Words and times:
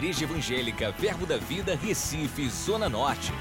Igreja 0.00 0.24
Evangélica 0.24 0.90
Verbo 0.92 1.26
da 1.26 1.36
Vida, 1.36 1.76
Recife, 1.76 2.48
Zona 2.48 2.88
Norte. 2.88 3.32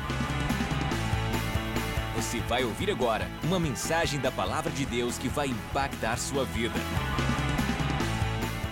Você 2.17 2.41
vai 2.41 2.65
ouvir 2.65 2.91
agora 2.91 3.29
uma 3.45 3.57
mensagem 3.57 4.19
da 4.19 4.29
Palavra 4.29 4.69
de 4.69 4.85
Deus 4.85 5.17
que 5.17 5.29
vai 5.29 5.47
impactar 5.47 6.17
sua 6.17 6.43
vida. 6.43 6.75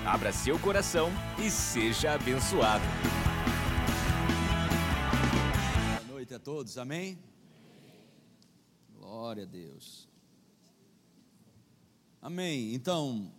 Abra 0.06 0.34
seu 0.34 0.60
coração 0.60 1.10
e 1.40 1.50
seja 1.50 2.12
abençoado. 2.12 2.84
Boa 5.96 6.14
noite 6.16 6.34
a 6.34 6.40
todos, 6.40 6.78
amém? 6.78 7.18
Glória 9.00 9.44
a 9.44 9.48
Deus. 9.48 10.10
Amém. 12.22 12.74
Então, 12.74 13.32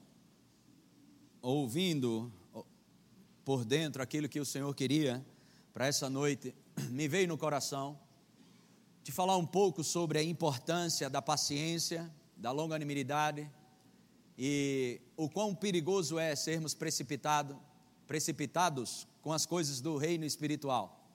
ouvindo 1.43 2.33
por 3.49 3.65
dentro 3.65 4.03
aquilo 4.03 4.29
que 4.29 4.39
o 4.39 4.45
Senhor 4.45 4.75
queria 4.75 5.25
para 5.73 5.87
essa 5.87 6.11
noite, 6.11 6.55
me 6.93 7.09
veio 7.09 7.27
no 7.27 7.39
coração 7.39 7.99
de 9.03 9.11
falar 9.11 9.39
um 9.39 9.47
pouco 9.47 9.83
sobre 9.83 10.19
a 10.19 10.23
importância 10.23 11.09
da 11.09 11.23
paciência, 11.23 12.15
da 12.37 12.51
longanimidade 12.51 13.51
e 14.37 15.01
o 15.17 15.31
quão 15.31 15.55
perigoso 15.55 16.19
é 16.19 16.37
sermos 16.37 16.75
precipitado, 16.75 17.59
precipitados 18.07 19.09
com 19.23 19.33
as 19.33 19.47
coisas 19.47 19.81
do 19.81 19.97
reino 19.97 20.27
espiritual. 20.27 21.09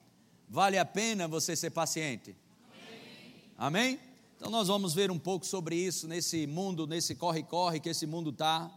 Vale 0.48 0.76
a 0.76 0.84
pena 0.84 1.28
você 1.28 1.54
ser 1.54 1.70
paciente? 1.70 2.36
Amém? 3.56 3.92
Amém? 3.92 4.00
Então 4.36 4.50
nós 4.50 4.66
vamos 4.66 4.92
ver 4.92 5.08
um 5.08 5.20
pouco 5.20 5.46
sobre 5.46 5.76
isso 5.76 6.08
nesse 6.08 6.48
mundo, 6.48 6.84
nesse 6.84 7.14
corre-corre 7.14 7.78
que 7.78 7.90
esse 7.90 8.08
mundo 8.08 8.30
está 8.30 8.68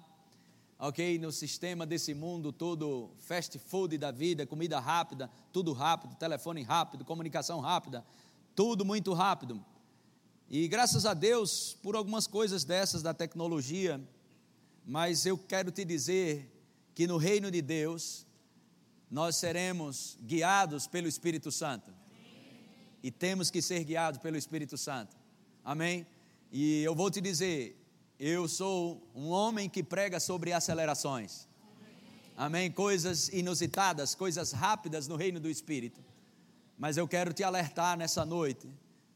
ok? 0.79 1.17
No 1.19 1.31
sistema 1.31 1.85
desse 1.85 2.13
mundo 2.13 2.51
todo, 2.51 3.11
fast 3.19 3.57
food 3.59 3.97
da 3.97 4.11
vida, 4.11 4.45
comida 4.45 4.79
rápida, 4.79 5.29
tudo 5.51 5.73
rápido, 5.73 6.15
telefone 6.15 6.61
rápido, 6.61 7.03
comunicação 7.03 7.59
rápida, 7.59 8.05
tudo 8.55 8.85
muito 8.85 9.13
rápido. 9.13 9.63
E 10.49 10.67
graças 10.67 11.05
a 11.05 11.13
Deus 11.13 11.77
por 11.81 11.95
algumas 11.95 12.27
coisas 12.27 12.63
dessas 12.63 13.01
da 13.01 13.13
tecnologia, 13.13 14.01
mas 14.85 15.25
eu 15.25 15.37
quero 15.37 15.71
te 15.71 15.83
dizer 15.83 16.49
que 16.95 17.05
no 17.05 17.17
reino 17.17 17.51
de 17.51 17.61
Deus 17.61 18.25
nós 19.09 19.35
seremos 19.35 20.17
guiados 20.21 20.87
pelo 20.87 21.07
Espírito 21.07 21.51
Santo. 21.51 21.93
E 23.03 23.11
temos 23.11 23.51
que 23.51 23.61
ser 23.61 23.83
guiados 23.83 24.19
pelo 24.19 24.37
Espírito 24.37 24.77
Santo. 24.77 25.15
Amém? 25.63 26.07
E 26.51 26.81
eu 26.81 26.95
vou 26.95 27.11
te 27.11 27.19
dizer, 27.19 27.77
eu 28.19 28.47
sou 28.47 29.01
um 29.13 29.29
homem 29.29 29.69
que 29.69 29.83
prega 29.83 30.19
sobre 30.19 30.51
acelerações. 30.51 31.47
Amém? 32.35 32.71
Coisas 32.71 33.29
inusitadas, 33.29 34.15
coisas 34.15 34.51
rápidas 34.51 35.07
no 35.07 35.15
reino 35.15 35.39
do 35.39 35.49
Espírito. 35.49 36.03
Mas 36.77 36.97
eu 36.97 37.07
quero 37.07 37.33
te 37.33 37.43
alertar 37.43 37.97
nessa 37.97 38.25
noite 38.25 38.69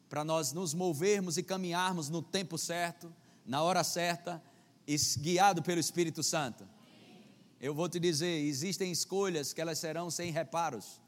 para 0.09 0.23
nós 0.23 0.53
nos 0.53 0.73
movermos 0.73 1.38
e 1.38 1.44
caminharmos 1.44 2.09
no 2.09 2.22
tempo 2.22 2.57
certo, 2.57 3.13
na 3.45 3.63
hora 3.63 3.83
certa, 3.83 4.41
guiado 5.19 5.63
pelo 5.63 5.79
Espírito 5.79 6.22
Santo. 6.22 6.67
Eu 7.59 7.73
vou 7.73 7.88
te 7.88 7.99
dizer, 7.99 8.41
existem 8.41 8.91
escolhas 8.91 9.53
que 9.53 9.61
elas 9.61 9.79
serão 9.79 10.09
sem 10.09 10.31
reparos. 10.31 10.99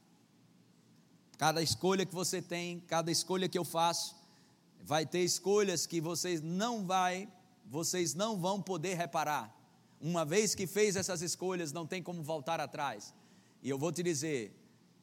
Cada 1.38 1.62
escolha 1.62 2.06
que 2.06 2.14
você 2.14 2.42
tem, 2.42 2.80
cada 2.82 3.12
escolha 3.12 3.50
que 3.50 3.58
eu 3.58 3.66
faço, 3.66 4.16
vai 4.82 5.06
ter 5.06 5.22
escolhas 5.22 5.86
que 5.88 6.00
você 6.00 6.40
não 6.42 6.86
vai 6.86 7.28
vocês 7.66 8.14
não 8.14 8.38
vão 8.38 8.62
poder 8.62 8.96
reparar. 8.96 9.54
Uma 10.00 10.26
vez 10.26 10.54
que 10.54 10.68
fez 10.68 10.96
essas 10.96 11.22
escolhas, 11.22 11.72
não 11.72 11.88
tem 11.88 12.04
como 12.04 12.22
voltar 12.22 12.60
atrás. 12.60 13.14
E 13.62 13.70
eu 13.70 13.78
vou 13.78 13.92
te 13.92 14.04
dizer: 14.04 14.54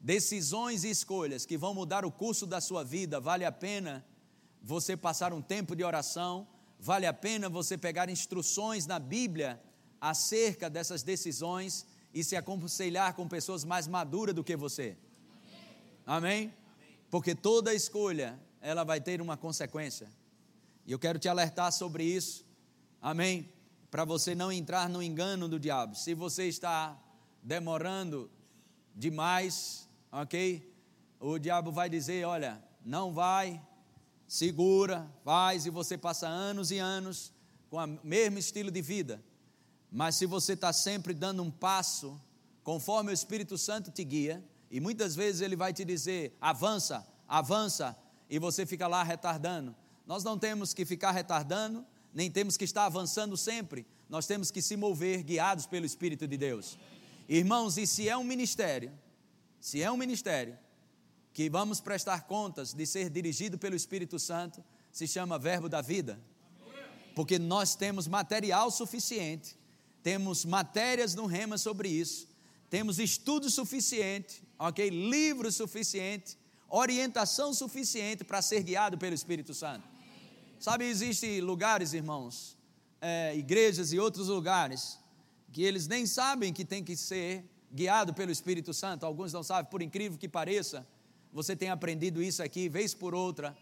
decisões 0.00 0.84
e 0.84 0.91
escolhas 0.91 1.47
que 1.47 1.56
vão 1.56 1.75
mudar 1.75 2.05
o 2.05 2.12
curso 2.12 2.47
da 2.47 2.61
sua 2.61 2.84
vida, 2.84 3.19
vale 3.19 3.45
a 3.45 3.52
pena 3.52 4.05
você 4.62 4.96
passar 4.96 5.33
um 5.33 5.40
tempo 5.40 5.74
de 5.74 5.83
oração, 5.83 6.46
vale 6.79 7.07
a 7.07 7.12
pena 7.12 7.48
você 7.48 7.79
pegar 7.79 8.11
instruções 8.11 8.86
na 8.86 8.98
Bíblia 8.98 9.61
acerca 10.01 10.68
dessas 10.68 11.02
decisões 11.02 11.86
e 12.12 12.23
se 12.23 12.36
aconselhar 12.36 13.14
com 13.14 13.27
pessoas 13.27 13.64
mais 13.64 13.86
maduras 13.86 14.35
do 14.35 14.45
que 14.45 14.56
você. 14.56 14.96
Amém? 16.06 16.52
Porque 17.11 17.35
toda 17.35 17.74
escolha, 17.74 18.39
ela 18.61 18.85
vai 18.85 19.01
ter 19.01 19.20
uma 19.20 19.36
consequência. 19.36 20.08
E 20.86 20.92
eu 20.92 20.98
quero 20.98 21.18
te 21.18 21.29
alertar 21.29 21.73
sobre 21.73 22.05
isso 22.05 22.49
Amém? 23.00 23.52
Para 23.90 24.05
você 24.05 24.34
não 24.34 24.52
entrar 24.52 24.88
no 24.88 25.02
engano 25.02 25.48
do 25.48 25.58
diabo. 25.58 25.94
Se 25.94 26.14
você 26.14 26.46
está 26.46 26.98
demorando 27.42 28.30
demais, 28.94 29.88
ok? 30.12 30.74
O 31.18 31.38
diabo 31.38 31.72
vai 31.72 31.88
dizer: 31.88 32.27
olha, 32.27 32.62
não 32.84 33.12
vai, 33.12 33.61
segura, 34.27 35.11
faz, 35.24 35.66
e 35.66 35.70
você 35.70 35.96
passa 35.96 36.28
anos 36.28 36.70
e 36.70 36.78
anos 36.78 37.33
com 37.68 37.78
o 37.78 37.98
mesmo 38.02 38.38
estilo 38.38 38.70
de 38.70 38.83
vida. 38.83 39.22
Mas 39.90 40.17
se 40.17 40.27
você 40.27 40.52
está 40.52 40.72
sempre 40.72 41.12
dando 41.12 41.42
um 41.42 41.50
passo, 41.50 42.20
conforme 42.62 43.11
o 43.11 43.14
Espírito 43.14 43.58
Santo 43.58 43.90
te 43.90 44.05
guia, 44.05 44.44
e 44.70 44.78
muitas 44.78 45.17
vezes 45.17 45.40
ele 45.40 45.56
vai 45.56 45.72
te 45.72 45.84
dizer: 45.84 46.36
avança, 46.40 47.06
avança, 47.27 47.96
e 48.28 48.38
você 48.38 48.64
fica 48.64 48.86
lá 48.86 49.02
retardando. 49.02 49.74
Nós 50.06 50.22
não 50.22 50.38
temos 50.38 50.74
que 50.74 50.84
ficar 50.84 51.11
retardando, 51.11 51.84
nem 52.13 52.31
temos 52.31 52.57
que 52.57 52.65
estar 52.65 52.87
avançando 52.87 53.37
sempre, 53.37 53.87
nós 54.09 54.27
temos 54.27 54.51
que 54.51 54.61
se 54.61 54.77
mover 54.77 55.23
guiados 55.23 55.67
pelo 55.67 55.87
Espírito 55.87 56.27
de 56.27 56.37
Deus. 56.37 56.79
Irmãos, 57.29 57.79
e 57.79 57.87
se 57.87 58.09
é 58.09 58.17
um 58.17 58.25
ministério, 58.25 58.93
se 59.61 59.83
é 59.83 59.91
um 59.91 59.97
ministério 59.97 60.59
que 61.33 61.48
vamos 61.48 61.81
prestar 61.81 62.27
contas 62.27 62.75
de 62.75 62.85
ser 62.87 63.09
dirigido 63.09 63.57
pelo 63.57 63.77
Espírito 63.77 64.19
Santo, 64.19 64.65
se 64.91 65.07
chama 65.07 65.39
Verbo 65.39 65.69
da 65.69 65.81
Vida. 65.81 66.21
Porque 67.15 67.39
nós 67.39 67.75
temos 67.75 68.09
material 68.09 68.71
suficiente, 68.71 69.57
temos 70.03 70.45
matérias 70.45 71.15
no 71.15 71.27
rema 71.27 71.59
sobre 71.59 71.89
isso, 71.89 72.29
temos 72.69 72.98
estudo 72.98 73.51
suficiente, 73.51 74.42
ok? 74.59 74.89
Livro 74.89 75.51
suficiente, 75.51 76.39
orientação 76.69 77.53
suficiente 77.53 78.25
para 78.25 78.41
ser 78.41 78.63
guiado 78.63 78.97
pelo 78.97 79.15
Espírito 79.15 79.53
Santo. 79.53 79.89
Sabe, 80.61 80.85
existem 80.85 81.41
lugares, 81.41 81.95
irmãos, 81.95 82.55
é, 83.01 83.35
igrejas 83.35 83.95
e 83.95 83.98
outros 83.98 84.29
lugares, 84.29 85.01
que 85.51 85.63
eles 85.63 85.89
nem 85.89 86.05
sabem 86.05 86.53
que 86.53 86.67
tem 86.67 86.85
que 86.85 86.95
ser 86.95 87.51
guiado 87.73 88.13
pelo 88.13 88.31
Espírito 88.31 88.75
Santo. 88.75 89.07
Alguns 89.07 89.33
não 89.33 89.43
sabem, 89.43 89.71
por 89.71 89.81
incrível 89.81 90.19
que 90.19 90.29
pareça, 90.29 90.87
você 91.33 91.57
tem 91.57 91.71
aprendido 91.71 92.23
isso 92.23 92.43
aqui, 92.43 92.69
vez 92.69 92.93
por 92.93 93.15
outra. 93.15 93.57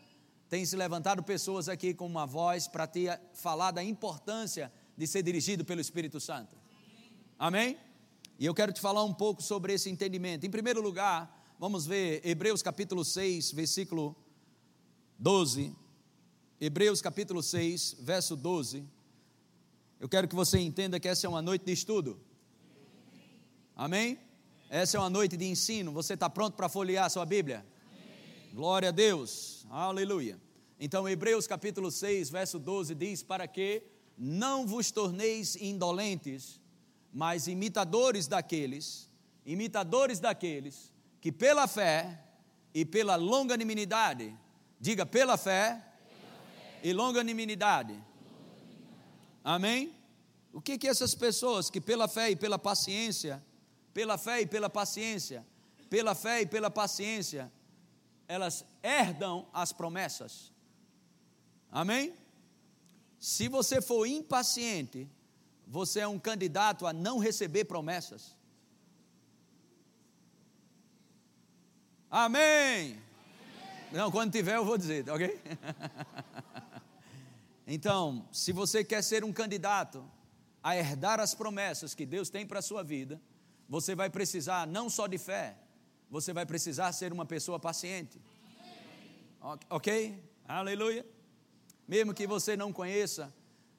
Tem 0.48 0.66
se 0.66 0.74
levantado 0.74 1.22
pessoas 1.22 1.68
aqui 1.68 1.94
com 1.94 2.04
uma 2.04 2.26
voz 2.26 2.66
para 2.66 2.84
te 2.84 3.06
falar 3.32 3.70
da 3.70 3.84
importância 3.84 4.72
de 4.96 5.06
ser 5.06 5.22
dirigido 5.22 5.64
pelo 5.64 5.80
Espírito 5.80 6.18
Santo. 6.18 6.56
Amém? 7.38 7.78
E 8.40 8.44
eu 8.44 8.52
quero 8.52 8.72
te 8.72 8.80
falar 8.80 9.04
um 9.04 9.14
pouco 9.14 9.40
sobre 9.40 9.72
esse 9.72 9.88
entendimento. 9.88 10.46
Em 10.46 10.50
primeiro 10.50 10.82
lugar, 10.82 11.54
vamos 11.60 11.86
ver 11.86 12.20
Hebreus 12.24 12.60
capítulo 12.60 13.04
6, 13.04 13.52
versículo 13.52 14.16
12. 15.16 15.76
Hebreus 16.60 17.00
capítulo 17.00 17.40
6, 17.40 17.98
verso 18.00 18.34
12. 18.34 18.84
Eu 20.00 20.08
quero 20.08 20.26
que 20.26 20.34
você 20.34 20.58
entenda 20.58 20.98
que 20.98 21.06
essa 21.06 21.24
é 21.24 21.30
uma 21.30 21.40
noite 21.40 21.64
de 21.64 21.70
estudo. 21.70 22.18
Amém? 23.76 24.18
Essa 24.68 24.96
é 24.96 25.00
uma 25.00 25.08
noite 25.08 25.36
de 25.36 25.44
ensino. 25.44 25.92
Você 25.92 26.14
está 26.14 26.28
pronto 26.28 26.54
para 26.54 26.68
folhear 26.68 27.04
a 27.04 27.08
sua 27.08 27.24
Bíblia? 27.24 27.64
Amém. 27.86 28.50
Glória 28.52 28.88
a 28.88 28.90
Deus. 28.90 29.64
Aleluia. 29.70 30.36
Então, 30.80 31.08
Hebreus 31.08 31.46
capítulo 31.46 31.92
6, 31.92 32.28
verso 32.28 32.58
12 32.58 32.92
diz: 32.96 33.22
Para 33.22 33.46
que 33.46 33.84
não 34.18 34.66
vos 34.66 34.90
torneis 34.90 35.54
indolentes, 35.54 36.60
mas 37.14 37.46
imitadores 37.46 38.26
daqueles, 38.26 39.08
imitadores 39.46 40.18
daqueles 40.18 40.92
que 41.20 41.30
pela 41.30 41.68
fé 41.68 42.20
e 42.74 42.84
pela 42.84 43.14
longanimidade, 43.14 44.36
diga 44.80 45.06
pela 45.06 45.36
fé 45.36 45.84
e 46.82 46.92
longanimidade. 46.92 47.98
Amém? 49.44 49.94
O 50.52 50.60
que 50.60 50.78
que 50.78 50.88
essas 50.88 51.14
pessoas 51.14 51.70
que 51.70 51.80
pela 51.80 52.08
fé 52.08 52.30
e 52.30 52.36
pela 52.36 52.58
paciência, 52.58 53.42
pela 53.94 54.18
fé 54.18 54.40
e 54.40 54.46
pela 54.46 54.68
paciência, 54.68 55.46
pela 55.88 56.14
fé 56.14 56.42
e 56.42 56.46
pela 56.46 56.70
paciência, 56.70 57.52
elas 58.26 58.64
herdam 58.82 59.46
as 59.52 59.72
promessas. 59.72 60.52
Amém? 61.70 62.14
Se 63.18 63.48
você 63.48 63.80
for 63.80 64.06
impaciente, 64.06 65.08
você 65.66 66.00
é 66.00 66.08
um 66.08 66.18
candidato 66.18 66.86
a 66.86 66.92
não 66.92 67.18
receber 67.18 67.64
promessas. 67.64 68.36
Amém. 72.10 72.98
Não, 73.92 74.10
quando 74.10 74.32
tiver 74.32 74.56
eu 74.56 74.64
vou 74.64 74.78
dizer, 74.78 75.08
ok? 75.10 75.40
então, 77.70 78.26
se 78.32 78.50
você 78.50 78.82
quer 78.82 79.02
ser 79.02 79.22
um 79.22 79.32
candidato 79.32 80.02
a 80.62 80.74
herdar 80.74 81.20
as 81.20 81.34
promessas 81.34 81.94
que 81.94 82.06
Deus 82.06 82.30
tem 82.30 82.46
para 82.46 82.60
a 82.60 82.62
sua 82.62 82.82
vida, 82.82 83.20
você 83.68 83.94
vai 83.94 84.08
precisar 84.08 84.66
não 84.66 84.88
só 84.88 85.06
de 85.06 85.18
fé, 85.18 85.54
você 86.10 86.32
vai 86.32 86.46
precisar 86.46 86.90
ser 86.92 87.12
uma 87.12 87.26
pessoa 87.26 87.60
paciente. 87.60 88.18
Ok? 89.68 90.18
Aleluia. 90.46 91.04
Mesmo 91.86 92.14
que 92.14 92.26
você 92.26 92.56
não 92.56 92.72
conheça 92.72 93.30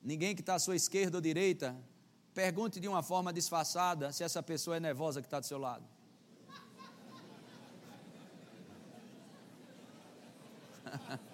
ninguém 0.04 0.36
que 0.36 0.42
está 0.42 0.54
à 0.54 0.60
sua 0.60 0.76
esquerda 0.76 1.18
ou 1.18 1.22
direita, 1.22 1.76
pergunte 2.32 2.80
de 2.80 2.88
uma 2.88 3.02
forma 3.02 3.34
disfarçada 3.34 4.12
se 4.12 4.24
essa 4.24 4.44
pessoa 4.44 4.78
é 4.78 4.80
nervosa 4.80 5.20
que 5.20 5.26
está 5.26 5.40
do 5.40 5.48
seu 5.48 5.58
lado. 5.58 5.84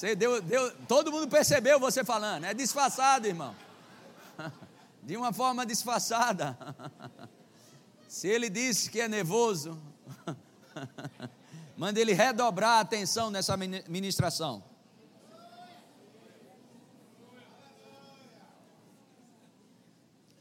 Você 0.00 0.16
deu, 0.16 0.40
deu, 0.40 0.74
todo 0.86 1.12
mundo 1.12 1.28
percebeu 1.28 1.78
você 1.78 2.02
falando, 2.02 2.44
é 2.44 2.54
disfarçado, 2.54 3.26
irmão. 3.26 3.54
De 5.02 5.14
uma 5.14 5.30
forma 5.30 5.66
disfarçada. 5.66 6.56
Se 8.08 8.26
ele 8.26 8.48
disse 8.48 8.90
que 8.90 8.98
é 8.98 9.06
nervoso, 9.06 9.78
manda 11.76 12.00
ele 12.00 12.14
redobrar 12.14 12.78
a 12.78 12.80
atenção 12.80 13.30
nessa 13.30 13.58
ministração. 13.58 14.64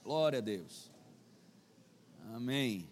Glória 0.02 0.40
a 0.40 0.42
Deus. 0.42 0.90
Amém. 2.34 2.90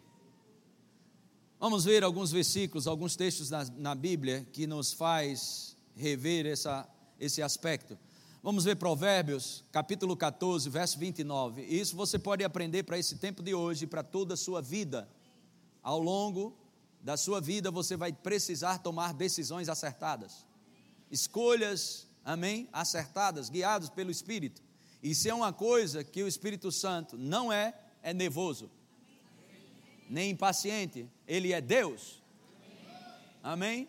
Vamos 1.57 1.85
ver 1.85 2.03
alguns 2.03 2.29
versículos, 2.29 2.87
alguns 2.87 3.15
textos 3.15 3.49
na, 3.49 3.63
na 3.77 3.95
Bíblia 3.95 4.45
que 4.51 4.67
nos 4.67 4.91
faz 4.91 5.76
rever 5.97 6.45
essa, 6.45 6.87
esse 7.19 7.41
aspecto. 7.41 7.97
Vamos 8.41 8.63
ver 8.63 8.75
Provérbios, 8.75 9.63
capítulo 9.71 10.15
14, 10.15 10.69
verso 10.69 10.97
29. 10.99 11.63
Isso 11.63 11.95
você 11.95 12.17
pode 12.19 12.43
aprender 12.43 12.83
para 12.83 12.97
esse 12.97 13.17
tempo 13.17 13.41
de 13.41 13.53
hoje 13.53 13.83
e 13.83 13.87
para 13.87 14.03
toda 14.03 14.35
a 14.35 14.37
sua 14.37 14.61
vida. 14.61 15.09
Ao 15.81 15.99
longo 15.99 16.55
da 17.01 17.17
sua 17.17 17.41
vida 17.41 17.71
você 17.71 17.97
vai 17.97 18.13
precisar 18.13 18.77
tomar 18.77 19.13
decisões 19.13 19.67
acertadas. 19.67 20.45
Escolhas, 21.09 22.07
amém, 22.23 22.69
acertadas, 22.71 23.49
guiados 23.49 23.89
pelo 23.89 24.11
Espírito. 24.11 24.61
E 25.01 25.15
se 25.15 25.29
é 25.29 25.33
uma 25.33 25.51
coisa 25.51 26.03
que 26.03 26.21
o 26.21 26.27
Espírito 26.27 26.71
Santo 26.71 27.17
não 27.17 27.51
é, 27.51 27.73
é 28.03 28.13
nervoso, 28.13 28.69
nem 30.09 30.31
impaciente, 30.31 31.09
ele 31.27 31.53
é 31.53 31.59
Deus. 31.59 32.21
Amém? 33.43 33.87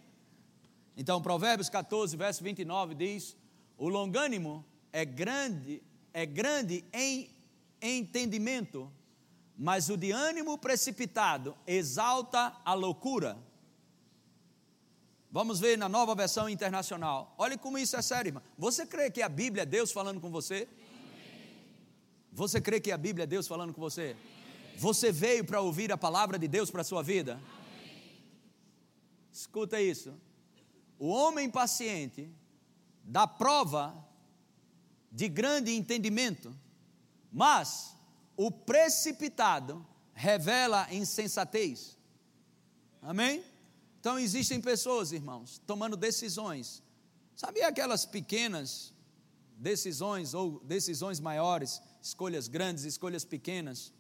Então, 0.99 1.23
Provérbios 1.23 1.71
14, 1.71 2.17
verso 2.17 2.43
29 2.43 2.93
diz: 2.97 3.37
O 3.77 3.89
longânimo 3.89 4.67
é 4.93 5.05
grande, 5.05 5.81
é 6.13 6.27
grande 6.27 6.85
em 6.93 7.31
entendimento, 7.81 8.93
mas 9.57 9.89
o 9.89 9.97
de 9.97 10.11
ânimo 10.11 10.59
precipitado 10.59 11.57
exalta 11.65 12.53
a 12.65 12.75
loucura. 12.75 13.39
Vamos 15.31 15.61
ver 15.61 15.79
na 15.79 15.89
nova 15.89 16.17
versão 16.17 16.49
internacional. 16.49 17.33
Olha 17.39 17.57
como 17.57 17.79
isso 17.79 17.95
é 17.97 18.03
sério, 18.03 18.31
irmão. 18.31 18.43
Você 18.59 18.85
crê 18.85 19.09
que 19.09 19.23
a 19.23 19.29
Bíblia 19.29 19.63
é 19.63 19.67
Deus 19.67 19.93
falando 19.93 20.21
com 20.21 20.33
você? 20.33 20.67
Você 22.33 22.61
crê 22.61 22.81
que 22.81 22.91
a 22.91 22.99
Bíblia 22.99 23.23
é 23.23 23.27
Deus 23.27 23.47
falando 23.47 23.73
com 23.73 23.81
você? 23.81 24.17
Você 24.77 25.13
veio 25.13 25.45
para 25.45 25.61
ouvir 25.61 25.93
a 25.93 25.99
palavra 25.99 26.41
de 26.41 26.49
Deus 26.49 26.73
para 26.73 26.81
a 26.81 26.85
sua 26.85 27.05
vida? 27.05 27.41
Escuta 29.33 29.81
isso 29.81 30.13
o 30.99 31.09
homem 31.09 31.51
paciente 31.51 32.31
dá 33.05 33.27
prova 33.27 34.07
de 35.11 35.29
grande 35.29 35.73
entendimento, 35.75 36.55
mas 37.33 37.97
o 38.37 38.51
precipitado 38.51 39.87
revela 40.13 40.93
insensatez. 40.93 41.97
Amém? 43.01 43.45
Então 44.01 44.19
existem 44.19 44.61
pessoas, 44.61 45.13
irmãos, 45.13 45.61
tomando 45.67 45.97
decisões. 45.97 46.83
Sabe 47.35 47.63
aquelas 47.63 48.05
pequenas 48.05 48.93
decisões 49.57 50.35
ou 50.35 50.61
decisões 50.61 51.21
maiores, 51.21 51.81
escolhas 52.03 52.49
grandes, 52.49 52.85
escolhas 52.85 53.25
pequenas? 53.25 53.93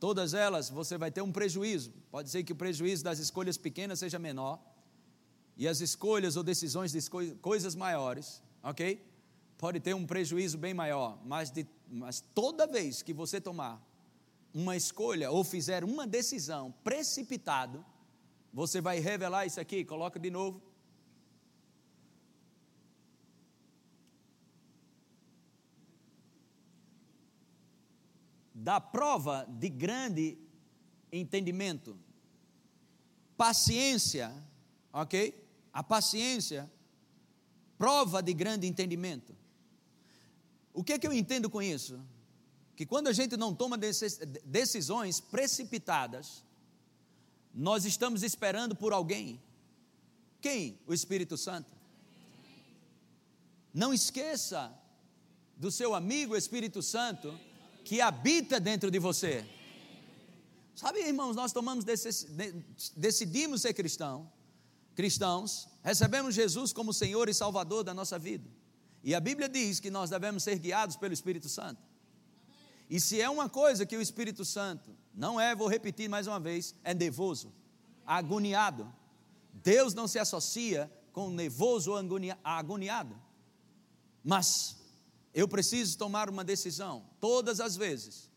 Todas 0.00 0.34
elas 0.34 0.70
você 0.70 0.96
vai 0.96 1.10
ter 1.10 1.22
um 1.22 1.32
prejuízo. 1.32 1.92
Pode 2.10 2.30
ser 2.30 2.44
que 2.44 2.52
o 2.52 2.56
prejuízo 2.56 3.02
das 3.02 3.18
escolhas 3.18 3.56
pequenas 3.56 3.98
seja 3.98 4.18
menor, 4.18 4.60
e 5.58 5.66
as 5.66 5.80
escolhas 5.80 6.36
ou 6.36 6.44
decisões 6.44 6.92
de 6.92 7.00
coisas 7.40 7.74
maiores, 7.74 8.40
ok? 8.62 9.04
Pode 9.58 9.80
ter 9.80 9.92
um 9.92 10.06
prejuízo 10.06 10.56
bem 10.56 10.72
maior, 10.72 11.18
mas, 11.24 11.50
de, 11.50 11.66
mas 11.90 12.20
toda 12.20 12.64
vez 12.64 13.02
que 13.02 13.12
você 13.12 13.40
tomar 13.40 13.84
uma 14.54 14.76
escolha 14.76 15.32
ou 15.32 15.42
fizer 15.42 15.82
uma 15.82 16.06
decisão 16.06 16.72
precipitado, 16.84 17.84
você 18.52 18.80
vai 18.80 19.00
revelar 19.00 19.46
isso 19.46 19.60
aqui, 19.60 19.84
coloca 19.84 20.20
de 20.20 20.30
novo. 20.30 20.62
Da 28.54 28.80
prova 28.80 29.44
de 29.48 29.68
grande 29.68 30.38
entendimento, 31.10 31.98
paciência, 33.36 34.32
ok? 34.92 35.47
A 35.72 35.82
paciência, 35.82 36.70
prova 37.76 38.22
de 38.22 38.32
grande 38.34 38.66
entendimento. 38.66 39.34
O 40.72 40.82
que 40.82 40.92
é 40.92 40.98
que 40.98 41.06
eu 41.06 41.12
entendo 41.12 41.48
com 41.48 41.62
isso? 41.62 42.00
Que 42.76 42.86
quando 42.86 43.08
a 43.08 43.12
gente 43.12 43.36
não 43.36 43.54
toma 43.54 43.76
decisões 43.78 45.20
precipitadas, 45.20 46.44
nós 47.52 47.84
estamos 47.84 48.22
esperando 48.22 48.76
por 48.76 48.92
alguém. 48.92 49.40
Quem? 50.40 50.78
O 50.86 50.94
Espírito 50.94 51.36
Santo. 51.36 51.70
Não 53.74 53.92
esqueça 53.92 54.72
do 55.56 55.70
seu 55.70 55.94
amigo 55.94 56.36
Espírito 56.36 56.82
Santo 56.82 57.38
que 57.84 58.00
habita 58.00 58.60
dentro 58.60 58.90
de 58.90 58.98
você. 58.98 59.44
Sabe, 60.74 61.00
irmãos, 61.00 61.34
nós 61.34 61.52
tomamos 61.52 61.84
decidimos 62.96 63.62
ser 63.62 63.74
cristão 63.74 64.30
cristãos, 64.98 65.68
recebemos 65.80 66.34
Jesus 66.34 66.72
como 66.72 66.92
Senhor 66.92 67.28
e 67.28 67.32
Salvador 67.32 67.84
da 67.84 67.94
nossa 67.94 68.18
vida. 68.18 68.50
E 69.00 69.14
a 69.14 69.20
Bíblia 69.20 69.48
diz 69.48 69.78
que 69.78 69.92
nós 69.92 70.10
devemos 70.10 70.42
ser 70.42 70.58
guiados 70.58 70.96
pelo 70.96 71.14
Espírito 71.14 71.48
Santo. 71.48 71.80
E 72.90 72.98
se 72.98 73.20
é 73.20 73.30
uma 73.30 73.48
coisa 73.48 73.86
que 73.86 73.96
o 73.96 74.02
Espírito 74.02 74.44
Santo 74.44 74.90
não 75.14 75.40
é, 75.40 75.54
vou 75.54 75.68
repetir 75.68 76.08
mais 76.08 76.26
uma 76.26 76.40
vez, 76.40 76.74
é 76.82 76.92
nervoso, 76.92 77.54
agoniado. 78.04 78.92
Deus 79.52 79.94
não 79.94 80.08
se 80.08 80.18
associa 80.18 80.90
com 81.12 81.30
nervoso 81.30 81.92
ou 81.92 81.96
agoniado. 82.42 83.16
Mas 84.24 84.78
eu 85.32 85.46
preciso 85.46 85.96
tomar 85.96 86.28
uma 86.28 86.42
decisão 86.42 87.04
todas 87.20 87.60
as 87.60 87.76
vezes. 87.76 88.28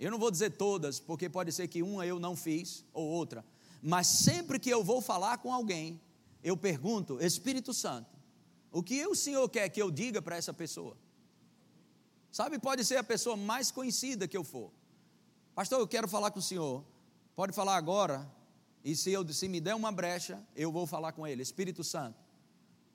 Eu 0.00 0.10
não 0.10 0.18
vou 0.18 0.32
dizer 0.32 0.50
todas, 0.56 0.98
porque 0.98 1.28
pode 1.28 1.52
ser 1.52 1.68
que 1.68 1.80
uma 1.80 2.04
eu 2.04 2.18
não 2.18 2.34
fiz 2.34 2.84
ou 2.92 3.06
outra, 3.06 3.44
mas 3.88 4.08
sempre 4.08 4.58
que 4.58 4.68
eu 4.68 4.82
vou 4.82 5.00
falar 5.00 5.38
com 5.38 5.52
alguém, 5.54 6.00
eu 6.42 6.56
pergunto, 6.56 7.22
Espírito 7.24 7.72
Santo, 7.72 8.10
o 8.72 8.82
que 8.82 9.06
o 9.06 9.14
Senhor 9.14 9.48
quer 9.48 9.68
que 9.68 9.80
eu 9.80 9.92
diga 9.92 10.20
para 10.20 10.36
essa 10.36 10.52
pessoa? 10.52 10.96
Sabe, 12.32 12.58
pode 12.58 12.84
ser 12.84 12.96
a 12.96 13.04
pessoa 13.04 13.36
mais 13.36 13.70
conhecida 13.70 14.26
que 14.26 14.36
eu 14.36 14.42
for. 14.42 14.72
Pastor, 15.54 15.78
eu 15.78 15.86
quero 15.86 16.08
falar 16.08 16.32
com 16.32 16.40
o 16.40 16.42
Senhor. 16.42 16.84
Pode 17.36 17.52
falar 17.52 17.76
agora. 17.76 18.28
E 18.82 18.96
se, 18.96 19.12
eu, 19.12 19.24
se 19.32 19.46
me 19.46 19.60
der 19.60 19.76
uma 19.76 19.92
brecha, 19.92 20.44
eu 20.56 20.72
vou 20.72 20.84
falar 20.84 21.12
com 21.12 21.24
ele. 21.24 21.40
Espírito 21.40 21.84
Santo, 21.84 22.18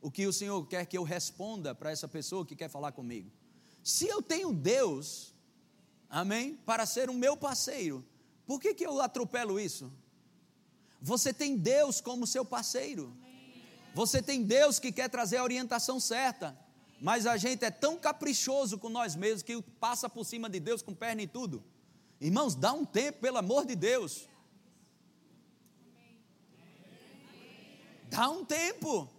o 0.02 0.12
que 0.12 0.28
o 0.28 0.34
Senhor 0.34 0.68
quer 0.68 0.86
que 0.86 0.98
eu 0.98 1.04
responda 1.04 1.74
para 1.74 1.90
essa 1.90 2.08
pessoa 2.10 2.46
que 2.46 2.54
quer 2.54 2.70
falar 2.70 2.92
comigo? 2.92 3.32
Se 3.82 4.10
eu 4.10 4.22
tenho 4.22 4.52
Deus, 4.52 5.34
amém, 6.10 6.56
para 6.66 6.86
ser 6.86 7.10
o 7.10 7.14
meu 7.14 7.38
parceiro, 7.38 8.06
por 8.46 8.60
que, 8.60 8.74
que 8.74 8.86
eu 8.86 9.00
atropelo 9.00 9.58
isso? 9.58 9.90
Você 11.02 11.34
tem 11.34 11.58
Deus 11.58 12.00
como 12.00 12.28
seu 12.28 12.46
parceiro. 12.46 13.16
Você 13.94 14.22
tem 14.22 14.44
Deus 14.44 14.80
que 14.80 14.92
quer 14.92 15.10
trazer 15.10 15.38
a 15.38 15.44
orientação 15.44 16.00
certa. 16.00 16.58
Mas 17.02 17.26
a 17.26 17.36
gente 17.36 17.66
é 17.66 17.72
tão 17.72 17.98
caprichoso 17.98 18.78
com 18.78 18.88
nós 18.88 19.16
mesmos 19.16 19.42
que 19.42 19.60
passa 19.80 20.08
por 20.08 20.24
cima 20.24 20.48
de 20.48 20.60
Deus 20.60 20.84
com 20.84 20.94
perna 20.94 21.24
e 21.24 21.28
tudo. 21.28 21.64
Irmãos, 22.20 22.54
dá 22.54 22.72
um 22.72 22.86
tempo, 22.86 23.20
pelo 23.20 23.38
amor 23.38 23.66
de 23.66 23.76
Deus. 23.76 24.30
Dá 28.08 28.30
um 28.30 28.46
tempo. 28.46 29.10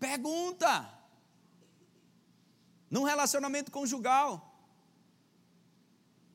Pergunta. 0.00 0.88
Num 2.90 3.02
relacionamento 3.02 3.70
conjugal. 3.70 4.58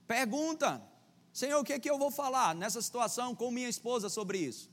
Pergunta. 0.05 0.92
Senhor, 1.33 1.59
o 1.59 1.63
que 1.63 1.73
é 1.73 1.79
que 1.79 1.89
eu 1.89 1.97
vou 1.97 2.11
falar 2.11 2.53
nessa 2.53 2.79
situação 2.79 3.35
com 3.35 3.49
minha 3.49 3.67
esposa 3.67 4.07
sobre 4.07 4.37
isso? 4.37 4.69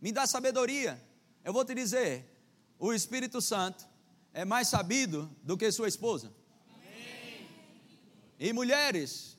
Me 0.00 0.10
dá 0.10 0.26
sabedoria. 0.26 1.00
Eu 1.44 1.52
vou 1.52 1.64
te 1.64 1.76
dizer: 1.76 2.28
o 2.76 2.92
Espírito 2.92 3.40
Santo 3.40 3.86
é 4.34 4.44
mais 4.44 4.66
sabido 4.66 5.30
do 5.44 5.56
que 5.56 5.70
sua 5.70 5.86
esposa. 5.86 6.34
Amém. 6.74 7.48
E 8.40 8.52
mulheres, 8.52 9.38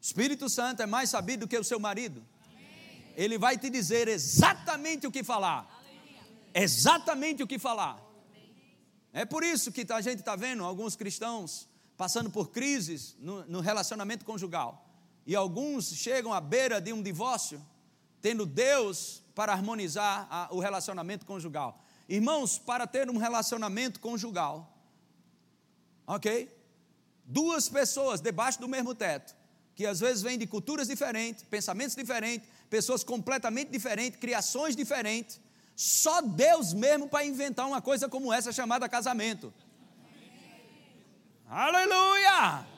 Espírito 0.00 0.48
Santo 0.48 0.82
é 0.82 0.86
mais 0.86 1.10
sabido 1.10 1.40
do 1.40 1.48
que 1.48 1.58
o 1.58 1.62
seu 1.62 1.78
marido. 1.78 2.24
Ele 3.14 3.36
vai 3.36 3.58
te 3.58 3.68
dizer 3.68 4.08
exatamente 4.08 5.06
o 5.06 5.12
que 5.12 5.22
falar. 5.22 5.68
Exatamente 6.54 7.42
o 7.42 7.46
que 7.46 7.58
falar. 7.58 8.02
É 9.12 9.26
por 9.26 9.44
isso 9.44 9.70
que 9.70 9.84
a 9.92 10.00
gente 10.00 10.20
está 10.20 10.36
vendo 10.36 10.64
alguns 10.64 10.96
cristãos 10.96 11.68
passando 11.98 12.30
por 12.30 12.48
crises 12.48 13.14
no, 13.18 13.44
no 13.44 13.60
relacionamento 13.60 14.24
conjugal. 14.24 14.87
E 15.28 15.36
alguns 15.36 15.92
chegam 15.92 16.32
à 16.32 16.40
beira 16.40 16.80
de 16.80 16.90
um 16.90 17.02
divórcio, 17.02 17.62
tendo 18.18 18.46
Deus 18.46 19.22
para 19.34 19.52
harmonizar 19.52 20.26
a, 20.30 20.48
o 20.50 20.58
relacionamento 20.58 21.26
conjugal. 21.26 21.84
Irmãos, 22.08 22.58
para 22.58 22.86
ter 22.86 23.10
um 23.10 23.18
relacionamento 23.18 24.00
conjugal, 24.00 24.74
ok? 26.06 26.50
Duas 27.26 27.68
pessoas 27.68 28.22
debaixo 28.22 28.58
do 28.58 28.66
mesmo 28.66 28.94
teto, 28.94 29.36
que 29.74 29.84
às 29.84 30.00
vezes 30.00 30.22
vêm 30.22 30.38
de 30.38 30.46
culturas 30.46 30.88
diferentes, 30.88 31.44
pensamentos 31.44 31.94
diferentes, 31.94 32.48
pessoas 32.70 33.04
completamente 33.04 33.70
diferentes, 33.70 34.18
criações 34.18 34.74
diferentes, 34.74 35.38
só 35.76 36.22
Deus 36.22 36.72
mesmo 36.72 37.06
para 37.06 37.26
inventar 37.26 37.68
uma 37.68 37.82
coisa 37.82 38.08
como 38.08 38.32
essa 38.32 38.50
chamada 38.50 38.88
casamento. 38.88 39.52
Aleluia! 41.46 42.77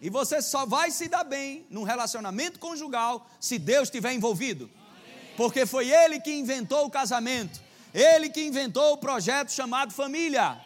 E 0.00 0.08
você 0.08 0.40
só 0.40 0.64
vai 0.64 0.90
se 0.90 1.08
dar 1.08 1.24
bem 1.24 1.66
num 1.68 1.82
relacionamento 1.82 2.58
conjugal 2.58 3.28
se 3.38 3.58
Deus 3.58 3.88
estiver 3.88 4.12
envolvido. 4.12 4.70
Porque 5.36 5.66
foi 5.66 5.90
Ele 5.90 6.20
que 6.20 6.32
inventou 6.32 6.86
o 6.86 6.90
casamento, 6.90 7.60
Ele 7.92 8.30
que 8.30 8.42
inventou 8.42 8.94
o 8.94 8.98
projeto 8.98 9.52
chamado 9.52 9.92
família. 9.92 10.60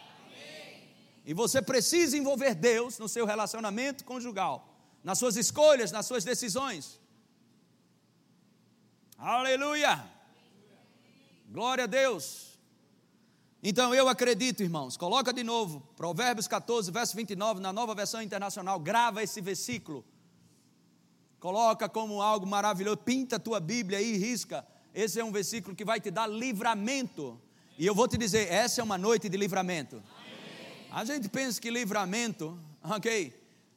E 1.25 1.33
você 1.33 1.61
precisa 1.61 2.17
envolver 2.17 2.53
Deus 2.53 2.99
no 2.99 3.09
seu 3.09 3.25
relacionamento 3.25 4.05
conjugal, 4.05 4.67
nas 5.03 5.17
suas 5.17 5.35
escolhas, 5.35 5.91
nas 5.91 6.05
suas 6.05 6.23
decisões. 6.23 6.99
Aleluia! 9.17 10.05
Glória 11.49 11.85
a 11.85 11.87
Deus. 11.87 12.44
Então 13.67 13.95
eu 13.95 14.07
acredito, 14.07 14.61
irmãos, 14.61 14.95
coloca 14.95 15.33
de 15.33 15.43
novo, 15.43 15.81
Provérbios 15.97 16.47
14, 16.47 16.91
verso 16.91 17.15
29, 17.15 17.59
na 17.59 17.73
nova 17.73 17.95
versão 17.95 18.21
internacional, 18.21 18.79
grava 18.79 19.23
esse 19.23 19.41
versículo. 19.41 20.05
Coloca 21.39 21.89
como 21.89 22.21
algo 22.21 22.45
maravilhoso, 22.45 22.97
pinta 22.97 23.37
a 23.37 23.39
tua 23.39 23.59
Bíblia 23.59 23.97
aí, 23.97 24.17
risca. 24.17 24.63
Esse 24.93 25.19
é 25.19 25.25
um 25.25 25.31
versículo 25.31 25.75
que 25.75 25.83
vai 25.83 25.99
te 25.99 26.11
dar 26.11 26.27
livramento. 26.27 27.41
E 27.75 27.87
eu 27.87 27.95
vou 27.95 28.07
te 28.07 28.19
dizer, 28.19 28.53
essa 28.53 28.81
é 28.81 28.83
uma 28.83 28.99
noite 28.99 29.27
de 29.27 29.35
livramento. 29.35 29.95
Amém. 29.95 30.87
A 30.91 31.03
gente 31.03 31.27
pensa 31.27 31.59
que 31.59 31.71
livramento, 31.71 32.55
ok, 32.83 33.33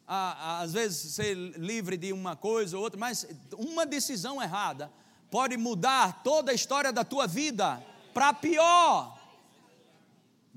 às 0.06 0.74
vezes 0.74 1.14
ser 1.14 1.34
livre 1.34 1.96
de 1.96 2.12
uma 2.12 2.36
coisa 2.36 2.76
ou 2.76 2.82
outra, 2.82 3.00
mas 3.00 3.26
uma 3.56 3.86
decisão 3.86 4.42
errada 4.42 4.92
pode 5.30 5.56
mudar 5.56 6.22
toda 6.22 6.52
a 6.52 6.54
história 6.54 6.92
da 6.92 7.04
tua 7.04 7.26
vida 7.26 7.82
para 8.12 8.34
pior. 8.34 9.17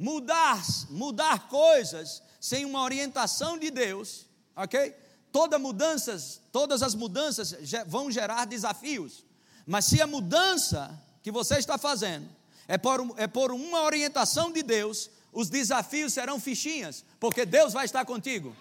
Mudar, 0.02 0.60
mudar 0.90 1.48
coisas 1.48 2.24
sem 2.40 2.66
uma 2.66 2.82
orientação 2.82 3.56
de 3.56 3.70
Deus, 3.70 4.26
ok? 4.56 4.96
Toda 5.32 5.60
mudanças, 5.60 6.42
todas 6.52 6.82
as 6.82 6.96
mudanças 6.96 7.54
vão 7.86 8.10
gerar 8.10 8.46
desafios. 8.46 9.24
Mas 9.64 9.86
se 9.86 10.02
a 10.02 10.08
mudança 10.08 11.00
que 11.22 11.32
você 11.32 11.60
está 11.60 11.78
fazendo 11.78 12.28
é 12.68 12.80
por, 12.80 13.14
é 13.16 13.28
por 13.28 13.52
uma 13.52 13.84
orientação 13.84 14.52
de 14.52 14.64
Deus, 14.64 15.08
os 15.32 15.52
desafios 15.52 16.14
serão 16.14 16.40
fichinhas, 16.40 17.06
porque 17.20 17.46
Deus 17.46 17.72
vai 17.72 17.86
estar 17.86 18.04
contigo. 18.04 18.56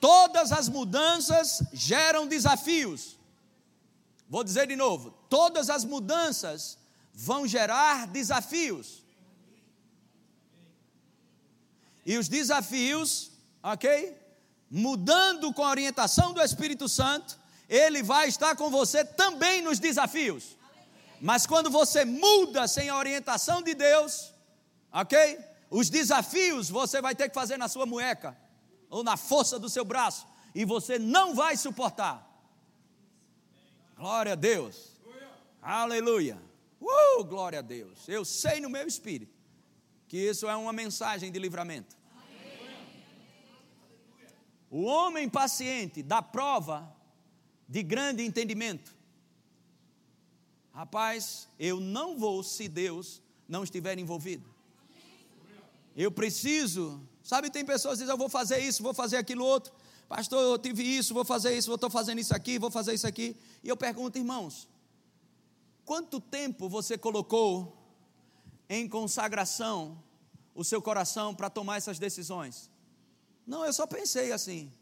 Todas 0.00 0.52
as 0.52 0.68
mudanças 0.68 1.64
geram 1.72 2.28
desafios. 2.28 3.18
Vou 4.28 4.44
dizer 4.44 4.68
de 4.68 4.76
novo: 4.76 5.12
todas 5.28 5.68
as 5.68 5.84
mudanças 5.84 6.78
vão 7.12 7.44
gerar 7.44 8.06
desafios. 8.06 9.01
E 12.04 12.18
os 12.18 12.28
desafios, 12.28 13.30
ok? 13.62 14.16
Mudando 14.70 15.52
com 15.52 15.64
a 15.64 15.70
orientação 15.70 16.32
do 16.32 16.42
Espírito 16.42 16.88
Santo, 16.88 17.38
ele 17.68 18.02
vai 18.02 18.28
estar 18.28 18.56
com 18.56 18.70
você 18.70 19.04
também 19.04 19.62
nos 19.62 19.78
desafios. 19.78 20.56
Mas 21.20 21.46
quando 21.46 21.70
você 21.70 22.04
muda 22.04 22.66
sem 22.66 22.88
a 22.88 22.98
orientação 22.98 23.62
de 23.62 23.74
Deus, 23.74 24.32
ok? 24.92 25.38
Os 25.70 25.88
desafios 25.88 26.68
você 26.68 27.00
vai 27.00 27.14
ter 27.14 27.28
que 27.28 27.34
fazer 27.34 27.56
na 27.56 27.68
sua 27.68 27.86
mueca, 27.86 28.36
ou 28.90 29.04
na 29.04 29.16
força 29.16 29.58
do 29.58 29.68
seu 29.70 29.84
braço, 29.84 30.26
e 30.54 30.64
você 30.64 30.98
não 30.98 31.34
vai 31.34 31.56
suportar. 31.56 32.28
Glória 33.96 34.32
a 34.32 34.36
Deus. 34.36 34.90
Aleluia. 35.62 36.36
Uh, 36.80 37.24
glória 37.24 37.60
a 37.60 37.62
Deus. 37.62 38.08
Eu 38.08 38.24
sei 38.24 38.60
no 38.60 38.68
meu 38.68 38.86
espírito 38.86 39.31
que 40.12 40.18
isso 40.18 40.46
é 40.46 40.54
uma 40.54 40.74
mensagem 40.74 41.32
de 41.32 41.38
livramento. 41.38 41.96
O 44.70 44.82
homem 44.82 45.26
paciente 45.26 46.02
dá 46.02 46.20
prova 46.20 46.94
de 47.66 47.82
grande 47.82 48.22
entendimento. 48.22 48.94
Rapaz, 50.70 51.48
eu 51.58 51.80
não 51.80 52.18
vou 52.18 52.42
se 52.42 52.68
Deus 52.68 53.22
não 53.48 53.64
estiver 53.64 53.98
envolvido. 53.98 54.44
Eu 55.96 56.12
preciso, 56.12 57.00
sabe, 57.22 57.48
tem 57.48 57.64
pessoas 57.64 57.94
que 57.94 58.00
dizem, 58.00 58.12
eu 58.12 58.18
vou 58.18 58.28
fazer 58.28 58.58
isso, 58.58 58.82
vou 58.82 58.92
fazer 58.92 59.16
aquilo 59.16 59.46
outro. 59.46 59.72
Pastor, 60.10 60.42
eu 60.42 60.58
tive 60.58 60.82
isso, 60.82 61.14
vou 61.14 61.24
fazer 61.24 61.56
isso, 61.56 61.72
estou 61.72 61.88
fazendo 61.88 62.18
isso 62.18 62.36
aqui, 62.36 62.58
vou 62.58 62.70
fazer 62.70 62.92
isso 62.92 63.06
aqui. 63.06 63.34
E 63.64 63.68
eu 63.70 63.78
pergunto, 63.78 64.18
irmãos, 64.18 64.68
quanto 65.86 66.20
tempo 66.20 66.68
você 66.68 66.98
colocou 66.98 67.81
em 68.76 68.88
consagração 68.88 69.78
o 70.54 70.64
seu 70.64 70.80
coração 70.88 71.34
para 71.34 71.50
tomar 71.50 71.76
essas 71.76 71.98
decisões? 71.98 72.70
Não, 73.46 73.64
eu 73.64 73.72
só 73.72 73.86
pensei 73.86 74.32
assim. 74.32 74.72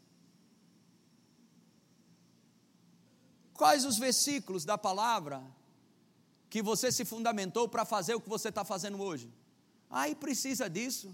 Quais 3.53 3.85
os 3.85 3.97
versículos 3.97 4.65
da 4.65 4.77
palavra 4.77 5.41
que 6.49 6.61
você 6.61 6.91
se 6.91 7.05
fundamentou 7.05 7.65
para 7.67 7.85
fazer 7.85 8.15
o 8.15 8.21
que 8.21 8.29
você 8.29 8.49
está 8.49 8.63
fazendo 8.63 9.01
hoje? 9.01 9.31
Aí 9.89 10.13
precisa 10.15 10.69
disso. 10.69 11.13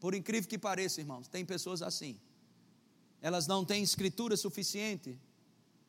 Por 0.00 0.14
incrível 0.14 0.48
que 0.48 0.58
pareça, 0.58 1.00
irmãos, 1.00 1.28
tem 1.28 1.44
pessoas 1.44 1.82
assim 1.82 2.14
elas 3.24 3.46
não 3.46 3.64
têm 3.64 3.82
escritura 3.82 4.36
suficiente. 4.36 5.18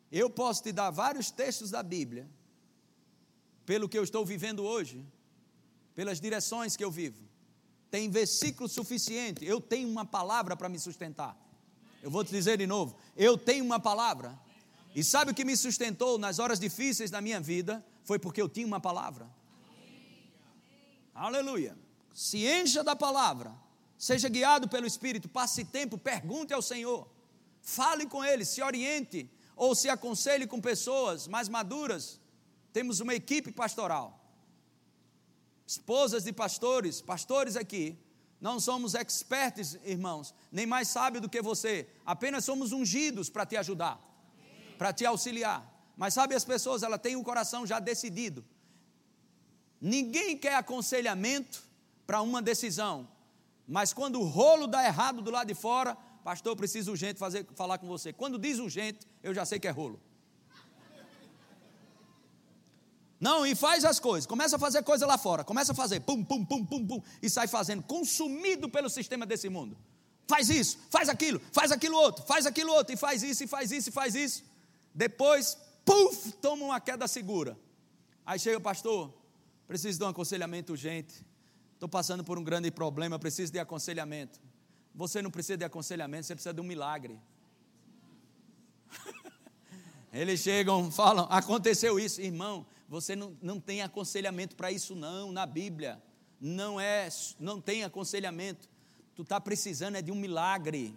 Eu 0.10 0.30
posso 0.30 0.64
te 0.64 0.72
dar 0.72 0.90
vários 0.90 1.30
textos 1.30 1.70
da 1.70 1.84
Bíblia, 1.84 2.30
pelo 3.66 3.90
que 3.90 3.98
eu 3.98 4.06
estou 4.06 4.25
vivendo 4.25 4.64
hoje, 4.64 5.06
pelas 5.96 6.20
direções 6.20 6.75
que 6.75 6.84
eu 6.84 6.92
vivo. 6.92 7.24
Tem 7.90 8.10
versículo 8.10 8.68
suficiente, 8.68 9.46
eu 9.46 9.62
tenho 9.62 9.88
uma 9.88 10.06
palavra 10.06 10.56
para 10.56 10.68
me 10.68 10.78
sustentar. 10.78 11.36
Eu 12.04 12.12
vou 12.12 12.24
te 12.24 12.32
dizer 12.32 12.58
de 12.58 12.68
novo, 12.68 12.98
eu 13.16 13.38
tenho 13.38 13.64
uma 13.64 13.80
palavra. 13.80 14.38
E 14.94 15.04
sabe 15.04 15.32
o 15.32 15.34
que 15.34 15.46
me 15.46 15.56
sustentou 15.58 16.18
nas 16.18 16.38
horas 16.38 16.60
difíceis 16.60 17.10
da 17.10 17.22
minha 17.22 17.40
vida? 17.40 17.84
Foi 18.04 18.20
porque 18.20 18.42
eu 18.42 18.50
tinha 18.50 18.68
uma 18.68 18.80
palavra. 18.80 19.28
Aleluia. 21.14 21.78
Se 22.14 22.46
encha 22.46 22.84
da 22.84 22.96
palavra, 22.96 23.54
seja 23.98 24.30
guiado 24.30 24.68
pelo 24.68 24.86
Espírito, 24.86 25.28
passe 25.28 25.66
tempo, 25.66 25.98
pergunte 25.98 26.54
ao 26.54 26.62
Senhor. 26.62 27.08
Fale 27.62 28.06
com 28.06 28.24
ele, 28.24 28.46
se 28.46 28.62
oriente 28.62 29.30
ou 29.56 29.74
se 29.74 29.90
aconselhe 29.90 30.46
com 30.46 30.62
pessoas 30.62 31.28
mais 31.28 31.50
maduras. 31.50 32.20
Temos 32.72 33.00
uma 33.00 33.16
equipe 33.16 33.52
pastoral. 33.52 34.25
Esposas 35.66 36.24
de 36.24 36.32
pastores, 36.32 37.02
pastores 37.02 37.56
aqui, 37.56 37.98
não 38.40 38.60
somos 38.60 38.94
expertos, 38.94 39.76
irmãos, 39.84 40.34
nem 40.52 40.66
mais 40.66 40.88
sábios 40.88 41.22
do 41.22 41.30
que 41.30 41.42
você. 41.42 41.88
Apenas 42.06 42.46
somos 42.46 42.72
ungidos 42.72 43.30
para 43.30 43.46
te 43.46 43.58
ajudar, 43.58 44.00
para 44.78 44.94
te 44.94 45.06
auxiliar. 45.06 45.72
Mas 45.98 46.14
sabe, 46.14 46.36
as 46.36 46.46
pessoas, 46.46 46.84
ela 46.84 46.98
têm 46.98 47.16
o 47.16 47.24
coração 47.24 47.66
já 47.66 47.80
decidido. 47.80 48.46
Ninguém 49.80 50.38
quer 50.38 50.56
aconselhamento 50.56 51.64
para 52.06 52.22
uma 52.22 52.42
decisão. 52.42 53.08
Mas 53.68 53.94
quando 53.94 54.20
o 54.20 54.26
rolo 54.26 54.68
dá 54.68 54.86
errado 54.86 55.22
do 55.22 55.32
lado 55.32 55.48
de 55.48 55.56
fora, 55.56 55.96
pastor, 56.24 56.56
preciso 56.56 56.92
urgente 56.92 57.18
fazer, 57.18 57.48
falar 57.56 57.78
com 57.78 57.88
você. 57.88 58.14
Quando 58.14 58.38
diz 58.38 58.60
urgente, 58.60 59.08
eu 59.24 59.34
já 59.34 59.46
sei 59.46 59.60
que 59.60 59.68
é 59.68 59.72
rolo. 59.72 60.00
Não, 63.20 63.46
e 63.46 63.56
faz 63.56 63.86
as 63.86 64.00
coisas, 64.00 64.26
começa 64.26 64.58
a 64.58 64.60
fazer 64.60 64.84
coisa 64.84 65.06
lá 65.06 65.18
fora, 65.18 65.44
começa 65.44 65.72
a 65.72 65.76
fazer, 65.76 66.02
pum, 66.02 66.24
pum, 66.24 66.44
pum, 66.44 66.66
pum, 66.66 66.86
pum, 66.86 67.02
e 67.22 67.30
sai 67.30 67.48
fazendo, 67.48 67.82
consumido 67.84 68.70
pelo 68.70 68.90
sistema 68.90 69.26
desse 69.26 69.48
mundo. 69.50 69.78
Faz 70.28 70.50
isso, 70.50 70.80
faz 70.90 71.08
aquilo, 71.08 71.40
faz 71.52 71.72
aquilo 71.72 71.96
outro, 71.98 72.26
faz 72.26 72.46
aquilo 72.46 72.74
outro, 72.74 72.94
e 72.94 72.98
faz 72.98 73.24
isso, 73.24 73.44
e 73.44 73.48
faz 73.48 73.72
isso, 73.72 73.90
e 73.90 73.92
faz 73.92 74.16
isso. 74.16 74.44
Depois, 74.94 75.58
puf, 75.86 76.32
toma 76.34 76.66
uma 76.66 76.80
queda 76.80 77.08
segura. 77.08 77.58
Aí 78.26 78.40
chega 78.40 78.58
o 78.58 78.62
pastor, 78.62 79.14
preciso 79.68 80.00
de 80.00 80.06
um 80.06 80.08
aconselhamento 80.08 80.74
urgente. 80.74 81.24
Estou 81.74 81.88
passando 81.88 82.24
por 82.24 82.38
um 82.40 82.44
grande 82.44 82.72
problema, 82.72 83.20
preciso 83.20 83.52
de 83.52 83.60
aconselhamento. 83.60 84.40
Você 84.96 85.22
não 85.22 85.30
precisa 85.30 85.58
de 85.58 85.66
aconselhamento, 85.66 86.26
você 86.26 86.34
precisa 86.34 86.54
de 86.54 86.62
um 86.62 86.64
milagre. 86.64 87.20
Eles 90.12 90.40
chegam, 90.40 90.90
falam, 90.90 91.28
aconteceu 91.30 92.00
isso. 92.00 92.22
Irmão, 92.22 92.66
você 92.88 93.15
não, 93.15 93.36
não 93.42 93.60
tem 93.60 93.82
aconselhamento 93.82 94.56
para 94.56 94.72
isso 94.72 94.96
não, 94.96 95.32
na 95.32 95.46
Bíblia. 95.46 96.01
Não 96.39 96.80
é, 96.80 97.10
não 97.39 97.60
tem 97.60 97.84
aconselhamento. 97.84 98.70
Tu 99.15 99.24
está 99.24 99.39
precisando 99.39 99.96
é 99.96 100.01
de 100.01 100.12
um 100.12 100.15
milagre. 100.15 100.96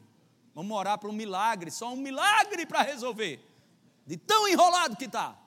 Vamos 0.55 0.77
orar 0.77 0.99
para 0.99 1.09
um 1.09 1.13
milagre, 1.13 1.71
só 1.71 1.93
um 1.93 1.97
milagre 1.97 2.67
para 2.67 2.83
resolver. 2.83 3.41
De 4.07 4.17
tão 4.17 4.49
enrolado 4.49 4.97
que 4.97 5.05
está. 5.05 5.39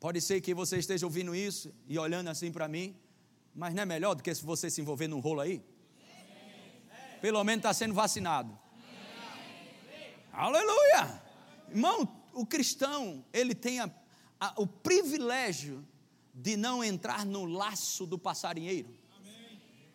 Pode 0.00 0.20
ser 0.20 0.40
que 0.40 0.54
você 0.54 0.78
esteja 0.78 1.06
ouvindo 1.06 1.34
isso 1.34 1.72
e 1.86 1.98
olhando 1.98 2.28
assim 2.28 2.50
para 2.50 2.66
mim, 2.66 2.96
mas 3.54 3.74
não 3.74 3.82
é 3.82 3.86
melhor 3.86 4.14
do 4.14 4.22
que 4.22 4.34
se 4.34 4.42
você 4.42 4.70
se 4.70 4.80
envolver 4.80 5.08
num 5.08 5.20
rolo 5.20 5.40
aí? 5.40 5.62
Pelo 7.20 7.44
menos 7.44 7.58
está 7.58 7.74
sendo 7.74 7.94
vacinado. 7.94 8.58
Aleluia! 10.32 11.22
Irmão, 11.68 12.19
o 12.32 12.46
cristão, 12.46 13.24
ele 13.32 13.54
tem 13.54 13.80
a, 13.80 13.90
a, 14.38 14.54
o 14.56 14.66
privilégio 14.66 15.86
de 16.34 16.56
não 16.56 16.82
entrar 16.82 17.24
no 17.26 17.44
laço 17.44 18.06
do 18.06 18.18
passarinheiro, 18.18 18.96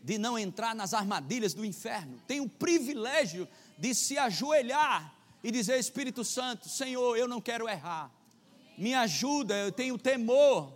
de 0.04 0.18
não 0.18 0.38
entrar 0.38 0.76
nas 0.76 0.94
armadilhas 0.94 1.54
do 1.54 1.66
inferno. 1.66 2.22
Tem 2.28 2.40
o 2.40 2.50
privilégio 2.50 3.48
de 3.78 3.96
se 3.96 4.18
ajoelhar 4.18 5.16
e 5.44 5.52
dizer: 5.52 5.80
Espírito 5.80 6.24
Santo, 6.24 6.70
Senhor, 6.70 7.18
eu 7.18 7.28
não 7.28 7.42
quero 7.42 7.68
errar. 7.68 8.12
Me 8.78 8.94
ajuda, 8.94 9.56
eu 9.56 9.72
tenho 9.72 9.98
temor. 9.98 10.74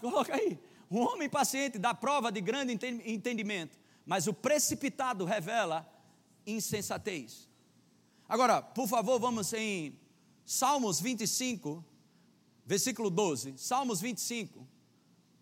Coloca 0.00 0.34
aí. 0.34 0.67
Um 0.90 1.00
homem 1.00 1.28
paciente 1.28 1.78
dá 1.78 1.94
prova 1.94 2.32
de 2.32 2.40
grande 2.40 2.72
entendimento, 3.04 3.78
mas 4.06 4.26
o 4.26 4.32
precipitado 4.32 5.24
revela 5.24 5.86
insensatez. 6.46 7.48
Agora, 8.28 8.62
por 8.62 8.88
favor, 8.88 9.18
vamos 9.18 9.52
em 9.52 9.98
Salmos 10.44 10.98
25, 11.00 11.84
versículo 12.64 13.10
12. 13.10 13.54
Salmos 13.58 14.00
25, 14.00 14.66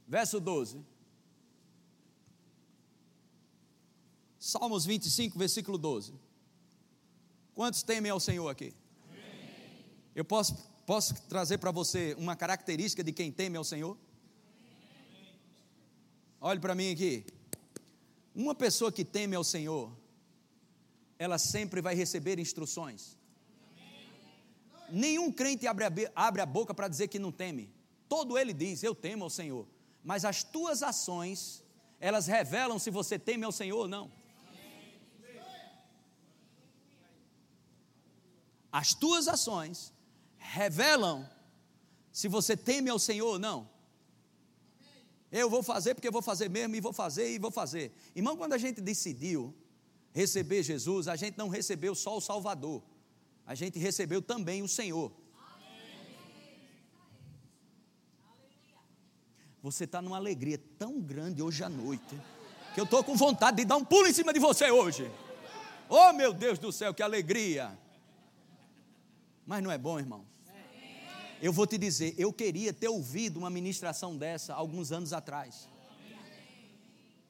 verso 0.06 0.40
12. 0.40 0.84
Salmos 4.38 4.84
25, 4.84 5.38
versículo 5.38 5.78
12. 5.78 6.14
Quantos 7.54 7.82
temem 7.82 8.10
ao 8.10 8.20
Senhor 8.20 8.48
aqui? 8.48 8.74
Eu 10.14 10.24
posso, 10.24 10.54
posso 10.84 11.14
trazer 11.28 11.58
para 11.58 11.70
você 11.70 12.14
uma 12.18 12.36
característica 12.36 13.02
de 13.02 13.12
quem 13.12 13.32
teme 13.32 13.56
ao 13.56 13.64
Senhor? 13.64 13.96
Olhe 16.40 16.60
para 16.60 16.74
mim 16.74 16.92
aqui. 16.92 17.24
Uma 18.34 18.54
pessoa 18.54 18.92
que 18.92 19.04
teme 19.04 19.34
ao 19.34 19.44
Senhor, 19.44 19.90
ela 21.18 21.38
sempre 21.38 21.80
vai 21.80 21.94
receber 21.94 22.38
instruções. 22.38 23.16
Nenhum 24.90 25.32
crente 25.32 25.66
abre 25.66 25.84
a, 25.84 25.92
abre 26.14 26.42
a 26.42 26.46
boca 26.46 26.74
para 26.74 26.88
dizer 26.88 27.08
que 27.08 27.18
não 27.18 27.32
teme. 27.32 27.70
Todo 28.08 28.38
ele 28.38 28.52
diz: 28.52 28.82
Eu 28.82 28.94
temo 28.94 29.24
ao 29.24 29.30
Senhor. 29.30 29.66
Mas 30.04 30.24
as 30.24 30.44
tuas 30.44 30.82
ações, 30.82 31.64
elas 31.98 32.26
revelam 32.26 32.78
se 32.78 32.90
você 32.90 33.18
teme 33.18 33.44
ao 33.44 33.52
Senhor 33.52 33.78
ou 33.78 33.88
não. 33.88 34.12
As 38.70 38.92
tuas 38.92 39.26
ações 39.26 39.92
revelam 40.36 41.28
se 42.12 42.28
você 42.28 42.56
teme 42.56 42.90
ao 42.90 42.98
Senhor 42.98 43.26
ou 43.26 43.38
não. 43.38 43.75
Eu 45.30 45.50
vou 45.50 45.62
fazer 45.62 45.94
porque 45.94 46.08
eu 46.08 46.12
vou 46.12 46.22
fazer 46.22 46.48
mesmo, 46.48 46.76
e 46.76 46.80
vou 46.80 46.92
fazer, 46.92 47.34
e 47.34 47.38
vou 47.38 47.50
fazer. 47.50 47.92
Irmão, 48.14 48.36
quando 48.36 48.52
a 48.52 48.58
gente 48.58 48.80
decidiu 48.80 49.54
receber 50.12 50.62
Jesus, 50.62 51.08
a 51.08 51.16
gente 51.16 51.36
não 51.36 51.48
recebeu 51.48 51.94
só 51.94 52.16
o 52.16 52.20
Salvador, 52.20 52.82
a 53.44 53.54
gente 53.54 53.78
recebeu 53.78 54.22
também 54.22 54.62
o 54.62 54.68
Senhor. 54.68 55.12
Você 59.62 59.84
está 59.84 60.00
numa 60.00 60.16
alegria 60.16 60.62
tão 60.78 61.00
grande 61.00 61.42
hoje 61.42 61.64
à 61.64 61.68
noite, 61.68 62.16
que 62.72 62.80
eu 62.80 62.84
estou 62.84 63.02
com 63.02 63.16
vontade 63.16 63.56
de 63.58 63.64
dar 63.64 63.76
um 63.76 63.84
pulo 63.84 64.06
em 64.06 64.12
cima 64.12 64.32
de 64.32 64.38
você 64.38 64.70
hoje. 64.70 65.10
Oh 65.88 66.12
meu 66.12 66.32
Deus 66.32 66.58
do 66.58 66.70
céu, 66.72 66.94
que 66.94 67.02
alegria! 67.02 67.76
Mas 69.44 69.62
não 69.62 69.70
é 69.70 69.78
bom, 69.78 69.98
irmão? 69.98 70.24
Eu 71.40 71.52
vou 71.52 71.66
te 71.66 71.76
dizer, 71.76 72.14
eu 72.16 72.32
queria 72.32 72.72
ter 72.72 72.88
ouvido 72.88 73.36
uma 73.36 73.50
ministração 73.50 74.16
dessa 74.16 74.54
alguns 74.54 74.90
anos 74.90 75.12
atrás. 75.12 75.68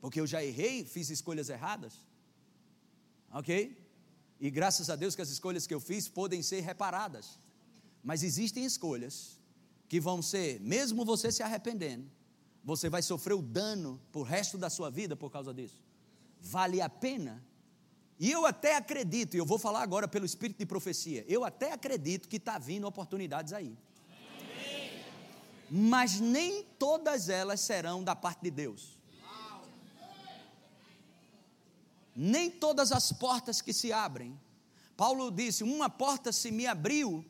Porque 0.00 0.20
eu 0.20 0.26
já 0.26 0.44
errei, 0.44 0.84
fiz 0.84 1.10
escolhas 1.10 1.48
erradas. 1.48 1.94
Ok? 3.32 3.76
E 4.38 4.50
graças 4.50 4.88
a 4.90 4.96
Deus 4.96 5.16
que 5.16 5.22
as 5.22 5.30
escolhas 5.30 5.66
que 5.66 5.74
eu 5.74 5.80
fiz 5.80 6.08
podem 6.08 6.40
ser 6.40 6.60
reparadas. 6.60 7.38
Mas 8.02 8.22
existem 8.22 8.64
escolhas 8.64 9.40
que 9.88 9.98
vão 9.98 10.22
ser, 10.22 10.60
mesmo 10.60 11.04
você 11.04 11.32
se 11.32 11.42
arrependendo, 11.42 12.08
você 12.62 12.88
vai 12.88 13.02
sofrer 13.02 13.34
o 13.34 13.42
dano 13.42 14.00
por 14.12 14.22
resto 14.22 14.56
da 14.56 14.70
sua 14.70 14.90
vida 14.90 15.16
por 15.16 15.30
causa 15.30 15.52
disso. 15.52 15.82
Vale 16.40 16.80
a 16.80 16.88
pena? 16.88 17.44
E 18.18 18.30
eu 18.30 18.46
até 18.46 18.76
acredito, 18.76 19.34
e 19.34 19.38
eu 19.38 19.46
vou 19.46 19.58
falar 19.58 19.82
agora 19.82 20.06
pelo 20.06 20.24
espírito 20.24 20.58
de 20.58 20.66
profecia, 20.66 21.24
eu 21.28 21.44
até 21.44 21.72
acredito 21.72 22.28
que 22.28 22.36
está 22.36 22.58
vindo 22.58 22.86
oportunidades 22.86 23.52
aí 23.52 23.76
mas 25.70 26.20
nem 26.20 26.62
todas 26.78 27.28
elas 27.28 27.60
serão 27.60 28.02
da 28.02 28.14
parte 28.14 28.42
de 28.42 28.50
Deus. 28.50 28.96
Nem 32.14 32.50
todas 32.50 32.92
as 32.92 33.12
portas 33.12 33.60
que 33.60 33.72
se 33.72 33.92
abrem. 33.92 34.38
Paulo 34.96 35.30
disse: 35.30 35.62
Uma 35.62 35.90
porta 35.90 36.32
se 36.32 36.50
me 36.50 36.66
abriu 36.66 37.24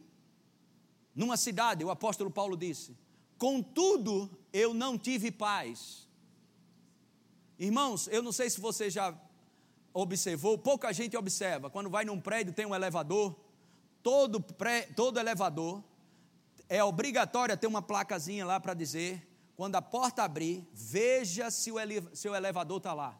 numa 1.15 1.37
cidade, 1.37 1.85
o 1.85 1.91
apóstolo 1.91 2.31
Paulo 2.31 2.57
disse: 2.57 2.97
Contudo, 3.39 4.31
eu 4.53 4.73
não 4.73 4.97
tive 4.97 5.31
paz. 5.31 6.07
Irmãos, 7.59 8.07
eu 8.09 8.23
não 8.23 8.33
sei 8.33 8.51
se 8.51 8.61
você 8.61 8.91
já 8.91 9.19
observou, 9.93 10.59
pouca 10.59 10.93
gente 10.93 11.17
observa. 11.17 11.71
Quando 11.71 11.89
vai 11.89 12.05
num 12.05 12.21
prédio, 12.21 12.53
tem 12.53 12.67
um 12.67 12.75
elevador, 12.75 13.35
todo, 14.03 14.41
pré, 14.41 14.83
todo 14.83 15.19
elevador 15.19 15.83
é 16.69 16.83
obrigatório 16.83 17.57
ter 17.57 17.67
uma 17.67 17.83
placazinha 17.83 18.45
lá 18.45 18.59
para 18.59 18.75
dizer: 18.75 19.27
quando 19.57 19.77
a 19.77 19.83
porta 19.83 20.23
abrir, 20.23 20.67
veja 20.73 21.51
se 21.51 21.71
o, 21.71 21.79
ele, 21.79 22.03
se 22.13 22.29
o 22.29 22.35
elevador 22.35 22.79
está 22.79 22.93
lá. 22.93 23.19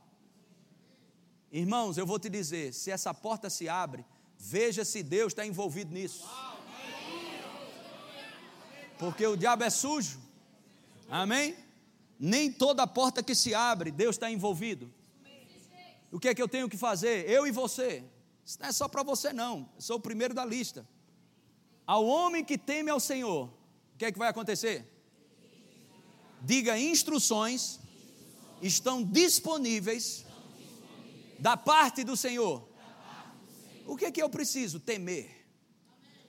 Irmãos, 1.51 1.97
eu 1.97 2.07
vou 2.07 2.19
te 2.19 2.29
dizer: 2.29 2.73
se 2.73 2.91
essa 2.91 3.15
porta 3.15 3.49
se 3.49 3.69
abre, 3.69 4.05
veja 4.39 4.85
se 4.85 5.03
Deus 5.03 5.33
está 5.33 5.47
envolvido 5.47 5.93
nisso. 5.93 6.29
Porque 8.99 9.27
o 9.27 9.37
diabo 9.37 9.63
é 9.63 9.71
sujo. 9.71 10.21
Amém? 11.09 11.57
Nem 12.19 12.51
toda 12.51 12.87
porta 12.87 13.23
que 13.23 13.35
se 13.35 13.55
abre, 13.55 13.91
Deus 13.91 14.17
está 14.17 14.31
envolvido. 14.31 14.93
O 16.11 16.19
que 16.19 16.29
é 16.29 16.35
que 16.35 16.41
eu 16.41 16.49
tenho 16.49 16.69
que 16.69 16.77
fazer? 16.77 17.29
Eu 17.29 17.47
e 17.47 17.51
você. 17.51 18.03
Isso 18.45 18.59
não 18.61 18.69
é 18.69 18.73
só 18.73 18.89
para 18.89 19.03
você, 19.03 19.33
não. 19.33 19.69
Eu 19.75 19.83
sou 19.83 19.97
o 19.97 20.01
primeiro 20.01 20.33
da 20.33 20.45
lista. 20.45 20.87
Ao 21.87 22.05
homem 22.05 22.45
que 22.45 22.59
teme 22.59 22.91
ao 22.91 22.99
Senhor, 22.99 23.49
o 23.95 23.97
que 23.97 24.07
é 24.07 24.13
que 24.13 24.19
vai 24.19 24.29
acontecer? 24.29 24.85
Diga 26.43 26.79
instruções 26.79 27.79
estão 28.61 29.05
disponíveis 29.05 30.25
da 31.39 31.57
parte 31.57 32.03
do 32.03 32.17
Senhor. 32.17 32.69
O 33.87 33.97
que 33.97 34.07
é 34.07 34.11
que 34.11 34.21
eu 34.21 34.29
preciso? 34.29 34.81
Temer. 34.81 35.47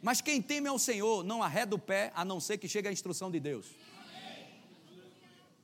Mas 0.02 0.22
quem 0.22 0.41
teme 0.41 0.67
ao 0.67 0.78
Senhor 0.78 1.24
não 1.24 1.41
arreda 1.41 1.76
o 1.76 1.80
pé, 1.80 2.12
a 2.13 2.24
não 2.24 2.39
ser 2.39 2.60
que 2.60 2.67
chegue 2.67 2.88
a 2.88 2.91
instrução 2.91 3.32
de 3.32 3.39
Deus. 3.39 3.65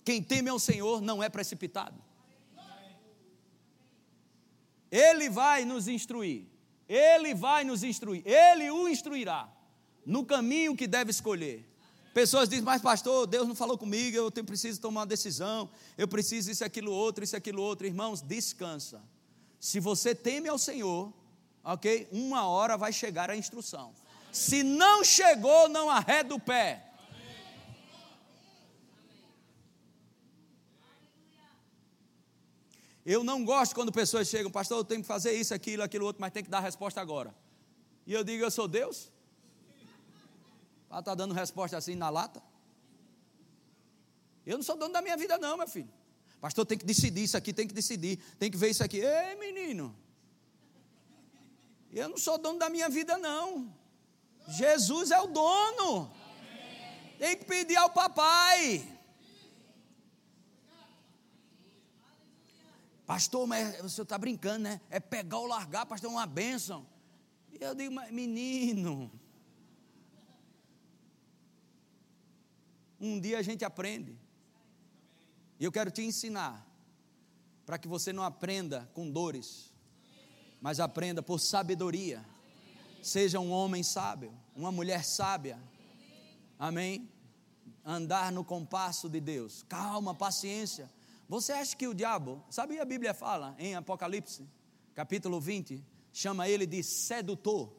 Quem 0.03 0.23
teme 0.23 0.49
ao 0.49 0.59
Senhor 0.59 1.01
não 1.01 1.21
é 1.21 1.29
precipitado. 1.29 2.01
Ele 4.89 5.29
vai 5.29 5.65
nos 5.65 5.87
instruir. 5.87 6.45
Ele 6.89 7.33
vai 7.35 7.63
nos 7.63 7.83
instruir. 7.83 8.23
Ele 8.25 8.71
o 8.71 8.89
instruirá 8.89 9.52
no 10.05 10.25
caminho 10.25 10.75
que 10.75 10.87
deve 10.87 11.11
escolher. 11.11 11.65
Pessoas 12.13 12.47
dizem, 12.47 12.63
mas 12.63 12.81
pastor, 12.81 13.25
Deus 13.25 13.47
não 13.47 13.55
falou 13.55 13.77
comigo, 13.77 14.15
eu 14.15 14.29
tenho, 14.29 14.45
preciso 14.45 14.79
tomar 14.79 15.01
uma 15.01 15.07
decisão, 15.07 15.69
eu 15.97 16.07
preciso 16.07 16.51
isso, 16.51 16.63
aquilo, 16.63 16.91
outro, 16.91 17.23
isso, 17.23 17.35
aquilo, 17.35 17.61
outro. 17.61 17.87
Irmãos, 17.87 18.21
descansa. 18.21 19.01
Se 19.59 19.79
você 19.79 20.13
teme 20.13 20.47
ao 20.47 20.59
Senhor, 20.59 21.11
ok? 21.63 22.07
Uma 22.11 22.47
hora 22.47 22.77
vai 22.77 22.93
chegar 22.93 23.31
a 23.31 23.35
instrução. 23.35 23.93
Se 24.31 24.61
não 24.61 25.03
chegou, 25.03 25.69
não 25.69 25.89
arreda 25.89 26.35
o 26.35 26.39
pé. 26.39 26.89
Eu 33.05 33.23
não 33.23 33.43
gosto 33.43 33.75
quando 33.75 33.91
pessoas 33.91 34.27
chegam, 34.27 34.49
pastor, 34.51 34.77
eu 34.77 34.83
tenho 34.83 35.01
que 35.01 35.07
fazer 35.07 35.33
isso, 35.33 35.53
aquilo, 35.53 35.83
aquilo 35.83 36.05
outro, 36.05 36.21
mas 36.21 36.31
tem 36.31 36.43
que 36.43 36.49
dar 36.49 36.59
a 36.59 36.61
resposta 36.61 37.01
agora. 37.01 37.35
E 38.07 38.13
eu 38.13 38.23
digo, 38.23 38.43
eu 38.43 38.51
sou 38.51 38.67
Deus? 38.67 39.12
Ela 40.93 40.99
está 40.99 41.15
dando 41.15 41.33
resposta 41.33 41.75
assim 41.75 41.95
na 41.95 42.07
lata. 42.07 42.39
Eu 44.45 44.57
não 44.57 44.63
sou 44.63 44.77
dono 44.77 44.93
da 44.93 45.01
minha 45.01 45.17
vida, 45.17 45.39
não, 45.39 45.57
meu 45.57 45.67
filho. 45.67 45.91
Pastor, 46.39 46.67
tem 46.67 46.77
que 46.77 46.85
decidir 46.85 47.23
isso 47.23 47.35
aqui, 47.35 47.51
tem 47.51 47.67
que 47.67 47.73
decidir, 47.73 48.17
tem 48.37 48.51
que 48.51 48.57
ver 48.57 48.69
isso 48.69 48.83
aqui. 48.83 48.97
Ei, 48.99 49.35
menino, 49.37 49.95
eu 51.91 52.09
não 52.09 52.17
sou 52.17 52.37
dono 52.37 52.59
da 52.59 52.69
minha 52.69 52.89
vida, 52.89 53.17
não. 53.17 53.73
Jesus 54.47 55.09
é 55.09 55.19
o 55.19 55.25
dono. 55.25 56.13
Tem 57.17 57.37
que 57.37 57.45
pedir 57.45 57.75
ao 57.77 57.89
papai. 57.89 58.87
Pastor, 63.03 63.47
mas 63.47 63.83
o 63.83 63.89
senhor 63.89 64.03
está 64.03 64.19
brincando, 64.19 64.59
né? 64.59 64.79
É 64.91 64.99
pegar 64.99 65.39
ou 65.39 65.47
largar, 65.47 65.87
pastor, 65.87 66.11
é 66.11 66.13
uma 66.13 66.27
bênção. 66.27 66.85
E 67.51 67.63
eu 67.63 67.73
digo, 67.73 67.95
mas 67.95 68.11
menino. 68.11 69.11
Um 73.05 73.19
dia 73.19 73.37
a 73.37 73.41
gente 73.41 73.65
aprende. 73.65 74.17
E 75.59 75.65
eu 75.65 75.73
quero 75.73 75.91
te 75.91 76.01
ensinar. 76.01 76.65
Para 77.65 77.77
que 77.77 77.85
você 77.85 78.13
não 78.13 78.23
aprenda 78.23 78.89
com 78.93 79.11
dores, 79.11 79.73
mas 80.61 80.79
aprenda 80.79 81.21
por 81.21 81.37
sabedoria. 81.37 82.25
Seja 83.01 83.41
um 83.41 83.51
homem 83.51 83.83
sábio, 83.83 84.33
uma 84.55 84.71
mulher 84.71 85.03
sábia. 85.03 85.59
Amém? 86.57 87.09
Andar 87.83 88.31
no 88.31 88.45
compasso 88.45 89.09
de 89.09 89.19
Deus. 89.19 89.63
Calma, 89.63 90.15
paciência. 90.15 90.89
Você 91.27 91.51
acha 91.51 91.75
que 91.75 91.87
o 91.89 91.93
diabo, 91.93 92.41
sabe 92.49 92.79
a 92.79 92.85
Bíblia 92.85 93.13
fala 93.13 93.53
em 93.59 93.75
Apocalipse, 93.75 94.47
capítulo 94.95 95.41
20, 95.41 95.83
chama 96.13 96.47
ele 96.47 96.65
de 96.65 96.81
sedutor. 96.81 97.69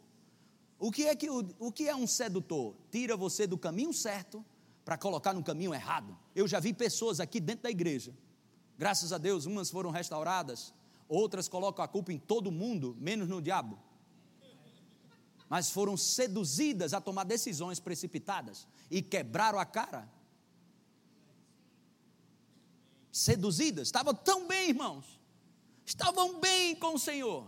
O 0.78 0.92
que 0.92 1.06
é 1.06 1.16
que 1.16 1.30
o, 1.30 1.48
o 1.58 1.72
que 1.72 1.88
é 1.88 1.96
um 1.96 2.06
sedutor? 2.06 2.74
Tira 2.90 3.16
você 3.16 3.46
do 3.46 3.56
caminho 3.56 3.92
certo 3.94 4.44
para 4.84 4.98
colocar 4.98 5.32
no 5.32 5.42
caminho 5.42 5.72
errado. 5.72 6.16
Eu 6.34 6.46
já 6.46 6.60
vi 6.60 6.72
pessoas 6.72 7.20
aqui 7.20 7.40
dentro 7.40 7.62
da 7.62 7.70
igreja. 7.70 8.14
Graças 8.76 9.12
a 9.12 9.18
Deus, 9.18 9.46
umas 9.46 9.70
foram 9.70 9.90
restauradas, 9.90 10.74
outras 11.08 11.48
colocam 11.48 11.84
a 11.84 11.88
culpa 11.88 12.12
em 12.12 12.18
todo 12.18 12.52
mundo, 12.52 12.96
menos 13.00 13.28
no 13.28 13.40
diabo. 13.40 13.78
Mas 15.48 15.70
foram 15.70 15.96
seduzidas 15.96 16.92
a 16.92 17.00
tomar 17.00 17.24
decisões 17.24 17.78
precipitadas 17.78 18.66
e 18.90 19.00
quebraram 19.00 19.58
a 19.58 19.64
cara 19.64 20.08
seduzidas, 23.14 23.86
estavam 23.86 24.12
tão 24.12 24.48
bem, 24.48 24.70
irmãos, 24.70 25.20
estavam 25.86 26.40
bem 26.40 26.74
com 26.74 26.94
o 26.94 26.98
Senhor, 26.98 27.46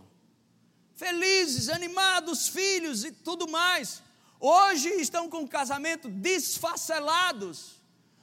felizes, 0.95 1.67
animados, 1.67 2.47
filhos 2.47 3.03
e 3.03 3.11
tudo 3.11 3.49
mais. 3.49 4.01
Hoje 4.39 4.89
estão 5.01 5.29
com 5.29 5.41
o 5.41 5.47
casamento 5.47 6.07
desfacelados, 6.07 7.81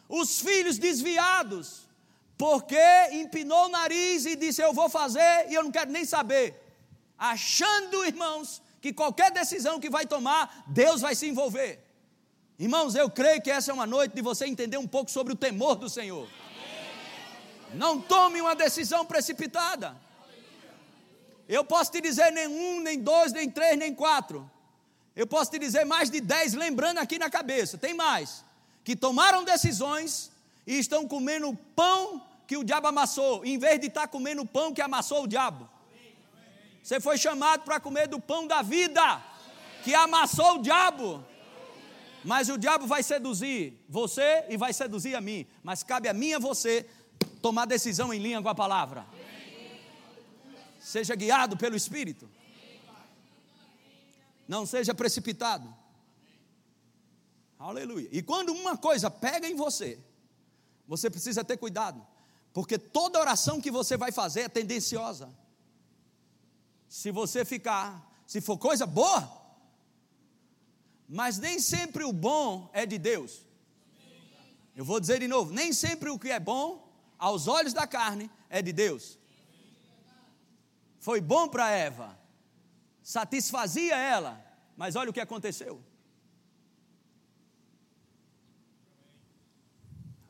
os 0.09 0.40
filhos 0.40 0.79
desviados, 0.79 1.88
porque 2.38 2.77
empinou 3.12 3.66
o 3.66 3.68
nariz 3.68 4.24
e 4.24 4.37
disse: 4.37 4.62
Eu 4.62 4.72
vou 4.72 4.88
fazer 4.88 5.48
e 5.48 5.55
eu 5.55 5.64
não 5.64 5.72
quero 5.72 5.90
nem 5.90 6.05
saber. 6.05 6.61
Achando, 7.18 8.05
irmãos, 8.05 8.62
que 8.81 8.92
qualquer 8.92 9.31
decisão 9.31 9.81
que 9.81 9.90
vai 9.90 10.07
tomar, 10.07 10.64
Deus 10.66 11.00
vai 11.00 11.14
se 11.14 11.27
envolver. 11.27 11.81
Irmãos, 12.59 12.94
eu 12.94 13.11
creio 13.11 13.42
que 13.42 13.50
essa 13.50 13.70
é 13.70 13.74
uma 13.74 13.87
noite 13.87 14.14
de 14.14 14.22
você 14.22 14.46
entender 14.46 14.77
um 14.77 14.87
pouco 14.87 15.11
sobre 15.11 15.33
o 15.33 15.37
temor 15.37 15.74
do 15.74 15.88
Senhor. 15.88 16.29
Não 17.74 18.00
tome 18.00 18.40
uma 18.40 18.55
decisão 18.55 19.05
precipitada. 19.05 19.96
Eu 21.48 21.64
posso 21.64 21.90
te 21.90 22.00
dizer 22.00 22.31
nem 22.31 22.46
um, 22.46 22.81
nem 22.81 23.00
dois, 23.00 23.33
nem 23.33 23.50
três, 23.50 23.77
nem 23.77 23.92
quatro. 23.92 24.48
Eu 25.16 25.27
posso 25.27 25.50
te 25.50 25.59
dizer 25.59 25.85
mais 25.85 26.11
de 26.11 26.20
dez, 26.20 26.55
lembrando 26.55 26.98
aqui 26.98 27.18
na 27.18 27.31
cabeça. 27.31 27.79
Tem 27.79 27.94
mais. 27.94 28.44
Que 28.83 28.96
tomaram 28.96 29.44
decisões 29.44 30.33
e 30.66 30.79
estão 30.79 31.07
comendo 31.07 31.57
pão 31.77 32.22
que 32.46 32.57
o 32.57 32.64
diabo 32.64 32.88
amassou, 32.88 33.44
em 33.44 33.59
vez 33.59 33.81
de 33.81 33.87
estar 33.87 34.07
comendo 34.09 34.42
o 34.42 34.46
pão 34.46 34.72
que 34.72 34.83
amassou 34.83 35.24
o 35.24 35.27
diabo. 35.27 35.68
Você 36.83 37.00
foi 37.00 37.16
chamado 37.16 37.62
para 37.62 37.81
comer 37.81 38.07
do 38.07 38.20
pão 38.20 38.46
da 38.46 38.61
vida, 38.61 39.22
que 39.83 39.94
amassou 39.94 40.57
o 40.57 40.62
diabo. 40.62 41.24
Mas 42.22 42.48
o 42.48 42.59
diabo 42.59 42.87
vai 42.87 43.03
seduzir 43.03 43.79
você 43.88 44.44
e 44.48 44.57
vai 44.57 44.72
seduzir 44.72 45.14
a 45.14 45.20
mim. 45.20 45.46
Mas 45.62 45.83
cabe 45.83 46.09
a 46.09 46.12
mim 46.12 46.29
e 46.29 46.35
a 46.35 46.38
você 46.38 46.87
tomar 47.40 47.66
decisão 47.66 48.12
em 48.12 48.18
linha 48.18 48.42
com 48.42 48.48
a 48.48 48.55
palavra. 48.55 49.07
Seja 50.81 51.14
guiado 51.14 51.57
pelo 51.57 51.77
Espírito. 51.77 52.29
Não 54.47 54.67
seja 54.67 54.95
precipitado. 54.95 55.75
Aleluia. 57.59 58.09
E 58.13 58.23
quando 58.23 58.53
uma 58.53 58.77
coisa 58.77 59.11
pega 59.11 59.49
em 59.49 59.55
você, 59.55 59.99
você 60.87 61.09
precisa 61.09 61.43
ter 61.43 61.57
cuidado, 61.57 62.07
porque 62.53 62.79
toda 62.79 63.19
oração 63.19 63.61
que 63.61 63.71
você 63.71 63.97
vai 63.97 64.13
fazer 64.13 64.43
é 64.43 64.49
tendenciosa. 64.49 65.33
Se 66.89 67.11
você 67.11 67.45
ficar, 67.45 68.23
se 68.27 68.41
for 68.41 68.59
coisa 68.59 68.87
boa, 68.87 69.45
mas 71.09 71.39
nem 71.39 71.59
sempre 71.59 72.05
o 72.05 72.13
bom 72.13 72.69
é 72.73 72.85
de 72.85 72.99
Deus. 72.99 73.47
Eu 74.77 74.85
vou 74.85 75.01
dizer 75.01 75.21
de 75.21 75.29
novo: 75.29 75.53
nem 75.53 75.73
sempre 75.73 76.11
o 76.11 76.19
que 76.19 76.31
é 76.31 76.41
bom 76.41 76.87
aos 77.19 77.47
olhos 77.47 77.73
da 77.73 77.87
carne, 77.87 78.31
é 78.51 78.61
de 78.61 78.73
Deus. 78.73 79.19
Foi 80.99 81.21
bom 81.21 81.49
para 81.49 81.71
Eva, 81.71 82.19
satisfazia 83.05 83.95
ela, 83.95 84.43
mas 84.77 84.97
olha 84.97 85.11
o 85.11 85.12
que 85.12 85.21
aconteceu. 85.21 85.81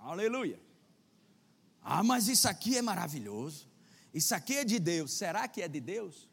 Aleluia. 0.00 0.60
Ah, 1.80 2.02
mas 2.02 2.28
isso 2.28 2.48
aqui 2.48 2.76
é 2.76 2.82
maravilhoso. 2.82 3.68
Isso 4.12 4.34
aqui 4.34 4.56
é 4.56 4.64
de 4.64 4.78
Deus. 4.78 5.12
Será 5.12 5.46
que 5.46 5.62
é 5.62 5.68
de 5.68 5.80
Deus? 5.80 6.28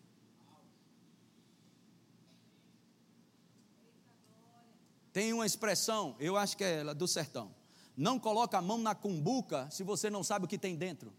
Tem 5.13 5.31
uma 5.33 5.45
expressão, 5.45 6.15
eu 6.19 6.37
acho 6.37 6.57
que 6.57 6.63
é 6.63 6.79
ela 6.79 6.95
do 6.95 7.07
sertão. 7.07 7.53
Não 7.95 8.17
coloca 8.17 8.57
a 8.57 8.61
mão 8.61 8.77
na 8.77 8.95
cumbuca 8.95 9.69
se 9.69 9.83
você 9.83 10.09
não 10.09 10.23
sabe 10.23 10.45
o 10.45 10.47
que 10.47 10.57
tem 10.57 10.75
dentro. 10.75 11.13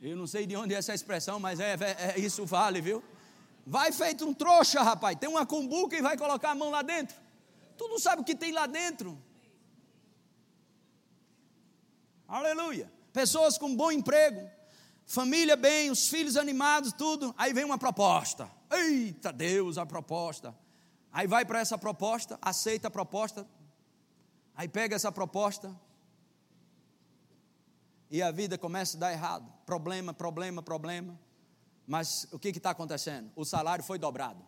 Eu 0.00 0.16
não 0.16 0.26
sei 0.26 0.46
de 0.46 0.56
onde 0.56 0.74
é 0.74 0.78
essa 0.78 0.94
expressão, 0.94 1.38
mas 1.38 1.60
é, 1.60 1.74
é, 1.74 2.12
é 2.16 2.18
isso 2.18 2.44
vale, 2.44 2.80
viu? 2.80 3.02
Vai 3.66 3.92
feito 3.92 4.26
um 4.26 4.34
trouxa, 4.34 4.82
rapaz. 4.82 5.16
Tem 5.18 5.28
uma 5.28 5.46
cumbuca 5.46 5.96
e 5.96 6.02
vai 6.02 6.16
colocar 6.16 6.50
a 6.50 6.54
mão 6.54 6.70
lá 6.70 6.82
dentro. 6.82 7.16
Tu 7.76 7.88
não 7.88 7.98
sabe 7.98 8.22
o 8.22 8.24
que 8.24 8.34
tem 8.34 8.52
lá 8.52 8.66
dentro. 8.66 9.20
Aleluia. 12.28 12.92
Pessoas 13.12 13.56
com 13.56 13.74
bom 13.74 13.92
emprego, 13.92 14.50
família 15.06 15.56
bem, 15.56 15.90
os 15.90 16.08
filhos 16.08 16.36
animados, 16.36 16.92
tudo. 16.92 17.34
Aí 17.38 17.52
vem 17.52 17.64
uma 17.64 17.78
proposta. 17.78 18.50
Eita 18.70 19.32
Deus, 19.32 19.78
a 19.78 19.86
proposta. 19.86 20.54
Aí 21.12 21.26
vai 21.26 21.44
para 21.44 21.60
essa 21.60 21.78
proposta, 21.78 22.38
aceita 22.42 22.88
a 22.88 22.90
proposta, 22.90 23.46
Aí 24.56 24.68
pega 24.68 24.94
essa 24.94 25.10
proposta 25.10 25.74
e 28.08 28.22
a 28.22 28.30
vida 28.30 28.56
começa 28.56 28.96
a 28.96 29.00
dar 29.00 29.12
errado. 29.12 29.52
Problema, 29.66 30.14
problema, 30.14 30.62
problema. 30.62 31.18
Mas 31.86 32.26
o 32.32 32.38
que 32.38 32.48
está 32.48 32.70
acontecendo? 32.70 33.30
O 33.36 33.44
salário 33.44 33.84
foi 33.84 33.98
dobrado. 33.98 34.44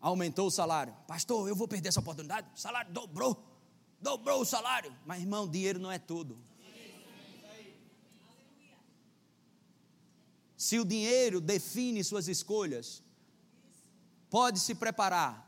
Aumentou 0.00 0.48
o 0.48 0.50
salário. 0.50 0.94
Pastor, 1.06 1.48
eu 1.48 1.56
vou 1.56 1.68
perder 1.68 1.88
essa 1.88 2.00
oportunidade? 2.00 2.48
O 2.54 2.58
salário 2.58 2.92
dobrou. 2.92 3.42
Dobrou 4.00 4.42
o 4.42 4.44
salário. 4.44 4.94
Mas, 5.06 5.20
irmão, 5.20 5.48
dinheiro 5.48 5.78
não 5.78 5.90
é 5.90 5.98
tudo. 5.98 6.38
Se 10.56 10.78
o 10.78 10.84
dinheiro 10.84 11.40
define 11.40 12.02
suas 12.02 12.26
escolhas, 12.26 13.02
pode 14.30 14.58
se 14.60 14.74
preparar. 14.74 15.42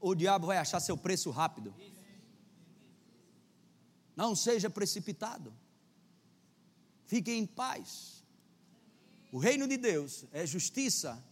O 0.00 0.14
diabo 0.14 0.46
vai 0.48 0.58
achar 0.58 0.80
seu 0.80 0.96
preço 0.96 1.30
rápido. 1.30 1.74
Não 4.14 4.34
seja 4.34 4.68
precipitado. 4.70 5.52
Fique 7.04 7.30
em 7.32 7.46
paz. 7.46 8.15
O 9.32 9.38
reino 9.38 9.66
de 9.66 9.76
Deus 9.76 10.24
é 10.32 10.46
justiça, 10.46 11.22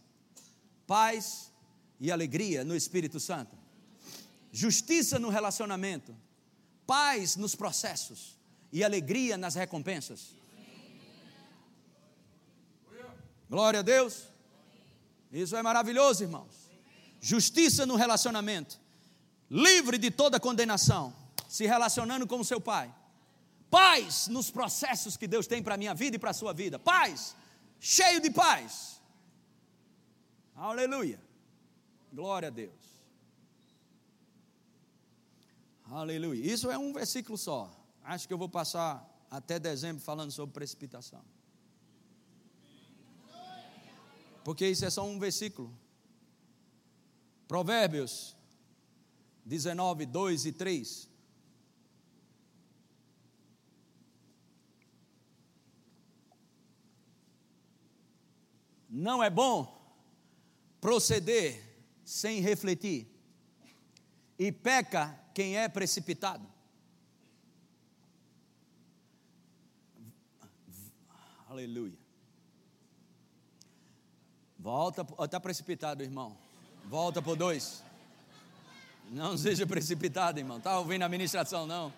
paz 0.85 1.51
e 1.99 2.11
alegria 2.11 2.63
no 2.63 2.75
Espírito 2.75 3.19
Santo. 3.19 3.57
Justiça 4.51 5.19
no 5.19 5.29
relacionamento, 5.29 6.15
paz 6.85 7.35
nos 7.35 7.55
processos 7.55 8.37
e 8.71 8.83
alegria 8.83 9.37
nas 9.37 9.55
recompensas. 9.55 10.35
Glória 13.49 13.79
a 13.79 13.83
Deus. 13.83 14.27
Isso 15.31 15.55
é 15.55 15.61
maravilhoso, 15.61 16.23
irmãos. 16.23 16.53
Justiça 17.21 17.85
no 17.85 17.95
relacionamento, 17.95 18.79
livre 19.49 19.97
de 19.97 20.11
toda 20.11 20.39
condenação 20.39 21.13
se 21.47 21.65
relacionando 21.65 22.27
com 22.27 22.39
o 22.39 22.45
seu 22.45 22.59
pai. 22.59 22.93
Paz 23.69 24.27
nos 24.27 24.51
processos 24.51 25.17
que 25.17 25.27
Deus 25.27 25.47
tem 25.47 25.63
para 25.63 25.75
a 25.75 25.77
minha 25.77 25.93
vida 25.93 26.15
e 26.15 26.19
para 26.19 26.31
a 26.31 26.33
sua 26.33 26.53
vida. 26.53 26.77
Paz, 26.77 27.35
cheio 27.85 28.19
de 28.19 28.31
paz. 28.31 28.99
Aleluia. 30.55 31.21
Glória 32.11 32.47
a 32.47 32.51
Deus. 32.51 32.73
Aleluia. 35.91 36.43
Isso 36.51 36.71
é 36.71 36.77
um 36.79 36.91
versículo 36.91 37.37
só. 37.37 37.71
Acho 38.03 38.27
que 38.27 38.33
eu 38.33 38.39
vou 38.39 38.49
passar 38.49 39.07
até 39.29 39.59
dezembro 39.59 40.01
falando 40.01 40.31
sobre 40.31 40.51
precipitação. 40.55 41.23
Porque 44.43 44.67
isso 44.67 44.83
é 44.83 44.89
só 44.89 45.05
um 45.05 45.19
versículo. 45.19 45.71
Provérbios 47.47 48.35
19, 49.45 50.07
2 50.07 50.47
e 50.47 50.51
3. 50.51 51.07
Não 58.97 59.21
é 59.21 59.29
bom 59.29 59.77
proceder 60.79 61.61
sem 62.05 62.39
refletir, 62.39 63.05
e 64.39 64.53
peca 64.53 65.19
quem 65.33 65.57
é 65.57 65.67
precipitado. 65.67 66.47
Aleluia. 71.49 71.97
Volta, 74.57 75.05
está 75.25 75.41
precipitado, 75.41 76.01
irmão. 76.01 76.37
Volta 76.85 77.21
por 77.21 77.35
dois. 77.35 77.83
Não 79.11 79.35
seja 79.37 79.67
precipitado, 79.67 80.39
irmão. 80.39 80.57
Está 80.57 80.79
ouvindo 80.79 81.03
a 81.03 81.09
ministração, 81.09 81.67
não? 81.67 81.93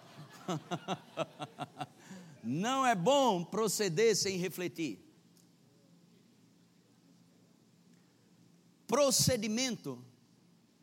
Não 2.43 2.83
é 2.83 2.95
bom 2.95 3.43
proceder 3.43 4.15
sem 4.15 4.37
refletir. 4.37 5.06
Procedimento, 8.87 10.03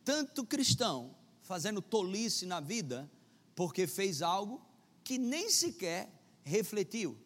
tanto 0.05 0.45
cristão, 0.45 1.15
fazendo 1.43 1.81
tolice 1.81 2.45
na 2.47 2.61
vida, 2.61 3.11
porque 3.55 3.87
fez 3.87 4.23
algo 4.23 4.61
que 5.03 5.19
nem 5.19 5.51
sequer 5.51 6.11
refletiu. 6.43 7.17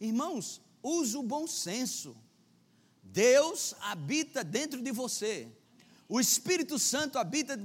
Irmãos, 0.00 0.60
use 0.82 1.16
o 1.16 1.22
bom 1.22 1.46
senso. 1.46 2.16
Deus 3.02 3.74
habita 3.80 4.42
dentro 4.42 4.82
de 4.82 4.90
você. 4.90 5.48
O 6.08 6.20
Espírito 6.20 6.78
Santo 6.78 7.18
habita 7.18 7.58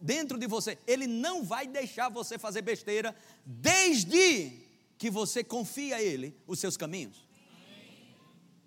dentro 0.00 0.38
de 0.38 0.46
você. 0.46 0.78
Ele 0.86 1.06
não 1.06 1.42
vai 1.42 1.66
deixar 1.66 2.08
você 2.08 2.38
fazer 2.38 2.62
besteira 2.62 3.14
desde 3.44 4.52
que 4.96 5.10
você 5.10 5.42
confie 5.42 5.92
a 5.92 6.02
Ele 6.02 6.34
os 6.46 6.58
seus 6.58 6.76
caminhos. 6.76 7.26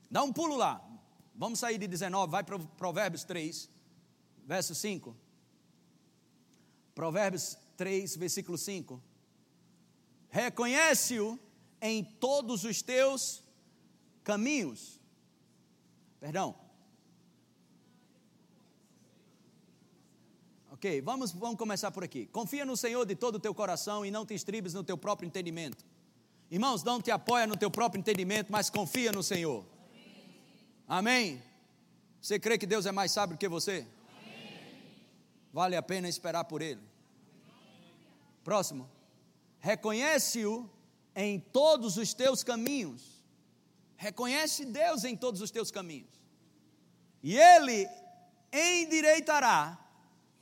Dá 0.09 0.23
um 0.23 0.33
pulo 0.33 0.57
lá. 0.57 0.90
Vamos 1.33 1.59
sair 1.59 1.77
de 1.77 1.87
19, 1.87 2.31
vai 2.31 2.43
para 2.43 2.59
Provérbios 2.59 3.23
3, 3.23 3.69
verso 4.45 4.75
5. 4.75 5.15
Provérbios 6.93 7.57
3, 7.77 8.15
versículo 8.17 8.57
5. 8.57 9.01
Reconhece-o 10.29 11.39
em 11.81 12.03
todos 12.03 12.63
os 12.63 12.81
teus 12.81 13.43
caminhos. 14.23 14.99
Perdão. 16.19 16.55
Ok, 20.71 21.01
vamos, 21.01 21.31
vamos 21.31 21.57
começar 21.57 21.91
por 21.91 22.03
aqui. 22.03 22.25
Confia 22.27 22.65
no 22.65 22.75
Senhor 22.75 23.05
de 23.05 23.15
todo 23.15 23.35
o 23.35 23.39
teu 23.39 23.53
coração 23.53 24.05
e 24.05 24.11
não 24.11 24.25
te 24.25 24.33
estribes 24.33 24.73
no 24.73 24.83
teu 24.83 24.97
próprio 24.97 25.27
entendimento. 25.27 25.85
Irmãos, 26.49 26.83
não 26.83 27.01
te 27.01 27.11
apoia 27.11 27.47
no 27.47 27.55
teu 27.55 27.71
próprio 27.71 27.99
entendimento, 27.99 28.51
mas 28.51 28.69
confia 28.69 29.11
no 29.11 29.23
Senhor. 29.23 29.65
Amém? 30.91 31.41
Você 32.21 32.37
crê 32.37 32.57
que 32.57 32.65
Deus 32.65 32.85
é 32.85 32.91
mais 32.91 33.13
sábio 33.13 33.37
que 33.37 33.47
você? 33.47 33.87
Amém. 34.09 34.59
Vale 35.53 35.77
a 35.77 35.81
pena 35.81 36.09
esperar 36.09 36.43
por 36.43 36.61
Ele. 36.61 36.81
Próximo. 38.43 38.91
Reconhece-o 39.61 40.69
em 41.15 41.39
todos 41.39 41.95
os 41.95 42.13
teus 42.13 42.43
caminhos. 42.43 43.23
Reconhece 43.95 44.65
Deus 44.65 45.05
em 45.05 45.15
todos 45.15 45.39
os 45.39 45.49
teus 45.49 45.71
caminhos. 45.71 46.09
E 47.23 47.37
Ele 47.37 47.87
endireitará 48.51 49.79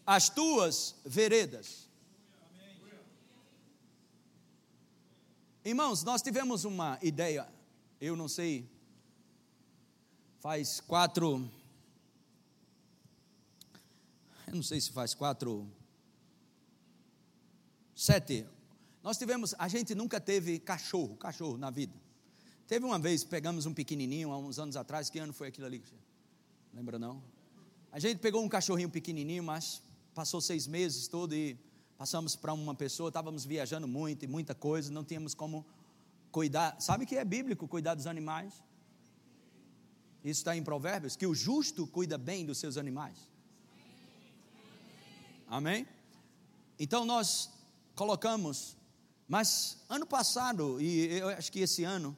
as 0.04 0.30
tuas 0.30 0.96
veredas. 1.06 1.88
Irmãos, 5.64 6.04
nós 6.04 6.24
tivemos 6.24 6.66
uma 6.66 6.98
ideia, 7.04 7.48
eu 8.02 8.16
não 8.16 8.28
sei, 8.28 8.68
faz 10.40 10.80
quatro, 10.80 11.50
eu 14.48 14.56
não 14.56 14.64
sei 14.64 14.80
se 14.80 14.92
faz 14.92 15.14
quatro, 15.14 15.68
sete 17.94 18.46
nós 19.02 19.18
tivemos, 19.18 19.56
a 19.58 19.68
gente 19.68 19.96
nunca 19.96 20.20
teve 20.20 20.60
cachorro, 20.60 21.16
cachorro 21.16 21.58
na 21.58 21.70
vida. 21.70 21.94
Teve 22.68 22.86
uma 22.86 23.00
vez, 23.00 23.24
pegamos 23.24 23.66
um 23.66 23.74
pequenininho, 23.74 24.32
há 24.32 24.38
uns 24.38 24.60
anos 24.60 24.76
atrás, 24.76 25.10
que 25.10 25.18
ano 25.20 25.34
foi 25.34 25.48
aquilo 25.48 25.66
ali? 25.66 25.82
Lembra 26.74 27.00
não? 27.00 27.24
A 27.92 28.00
gente 28.00 28.20
pegou 28.20 28.44
um 28.44 28.50
cachorrinho 28.50 28.90
pequenininho, 28.90 29.44
mas 29.44 29.82
passou 30.14 30.42
seis 30.42 30.68
meses 30.68 31.08
todo 31.08 31.34
e 31.34 31.58
passamos 31.98 32.36
para 32.36 32.54
uma 32.54 32.76
pessoa, 32.76 33.08
estávamos 33.08 33.46
viajando 33.46 33.88
muito 33.88 34.24
e 34.26 34.28
muita 34.28 34.54
coisa, 34.54 34.92
não 34.92 35.04
tínhamos 35.04 35.34
como 35.34 35.66
cuidar. 36.32 36.80
Sabe 36.80 37.06
que 37.06 37.16
é 37.16 37.24
bíblico 37.24 37.68
cuidar 37.68 37.96
dos 37.96 38.06
animais? 38.06 38.54
Isso 40.24 40.42
está 40.42 40.56
em 40.56 40.64
Provérbios, 40.64 41.16
que 41.16 41.26
o 41.26 41.34
justo 41.34 41.88
cuida 41.88 42.18
bem 42.18 42.46
dos 42.46 42.58
seus 42.58 42.78
animais. 42.78 43.18
Amém? 45.48 45.88
Então 46.78 47.06
nós 47.06 47.50
colocamos 47.96 48.78
mas 49.30 49.78
ano 49.88 50.08
passado, 50.08 50.82
e 50.82 51.20
eu 51.20 51.30
acho 51.30 51.52
que 51.52 51.60
esse 51.60 51.84
ano, 51.84 52.18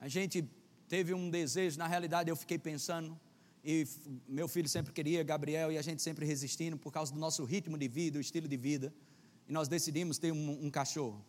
a 0.00 0.06
gente 0.06 0.48
teve 0.88 1.12
um 1.12 1.28
desejo, 1.28 1.76
na 1.76 1.88
realidade 1.88 2.30
eu 2.30 2.36
fiquei 2.36 2.56
pensando, 2.56 3.18
e 3.64 3.84
meu 4.28 4.46
filho 4.46 4.68
sempre 4.68 4.92
queria, 4.92 5.24
Gabriel, 5.24 5.72
e 5.72 5.76
a 5.76 5.82
gente 5.82 6.00
sempre 6.00 6.24
resistindo 6.24 6.76
por 6.76 6.92
causa 6.92 7.12
do 7.12 7.18
nosso 7.18 7.42
ritmo 7.42 7.76
de 7.76 7.88
vida, 7.88 8.16
o 8.16 8.20
estilo 8.20 8.46
de 8.46 8.56
vida, 8.56 8.94
e 9.48 9.52
nós 9.52 9.66
decidimos 9.66 10.18
ter 10.18 10.30
um, 10.30 10.66
um 10.66 10.70
cachorro. 10.70 11.20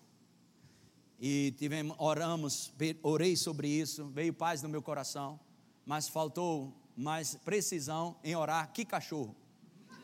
E 1.19 1.51
tivemos, 1.57 1.95
oramos, 1.97 2.71
orei 3.01 3.35
sobre 3.35 3.67
isso, 3.67 4.05
veio 4.09 4.35
paz 4.35 4.61
no 4.61 4.69
meu 4.69 4.83
coração, 4.83 5.39
mas 5.85 6.07
faltou 6.07 6.73
mais 6.95 7.35
precisão 7.35 8.15
em 8.23 8.35
orar 8.35 8.71
que 8.71 8.85
cachorro. 8.85 9.35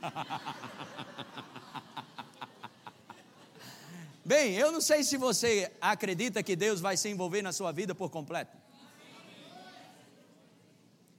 Bem, 4.25 4.53
eu 4.53 4.71
não 4.71 4.79
sei 4.81 5.03
se 5.03 5.17
você 5.17 5.71
acredita 5.81 6.43
que 6.43 6.55
Deus 6.55 6.79
vai 6.79 6.95
se 6.95 7.09
envolver 7.09 7.41
na 7.41 7.51
sua 7.51 7.71
vida 7.71 7.95
por 7.95 8.09
completo. 8.11 8.55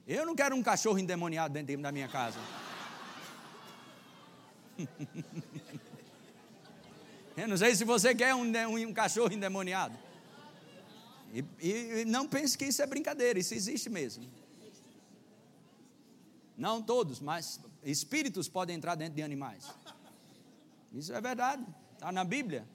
Eu 0.07 0.25
não 0.25 0.35
quero 0.35 0.55
um 0.55 0.63
cachorro 0.63 0.97
endemoniado 0.97 1.53
dentro 1.53 1.77
da 1.81 1.91
minha 1.91 2.07
casa. 2.07 2.39
Eu 7.35 7.47
não 7.47 7.55
sei 7.57 7.73
se 7.75 7.85
você 7.85 8.13
quer 8.13 8.35
um, 8.35 8.51
um 8.87 8.93
cachorro 8.93 9.33
endemoniado. 9.33 9.97
E, 11.33 11.45
e, 11.61 12.05
não 12.05 12.27
pense 12.27 12.57
que 12.57 12.65
isso 12.65 12.81
é 12.81 12.85
brincadeira, 12.85 13.39
isso 13.39 13.53
existe 13.53 13.89
mesmo. 13.89 14.29
Não 16.61 16.79
todos, 16.79 17.19
mas 17.19 17.59
espíritos 17.83 18.47
podem 18.47 18.75
entrar 18.75 18.93
dentro 18.93 19.15
de 19.15 19.23
animais. 19.23 19.67
Isso 20.93 21.11
é 21.11 21.19
verdade, 21.19 21.65
está 21.93 22.11
na 22.11 22.23
Bíblia. 22.23 22.67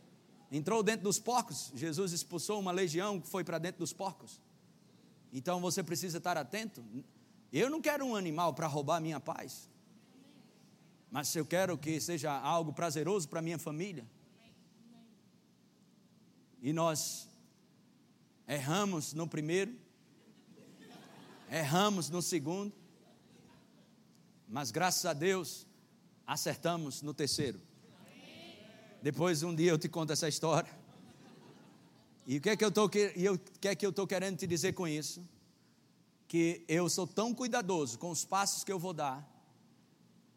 Entrou 0.51 0.83
dentro 0.83 1.05
dos 1.05 1.21
porcos, 1.21 1.71
Jesus 1.73 2.11
expulsou 2.11 2.59
uma 2.59 2.73
legião 2.73 3.21
que 3.21 3.29
foi 3.29 3.45
para 3.45 3.59
dentro 3.59 3.79
dos 3.79 3.93
porcos. 3.93 4.41
Então 5.33 5.61
você 5.61 5.85
precisa 5.85 6.19
estar 6.19 6.37
atento. 6.37 6.85
Eu 7.53 7.71
não 7.71 7.81
quero 7.81 8.05
um 8.05 8.17
animal 8.17 8.53
para 8.55 8.67
roubar 8.67 9.01
minha 9.01 9.21
paz. 9.21 9.69
Mas 11.09 11.33
eu 11.37 11.47
quero 11.47 11.79
que 11.79 12.01
seja 12.01 12.33
algo 12.33 12.73
prazeroso 12.73 13.29
para 13.29 13.41
minha 13.41 13.57
família. 13.57 14.05
E 16.61 16.73
nós 16.73 17.29
erramos 18.49 19.13
no 19.13 19.29
primeiro, 19.29 19.73
erramos 21.49 22.11
no 22.11 22.21
segundo, 22.21 22.75
mas 24.49 24.71
graças 24.71 25.05
a 25.05 25.13
Deus 25.13 25.67
acertamos 26.27 27.03
no 27.03 27.13
terceiro. 27.13 27.61
Depois 29.03 29.43
um 29.43 29.55
dia 29.55 29.71
eu 29.71 29.79
te 29.79 29.89
conto 29.89 30.13
essa 30.13 30.29
história. 30.29 30.71
E 32.27 32.39
o 32.39 32.41
que 32.41 32.51
é 32.51 32.57
que 32.57 32.65
eu 32.65 32.71
estou 32.71 32.89
que 32.89 33.13
é 33.63 34.07
querendo 34.09 34.37
te 34.37 34.47
dizer 34.47 34.73
com 34.73 34.89
isso? 34.89 35.25
Que 36.27 36.65
eu 36.67 36.89
sou 36.89 37.07
tão 37.07 37.33
cuidadoso 37.33 37.99
com 37.99 38.11
os 38.11 38.25
passos 38.25 38.65
que 38.65 38.73
eu 38.73 38.79
vou 38.79 38.93
dar, 38.93 39.25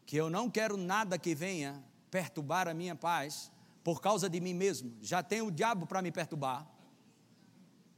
que 0.05 0.15
eu 0.15 0.29
não 0.29 0.49
quero 0.49 0.77
nada 0.77 1.17
que 1.17 1.33
venha 1.33 1.83
perturbar 2.11 2.67
a 2.67 2.73
minha 2.73 2.95
paz 2.95 3.51
por 3.83 4.01
causa 4.01 4.29
de 4.29 4.39
mim 4.39 4.53
mesmo. 4.53 4.93
Já 5.01 5.23
tenho 5.23 5.47
o 5.47 5.51
diabo 5.51 5.87
para 5.87 6.01
me 6.01 6.11
perturbar. 6.11 6.67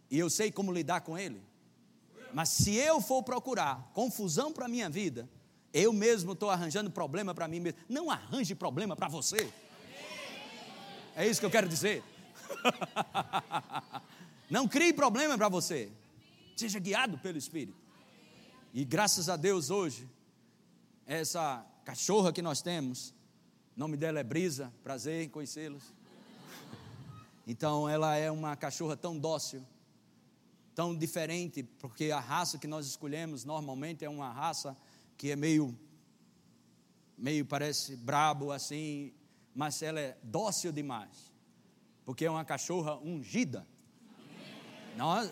E 0.10 0.18
eu 0.18 0.30
sei 0.30 0.52
como 0.52 0.72
lidar 0.72 1.02
com 1.02 1.18
ele. 1.18 1.42
Mas 2.34 2.50
se 2.50 2.76
eu 2.76 3.02
for 3.02 3.24
procurar 3.24 3.92
confusão 3.94 4.54
para 4.54 4.66
a 4.66 4.70
minha 4.70 4.90
vida, 4.90 5.30
eu 5.74 5.94
mesmo 5.94 6.34
estou 6.34 6.50
arranjando 6.50 6.92
problema 6.92 7.34
para 7.34 7.48
mim 7.48 7.60
mesmo. 7.60 7.80
Não 7.88 8.12
arranje 8.12 8.54
problema 8.54 8.96
para 8.96 9.08
você. 9.08 9.52
É 11.16 11.28
isso 11.28 11.40
que 11.40 11.46
eu 11.46 11.52
quero 11.52 11.68
dizer. 11.68 12.04
Não 14.50 14.68
crie 14.68 14.92
problema 14.92 15.38
para 15.38 15.48
você. 15.48 15.90
Seja 16.56 16.80
guiado 16.80 17.18
pelo 17.18 17.38
Espírito. 17.38 17.78
E 18.74 18.84
graças 18.84 19.30
a 19.30 19.36
Deus 19.36 19.70
hoje, 19.70 20.10
essa 21.06 21.66
cachorra 21.84 22.32
que 22.32 22.42
nós 22.42 22.62
temos, 22.62 23.14
o 23.76 23.80
nome 23.80 23.98
dela 23.98 24.20
é 24.20 24.24
Brisa, 24.24 24.74
prazer 24.84 25.24
em 25.24 25.30
conhecê-los. 25.30 25.84
Então 27.48 27.90
ela 27.90 28.16
é 28.16 28.30
uma 28.30 28.56
cachorra 28.56 28.96
tão 28.96 29.18
dócil, 29.18 29.66
tão 30.76 30.96
diferente, 30.96 31.64
porque 31.64 32.12
a 32.12 32.20
raça 32.20 32.60
que 32.60 32.68
nós 32.68 32.86
escolhemos 32.86 33.44
normalmente 33.44 34.06
é 34.06 34.10
uma 34.10 34.32
raça 34.32 34.78
que 35.22 35.30
é 35.30 35.36
meio, 35.36 35.78
meio 37.16 37.46
parece 37.46 37.96
brabo 37.96 38.52
assim, 38.52 39.14
mas 39.54 39.80
ela 39.84 40.00
é 40.00 40.18
dócil 40.24 40.72
demais, 40.72 41.32
porque 42.04 42.26
é 42.26 42.32
uma 42.32 42.44
cachorra 42.44 42.98
ungida. 42.98 43.68
Não, 44.98 45.32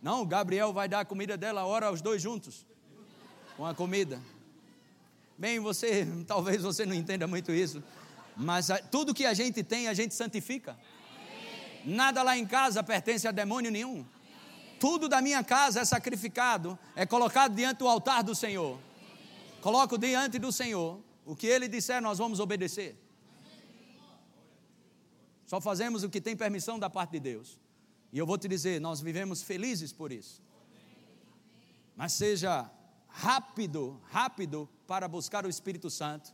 não, 0.00 0.24
Gabriel 0.24 0.72
vai 0.72 0.88
dar 0.88 1.00
a 1.00 1.04
comida 1.04 1.36
dela 1.36 1.60
a 1.60 1.66
hora 1.66 1.92
os 1.92 2.00
dois 2.00 2.22
juntos, 2.22 2.66
com 3.58 3.66
a 3.66 3.74
comida. 3.74 4.18
Bem, 5.36 5.60
você, 5.60 6.08
talvez 6.26 6.62
você 6.62 6.86
não 6.86 6.94
entenda 6.94 7.26
muito 7.26 7.52
isso, 7.52 7.84
mas 8.34 8.68
tudo 8.90 9.12
que 9.12 9.26
a 9.26 9.34
gente 9.34 9.62
tem, 9.62 9.86
a 9.86 9.92
gente 9.92 10.14
santifica. 10.14 10.78
Nada 11.84 12.22
lá 12.22 12.38
em 12.38 12.46
casa 12.46 12.82
pertence 12.82 13.28
a 13.28 13.32
demônio 13.32 13.70
nenhum. 13.70 14.02
Tudo 14.80 15.10
da 15.10 15.20
minha 15.20 15.44
casa 15.44 15.80
é 15.80 15.84
sacrificado, 15.84 16.78
é 16.94 17.04
colocado 17.04 17.54
diante 17.54 17.80
do 17.80 17.86
altar 17.86 18.22
do 18.22 18.34
Senhor. 18.34 18.85
Coloco 19.66 19.98
diante 19.98 20.38
do 20.38 20.52
Senhor. 20.52 21.02
O 21.24 21.34
que 21.34 21.48
Ele 21.48 21.66
disser, 21.66 22.00
nós 22.00 22.18
vamos 22.18 22.38
obedecer. 22.38 22.96
Só 25.44 25.60
fazemos 25.60 26.04
o 26.04 26.08
que 26.08 26.20
tem 26.20 26.36
permissão 26.36 26.78
da 26.78 26.88
parte 26.88 27.10
de 27.10 27.18
Deus. 27.18 27.58
E 28.12 28.18
eu 28.18 28.24
vou 28.24 28.38
te 28.38 28.46
dizer, 28.46 28.80
nós 28.80 29.00
vivemos 29.00 29.42
felizes 29.42 29.92
por 29.92 30.12
isso. 30.12 30.40
Mas 31.96 32.12
seja 32.12 32.70
rápido, 33.08 34.00
rápido 34.04 34.68
para 34.86 35.08
buscar 35.08 35.44
o 35.44 35.50
Espírito 35.50 35.90
Santo 35.90 36.32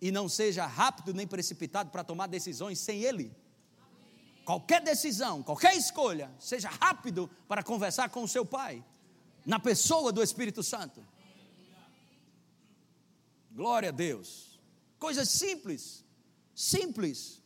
e 0.00 0.10
não 0.10 0.28
seja 0.28 0.66
rápido 0.66 1.14
nem 1.14 1.28
precipitado 1.28 1.90
para 1.92 2.02
tomar 2.02 2.26
decisões 2.26 2.80
sem 2.80 3.02
Ele. 3.02 3.30
Qualquer 4.44 4.82
decisão, 4.82 5.44
qualquer 5.44 5.76
escolha, 5.76 6.28
seja 6.40 6.70
rápido 6.70 7.30
para 7.46 7.62
conversar 7.62 8.08
com 8.08 8.24
o 8.24 8.28
seu 8.28 8.44
Pai, 8.44 8.84
na 9.46 9.60
pessoa 9.60 10.10
do 10.10 10.20
Espírito 10.20 10.60
Santo. 10.60 11.13
Glória 13.54 13.90
a 13.90 13.92
Deus. 13.92 14.60
Coisas 14.98 15.28
simples, 15.28 16.04
simples, 16.54 17.40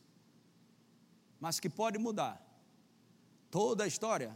mas 1.39 1.61
que 1.61 1.69
pode 1.69 1.99
mudar 1.99 2.43
toda 3.51 3.85
a 3.85 3.87
história. 3.87 4.35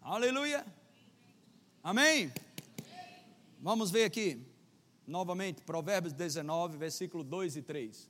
Aleluia. 0.00 0.64
Amém. 1.82 2.32
Vamos 3.60 3.90
ver 3.90 4.04
aqui, 4.04 4.46
novamente, 5.04 5.62
Provérbios 5.62 6.12
19, 6.12 6.78
versículo 6.78 7.24
2 7.24 7.56
e 7.56 7.62
3. 7.62 8.08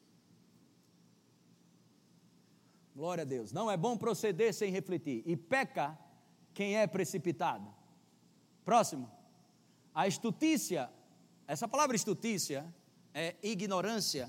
Glória 2.94 3.22
a 3.22 3.24
Deus. 3.24 3.50
Não 3.50 3.70
é 3.70 3.76
bom 3.78 3.96
proceder 3.96 4.52
sem 4.52 4.70
refletir. 4.70 5.22
E 5.24 5.36
peca 5.36 5.98
quem 6.52 6.76
é 6.76 6.86
precipitado. 6.86 7.72
Próximo. 8.62 9.10
A 9.94 10.06
estutícia, 10.06 10.90
essa 11.48 11.66
palavra 11.66 11.96
estutícia 11.96 12.62
é 13.14 13.34
ignorância. 13.42 14.28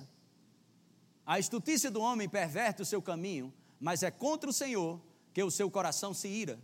A 1.25 1.38
estutícia 1.38 1.91
do 1.91 1.99
homem 1.99 2.29
perverte 2.29 2.82
o 2.82 2.86
seu 2.86 3.01
caminho, 3.01 3.53
mas 3.77 4.03
é 4.03 4.10
contra 4.10 4.49
o 4.49 4.53
Senhor 4.53 5.01
que 5.34 5.43
o 5.43 5.51
seu 5.51 5.69
coração 5.69 6.13
se 6.13 6.29
ira. 6.29 6.58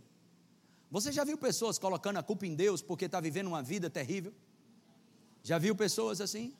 Você 0.90 1.12
já 1.12 1.24
viu 1.24 1.36
pessoas 1.36 1.78
colocando 1.78 2.16
a 2.16 2.22
culpa 2.22 2.46
em 2.46 2.54
Deus 2.54 2.80
porque 2.80 3.04
está 3.04 3.20
vivendo 3.20 3.48
uma 3.48 3.62
vida 3.62 3.90
terrível? 3.90 4.32
Já 5.42 5.58
viu 5.58 5.76
pessoas 5.76 6.22
assim? 6.22 6.56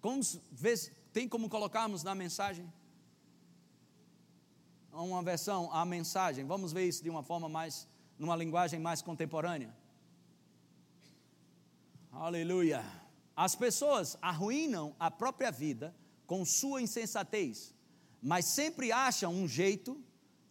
Como 0.00 0.22
tem 1.12 1.28
como 1.28 1.50
colocarmos 1.50 2.02
na 2.02 2.14
mensagem? 2.14 2.72
Uma 4.90 5.22
versão, 5.22 5.70
a 5.70 5.84
mensagem. 5.84 6.46
Vamos 6.46 6.72
ver 6.72 6.88
isso 6.88 7.02
de 7.02 7.10
uma 7.10 7.22
forma 7.22 7.46
mais, 7.46 7.86
numa 8.18 8.34
linguagem 8.34 8.80
mais 8.80 9.02
contemporânea. 9.02 9.75
Aleluia. 12.18 12.82
As 13.36 13.54
pessoas 13.54 14.16
arruinam 14.22 14.96
a 14.98 15.10
própria 15.10 15.50
vida 15.52 15.94
com 16.26 16.46
sua 16.46 16.80
insensatez, 16.80 17.74
mas 18.22 18.46
sempre 18.46 18.90
acham 18.90 19.32
um 19.34 19.46
jeito 19.46 20.02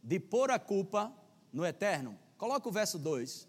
de 0.04 0.20
pôr 0.20 0.52
a 0.52 0.60
culpa 0.60 1.12
no 1.52 1.66
eterno. 1.66 2.18
Coloca 2.38 2.70
o 2.70 2.72
verso 2.72 3.00
2. 3.00 3.48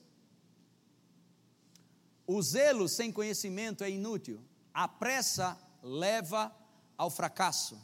O 2.26 2.40
zelo 2.40 2.88
sem 2.88 3.12
conhecimento 3.12 3.84
é 3.84 3.90
inútil, 3.90 4.40
a 4.72 4.88
pressa 4.88 5.58
leva 5.82 6.50
ao 6.96 7.10
fracasso. 7.10 7.78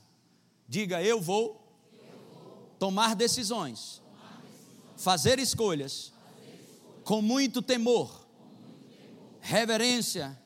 Diga, 0.66 1.02
eu 1.02 1.20
vou, 1.20 1.62
tomar, 2.78 3.14
decisões, 3.14 4.00
fazer 4.96 5.38
escolhas, 5.38 6.10
com 7.04 7.20
muito 7.20 7.60
temor, 7.60 8.21
reverência 9.42 10.38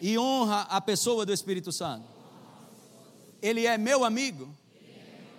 e 0.00 0.16
honra 0.16 0.62
a 0.70 0.80
pessoa 0.80 1.26
do 1.26 1.32
Espírito 1.32 1.72
Santo. 1.72 2.06
Ele 3.42 3.66
é 3.66 3.76
meu 3.76 4.04
amigo, 4.04 4.54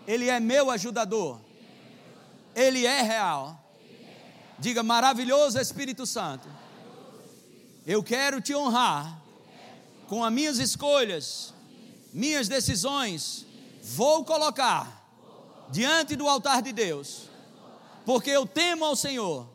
ele 0.05 0.27
é 0.27 0.39
meu 0.39 0.69
ajudador, 0.69 1.39
ele 2.53 2.85
é 2.85 3.01
real. 3.01 3.63
Diga, 4.59 4.83
maravilhoso 4.83 5.57
Espírito 5.57 6.05
Santo, 6.05 6.49
eu 7.85 8.03
quero 8.03 8.41
te 8.41 8.53
honrar 8.53 9.21
com 10.07 10.25
as 10.25 10.33
minhas 10.33 10.57
escolhas 10.57 11.53
minhas 12.17 12.47
decisões, 12.47 13.45
vou 13.81 14.25
colocar 14.25 15.07
diante 15.69 16.15
do 16.15 16.27
altar 16.27 16.63
de 16.63 16.71
Deus, 16.71 17.29
porque 18.05 18.31
eu 18.31 18.45
temo 18.45 18.85
ao 18.85 18.95
Senhor. 18.95 19.47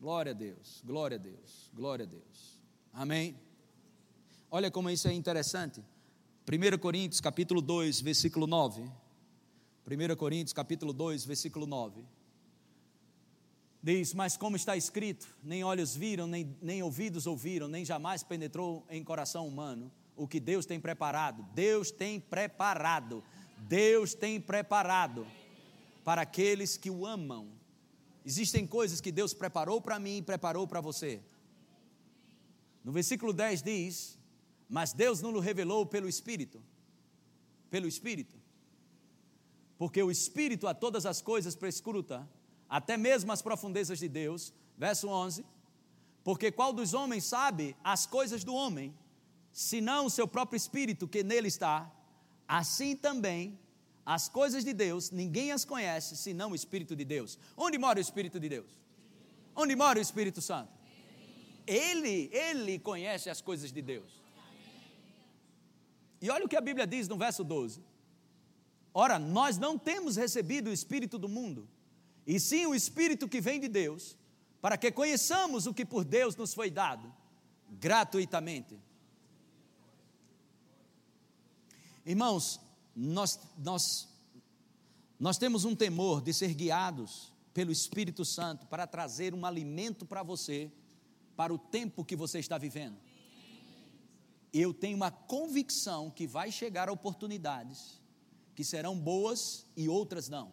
Glória 0.00 0.32
a 0.32 0.34
Deus, 0.34 0.82
glória 0.82 1.16
a 1.16 1.18
Deus, 1.18 1.70
glória 1.74 2.04
a 2.06 2.08
Deus. 2.08 2.58
Amém. 2.90 3.36
Olha 4.50 4.70
como 4.70 4.88
isso 4.88 5.06
é 5.06 5.12
interessante. 5.12 5.84
1 6.50 6.78
Coríntios 6.78 7.20
capítulo 7.20 7.60
2, 7.60 8.00
versículo 8.00 8.46
9. 8.46 8.82
1 8.82 10.16
Coríntios 10.16 10.54
capítulo 10.54 10.94
2, 10.94 11.26
versículo 11.26 11.66
9. 11.66 12.02
Diz, 13.82 14.14
mas 14.14 14.38
como 14.38 14.56
está 14.56 14.74
escrito, 14.74 15.28
nem 15.42 15.62
olhos 15.62 15.94
viram, 15.94 16.26
nem, 16.26 16.56
nem 16.62 16.82
ouvidos 16.82 17.26
ouviram, 17.26 17.68
nem 17.68 17.84
jamais 17.84 18.22
penetrou 18.22 18.86
em 18.88 19.04
coração 19.04 19.46
humano 19.46 19.92
o 20.16 20.26
que 20.26 20.40
Deus 20.40 20.64
tem 20.64 20.80
preparado. 20.80 21.42
Deus 21.54 21.90
tem 21.90 22.18
preparado, 22.18 23.22
Deus 23.58 24.14
tem 24.14 24.40
preparado 24.40 25.26
para 26.02 26.22
aqueles 26.22 26.78
que 26.78 26.90
o 26.90 27.04
amam. 27.04 27.59
Existem 28.24 28.66
coisas 28.66 29.00
que 29.00 29.10
Deus 29.10 29.32
preparou 29.32 29.80
para 29.80 29.98
mim 29.98 30.18
e 30.18 30.22
preparou 30.22 30.66
para 30.66 30.80
você. 30.80 31.20
No 32.84 32.92
versículo 32.92 33.32
10 33.32 33.62
diz: 33.62 34.18
Mas 34.68 34.92
Deus 34.92 35.20
não 35.20 35.32
o 35.32 35.40
revelou 35.40 35.86
pelo 35.86 36.08
Espírito. 36.08 36.62
Pelo 37.70 37.86
Espírito. 37.86 38.36
Porque 39.78 40.02
o 40.02 40.10
Espírito 40.10 40.66
a 40.66 40.74
todas 40.74 41.06
as 41.06 41.22
coisas 41.22 41.54
prescruta 41.54 42.28
até 42.68 42.96
mesmo 42.96 43.32
as 43.32 43.42
profundezas 43.42 43.98
de 43.98 44.08
Deus. 44.08 44.52
Verso 44.76 45.08
11: 45.08 45.44
Porque 46.22 46.52
qual 46.52 46.72
dos 46.72 46.94
homens 46.94 47.24
sabe 47.24 47.76
as 47.82 48.06
coisas 48.06 48.44
do 48.44 48.54
homem, 48.54 48.94
senão 49.52 50.06
o 50.06 50.10
seu 50.10 50.28
próprio 50.28 50.56
espírito 50.56 51.08
que 51.08 51.22
nele 51.22 51.48
está? 51.48 51.90
Assim 52.46 52.94
também 52.94 53.58
as 54.04 54.28
coisas 54.28 54.64
de 54.64 54.72
Deus, 54.72 55.10
ninguém 55.10 55.52
as 55.52 55.64
conhece 55.64 56.16
senão 56.16 56.52
o 56.52 56.54
Espírito 56.54 56.96
de 56.96 57.04
Deus. 57.04 57.38
Onde 57.56 57.78
mora 57.78 57.98
o 57.98 58.02
Espírito 58.02 58.40
de 58.40 58.48
Deus? 58.48 58.70
Onde 59.54 59.76
mora 59.76 59.98
o 59.98 60.02
Espírito 60.02 60.40
Santo? 60.40 60.72
Ele, 61.66 62.30
ele 62.32 62.78
conhece 62.78 63.28
as 63.30 63.40
coisas 63.40 63.70
de 63.70 63.82
Deus. 63.82 64.20
E 66.20 66.28
olha 66.30 66.44
o 66.44 66.48
que 66.48 66.56
a 66.56 66.60
Bíblia 66.60 66.86
diz 66.86 67.08
no 67.08 67.16
verso 67.16 67.44
12. 67.44 67.82
Ora, 68.92 69.18
nós 69.18 69.56
não 69.56 69.78
temos 69.78 70.16
recebido 70.16 70.68
o 70.68 70.72
Espírito 70.72 71.18
do 71.18 71.28
mundo, 71.28 71.68
e 72.26 72.40
sim 72.40 72.66
o 72.66 72.74
Espírito 72.74 73.28
que 73.28 73.40
vem 73.40 73.60
de 73.60 73.68
Deus, 73.68 74.16
para 74.60 74.76
que 74.76 74.90
conheçamos 74.90 75.66
o 75.66 75.72
que 75.72 75.84
por 75.84 76.04
Deus 76.04 76.34
nos 76.36 76.52
foi 76.52 76.70
dado, 76.70 77.12
gratuitamente. 77.70 78.78
Irmãos, 82.04 82.60
nós, 83.00 83.40
nós, 83.56 84.08
nós 85.18 85.38
temos 85.38 85.64
um 85.64 85.74
temor 85.74 86.20
de 86.20 86.34
ser 86.34 86.52
guiados 86.52 87.32
pelo 87.54 87.72
Espírito 87.72 88.26
Santo 88.26 88.66
para 88.66 88.86
trazer 88.86 89.34
um 89.34 89.46
alimento 89.46 90.04
para 90.04 90.22
você, 90.22 90.70
para 91.34 91.52
o 91.52 91.58
tempo 91.58 92.04
que 92.04 92.14
você 92.14 92.38
está 92.38 92.58
vivendo. 92.58 92.98
eu 94.52 94.74
tenho 94.74 94.96
uma 94.96 95.10
convicção 95.10 96.10
que 96.10 96.26
vai 96.26 96.52
chegar 96.52 96.90
oportunidades 96.90 97.98
que 98.54 98.64
serão 98.64 98.98
boas 98.98 99.64
e 99.74 99.88
outras 99.88 100.28
não. 100.28 100.52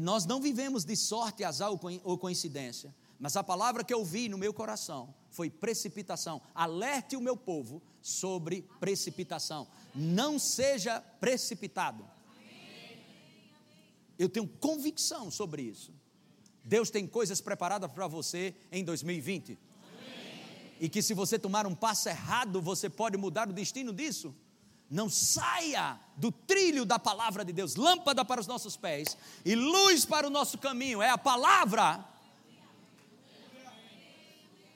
Nós 0.00 0.24
não 0.24 0.40
vivemos 0.40 0.86
de 0.86 0.96
sorte, 0.96 1.44
azar 1.44 1.70
ou 1.70 2.18
coincidência, 2.18 2.94
mas 3.18 3.36
a 3.36 3.44
palavra 3.44 3.84
que 3.84 3.94
eu 3.94 4.04
vi 4.04 4.28
no 4.28 4.38
meu 4.38 4.52
coração 4.52 5.14
foi 5.30 5.50
precipitação. 5.50 6.40
Alerte 6.54 7.16
o 7.16 7.20
meu 7.20 7.36
povo 7.36 7.82
sobre 8.00 8.62
precipitação. 8.78 9.66
Não 9.94 10.38
seja 10.38 11.00
precipitado. 11.20 12.04
Eu 14.18 14.28
tenho 14.28 14.46
convicção 14.46 15.30
sobre 15.30 15.62
isso. 15.62 15.92
Deus 16.64 16.88
tem 16.90 17.06
coisas 17.06 17.40
preparadas 17.40 17.90
para 17.90 18.06
você 18.06 18.54
em 18.70 18.84
2020. 18.84 19.58
E 20.80 20.88
que 20.88 21.02
se 21.02 21.14
você 21.14 21.38
tomar 21.38 21.66
um 21.66 21.74
passo 21.74 22.08
errado, 22.08 22.60
você 22.60 22.88
pode 22.88 23.16
mudar 23.16 23.48
o 23.48 23.52
destino 23.52 23.92
disso. 23.92 24.34
Não 24.90 25.08
saia 25.08 25.98
do 26.16 26.30
trilho 26.30 26.84
da 26.84 26.98
palavra 26.98 27.44
de 27.44 27.52
Deus, 27.52 27.74
lâmpada 27.74 28.24
para 28.24 28.40
os 28.40 28.46
nossos 28.46 28.76
pés 28.76 29.16
e 29.44 29.54
luz 29.54 30.04
para 30.04 30.26
o 30.26 30.30
nosso 30.30 30.58
caminho. 30.58 31.02
É 31.02 31.10
a 31.10 31.18
palavra. 31.18 32.04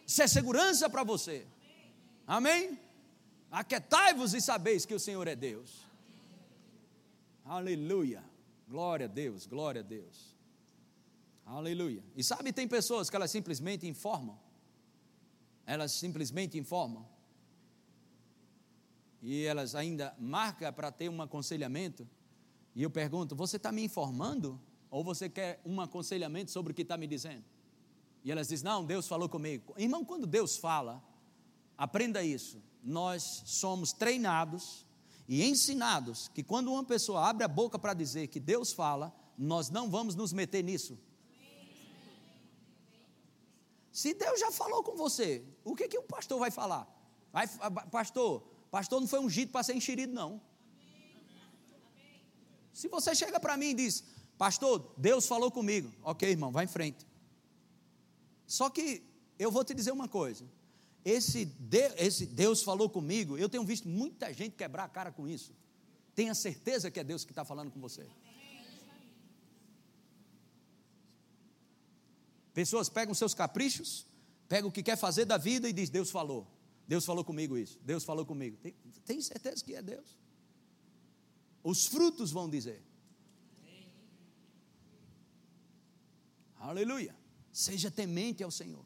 Isso 0.09 0.22
é 0.22 0.26
segurança 0.26 0.88
para 0.88 1.04
você. 1.04 1.46
Amém? 2.26 2.80
Aquetai-vos 3.50 4.32
e 4.32 4.40
sabeis 4.40 4.86
que 4.86 4.94
o 4.94 4.98
Senhor 4.98 5.28
é 5.28 5.36
Deus. 5.36 5.84
Aleluia. 7.44 8.24
Glória 8.66 9.04
a 9.04 9.09
Deus, 9.09 9.46
glória 9.46 9.82
a 9.82 9.84
Deus. 9.84 10.34
Aleluia. 11.44 12.02
E 12.16 12.24
sabe, 12.24 12.54
tem 12.54 12.66
pessoas 12.66 13.11
que 13.11 13.16
elas 13.16 13.30
simplesmente 13.30 13.86
informam. 13.86 14.38
Elas 15.66 15.92
simplesmente 15.92 16.56
informam. 16.56 17.06
E 19.20 19.44
elas 19.44 19.74
ainda 19.74 20.16
marcam 20.18 20.72
para 20.72 20.90
ter 20.90 21.11
um 21.11 21.20
aconselhamento. 21.20 22.09
E 22.74 22.82
eu 22.82 22.88
pergunto: 22.88 23.36
você 23.36 23.59
está 23.59 23.70
me 23.70 23.84
informando? 23.84 24.59
Ou 24.90 25.04
você 25.04 25.28
quer 25.28 25.61
um 25.66 25.82
aconselhamento 25.82 26.50
sobre 26.50 26.72
o 26.72 26.74
que 26.74 26.80
está 26.80 26.96
me 26.96 27.06
dizendo? 27.06 27.44
E 28.25 28.31
elas 28.31 28.49
dizem: 28.49 28.64
não, 28.64 28.85
Deus 28.85 29.07
falou 29.07 29.29
comigo. 29.29 29.75
Irmão, 29.77 30.05
quando 30.05 30.27
Deus 30.27 30.57
fala, 30.57 31.03
aprenda 31.77 32.23
isso. 32.23 32.62
Nós 32.83 33.43
somos 33.47 33.93
treinados 33.93 34.87
e 35.29 35.45
ensinados 35.45 36.29
que 36.29 36.43
quando 36.43 36.73
uma 36.73 36.85
pessoa 36.85 37.29
abre 37.29 37.45
a 37.45 37.49
boca 37.49 37.79
para 37.79 37.95
dizer 37.95 38.29
que 38.29 38.41
Deus 38.41 38.73
fala, 38.73 39.14
nós 39.37 39.71
não 39.71 39.91
vamos 39.91 40.14
nos 40.14 40.33
meter 40.33 40.62
nisso. 40.62 40.99
Se 43.93 44.14
Deus 44.14 44.39
já 44.39 44.53
falou 44.53 44.83
com 44.83 44.97
você, 44.97 45.45
o 45.64 45.75
que, 45.75 45.89
que 45.89 45.99
o 45.99 46.03
pastor 46.03 46.39
vai 46.39 46.51
falar? 46.51 46.87
Vai, 47.33 47.49
pastor, 47.91 48.43
pastor 48.71 49.01
não 49.01 49.09
foi 49.09 49.19
ungido 49.19 49.51
para 49.51 49.62
ser 49.62 49.75
enxerido, 49.75 50.12
não. 50.12 50.41
Se 52.73 52.87
você 52.87 53.12
chega 53.12 53.41
para 53.41 53.57
mim 53.57 53.71
e 53.71 53.75
diz, 53.75 54.05
pastor, 54.37 54.95
Deus 54.97 55.27
falou 55.27 55.51
comigo, 55.51 55.91
ok, 56.05 56.31
irmão, 56.31 56.53
vai 56.53 56.64
em 56.64 56.69
frente. 56.69 57.07
Só 58.49 58.70
que 58.70 59.03
eu 59.38 59.53
vou 59.53 59.62
te 59.62 59.74
dizer 59.74 59.92
uma 59.92 60.09
coisa: 60.09 60.44
esse, 61.05 61.55
esse 61.99 62.24
Deus 62.26 62.62
falou 62.62 62.88
comigo, 62.88 63.36
eu 63.36 63.49
tenho 63.49 63.62
visto 63.62 63.86
muita 63.86 64.32
gente 64.32 64.57
quebrar 64.57 64.84
a 64.84 64.88
cara 64.88 65.12
com 65.12 65.28
isso. 65.28 65.55
Tenha 66.14 66.34
certeza 66.34 66.90
que 66.90 66.99
é 66.99 67.05
Deus 67.05 67.24
que 67.24 67.30
está 67.30 67.44
falando 67.44 67.70
com 67.70 67.78
você. 67.78 68.09
Pessoas 72.55 72.88
pegam 72.88 73.14
seus 73.14 73.34
caprichos, 73.34 74.07
pegam 74.49 74.70
o 74.70 74.72
que 74.72 74.82
quer 74.82 74.96
fazer 74.96 75.26
da 75.26 75.36
vida 75.36 75.68
e 75.68 75.72
diz: 75.72 75.90
Deus 75.90 76.11
falou. 76.11 76.46
Deus 76.88 77.05
falou 77.05 77.22
comigo 77.22 77.59
isso. 77.59 77.78
Deus 77.82 78.03
falou 78.03 78.24
comigo. 78.24 78.57
Tem, 78.57 78.74
tem 79.05 79.20
certeza 79.20 79.62
que 79.62 79.74
é 79.74 79.82
Deus? 79.82 80.16
Os 81.62 81.86
frutos 81.86 82.30
vão 82.30 82.49
dizer. 82.49 82.82
Aleluia. 86.59 87.14
Seja 87.53 87.90
temente 87.90 88.42
ao 88.42 88.51
Senhor. 88.51 88.84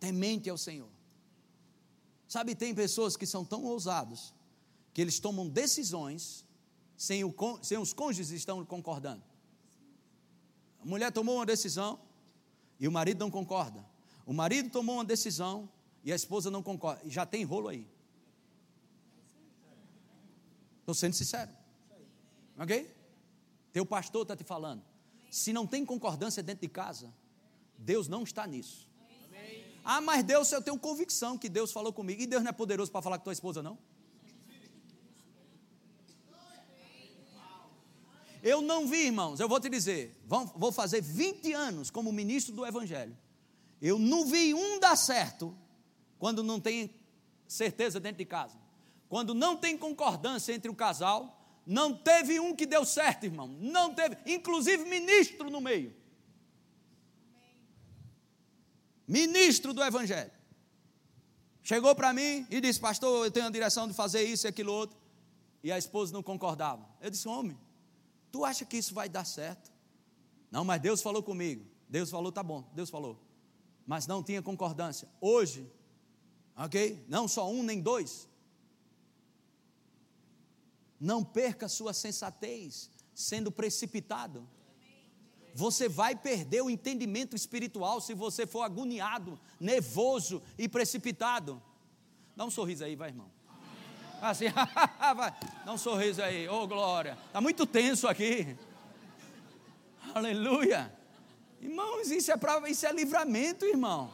Temente 0.00 0.50
ao 0.50 0.58
Senhor. 0.58 0.90
Sabe, 2.26 2.54
tem 2.54 2.74
pessoas 2.74 3.16
que 3.16 3.26
são 3.26 3.44
tão 3.44 3.62
ousados 3.64 4.32
que 4.94 5.00
eles 5.00 5.20
tomam 5.20 5.48
decisões 5.48 6.44
sem, 6.96 7.24
o, 7.24 7.34
sem 7.62 7.78
os 7.78 7.92
cônjuges 7.92 8.30
estão 8.30 8.64
concordando. 8.64 9.22
A 10.80 10.86
mulher 10.86 11.12
tomou 11.12 11.36
uma 11.36 11.46
decisão 11.46 12.00
e 12.78 12.88
o 12.88 12.92
marido 12.92 13.20
não 13.20 13.30
concorda. 13.30 13.84
O 14.26 14.32
marido 14.32 14.70
tomou 14.70 14.96
uma 14.96 15.04
decisão 15.04 15.68
e 16.02 16.12
a 16.12 16.16
esposa 16.16 16.50
não 16.50 16.62
concorda. 16.62 17.02
Já 17.08 17.24
tem 17.24 17.44
rolo 17.44 17.68
aí. 17.68 17.86
Estou 20.80 20.94
sendo 20.94 21.14
sincero. 21.14 21.50
Ok? 22.58 22.92
Teu 23.72 23.86
pastor 23.86 24.22
está 24.22 24.36
te 24.36 24.44
falando. 24.44 24.82
Se 25.32 25.50
não 25.50 25.66
tem 25.66 25.82
concordância 25.82 26.42
dentro 26.42 26.60
de 26.60 26.68
casa, 26.68 27.10
Deus 27.78 28.06
não 28.06 28.22
está 28.22 28.46
nisso. 28.46 28.86
Ah, 29.82 29.98
mas 29.98 30.22
Deus, 30.22 30.52
eu 30.52 30.60
tenho 30.60 30.78
convicção 30.78 31.38
que 31.38 31.48
Deus 31.48 31.72
falou 31.72 31.90
comigo. 31.90 32.20
E 32.20 32.26
Deus 32.26 32.42
não 32.42 32.50
é 32.50 32.52
poderoso 32.52 32.92
para 32.92 33.00
falar 33.00 33.16
com 33.16 33.24
tua 33.24 33.32
esposa, 33.32 33.62
não? 33.62 33.78
Eu 38.42 38.60
não 38.60 38.86
vi, 38.86 39.06
irmãos, 39.06 39.40
eu 39.40 39.48
vou 39.48 39.58
te 39.58 39.70
dizer, 39.70 40.14
vou 40.54 40.70
fazer 40.70 41.00
20 41.00 41.54
anos 41.54 41.90
como 41.90 42.12
ministro 42.12 42.54
do 42.54 42.66
Evangelho. 42.66 43.16
Eu 43.80 43.98
não 43.98 44.26
vi 44.26 44.52
um 44.52 44.78
dar 44.78 44.96
certo 44.96 45.56
quando 46.18 46.42
não 46.42 46.60
tem 46.60 46.94
certeza 47.48 47.98
dentro 47.98 48.18
de 48.18 48.26
casa. 48.26 48.58
Quando 49.08 49.32
não 49.32 49.56
tem 49.56 49.78
concordância 49.78 50.52
entre 50.52 50.70
o 50.70 50.74
casal, 50.74 51.41
não 51.66 51.96
teve 51.96 52.40
um 52.40 52.54
que 52.54 52.66
deu 52.66 52.84
certo, 52.84 53.24
irmão. 53.24 53.48
Não 53.48 53.94
teve, 53.94 54.16
inclusive 54.26 54.84
ministro 54.84 55.50
no 55.50 55.60
meio. 55.60 55.94
Ministro 59.06 59.72
do 59.72 59.82
Evangelho. 59.82 60.30
Chegou 61.62 61.94
para 61.94 62.12
mim 62.12 62.46
e 62.50 62.60
disse: 62.60 62.80
Pastor, 62.80 63.26
eu 63.26 63.30
tenho 63.30 63.46
a 63.46 63.50
direção 63.50 63.86
de 63.86 63.94
fazer 63.94 64.22
isso 64.22 64.46
e 64.46 64.48
aquilo 64.48 64.72
outro. 64.72 64.96
E 65.62 65.70
a 65.70 65.78
esposa 65.78 66.12
não 66.12 66.22
concordava. 66.22 66.88
Eu 67.00 67.10
disse: 67.10 67.28
Homem, 67.28 67.56
Tu 68.32 68.46
acha 68.46 68.64
que 68.64 68.78
isso 68.78 68.94
vai 68.94 69.10
dar 69.10 69.26
certo? 69.26 69.70
Não, 70.50 70.64
mas 70.64 70.80
Deus 70.80 71.02
falou 71.02 71.22
comigo. 71.22 71.66
Deus 71.86 72.10
falou, 72.10 72.32
tá 72.32 72.42
bom, 72.42 72.64
Deus 72.74 72.88
falou. 72.88 73.22
Mas 73.86 74.06
não 74.06 74.22
tinha 74.22 74.40
concordância. 74.40 75.06
Hoje, 75.20 75.70
ok? 76.56 77.04
Não 77.06 77.28
só 77.28 77.48
um 77.50 77.62
nem 77.62 77.80
dois. 77.82 78.26
Não 81.02 81.24
perca 81.24 81.66
sua 81.66 81.92
sensatez 81.92 82.88
sendo 83.12 83.50
precipitado. 83.50 84.48
Você 85.52 85.88
vai 85.88 86.14
perder 86.14 86.62
o 86.62 86.70
entendimento 86.70 87.34
espiritual 87.34 88.00
se 88.00 88.14
você 88.14 88.46
for 88.46 88.62
agoniado, 88.62 89.36
nervoso 89.58 90.40
e 90.56 90.68
precipitado. 90.68 91.60
Dá 92.36 92.44
um 92.44 92.52
sorriso 92.52 92.84
aí, 92.84 92.94
vai, 92.94 93.08
irmão. 93.08 93.28
Assim, 94.20 94.44
vai, 95.16 95.34
dá 95.66 95.72
um 95.72 95.76
sorriso 95.76 96.22
aí, 96.22 96.48
ô 96.48 96.62
oh, 96.62 96.68
glória. 96.68 97.18
Está 97.26 97.40
muito 97.40 97.66
tenso 97.66 98.06
aqui. 98.06 98.56
Aleluia. 100.14 100.96
Irmãos, 101.60 102.12
isso 102.12 102.30
é, 102.30 102.36
pra, 102.36 102.70
isso 102.70 102.86
é 102.86 102.92
livramento, 102.92 103.64
irmão. 103.64 104.08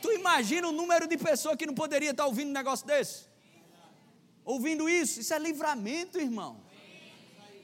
Tu 0.00 0.10
imagina 0.12 0.66
o 0.68 0.72
número 0.72 1.06
de 1.06 1.18
pessoas 1.18 1.54
que 1.54 1.66
não 1.66 1.74
poderia 1.74 2.12
estar 2.12 2.24
ouvindo 2.24 2.48
um 2.48 2.52
negócio 2.52 2.86
desse? 2.86 3.30
Ouvindo 4.44 4.88
isso, 4.88 5.20
isso 5.20 5.32
é 5.32 5.38
livramento, 5.38 6.18
irmão. 6.18 6.60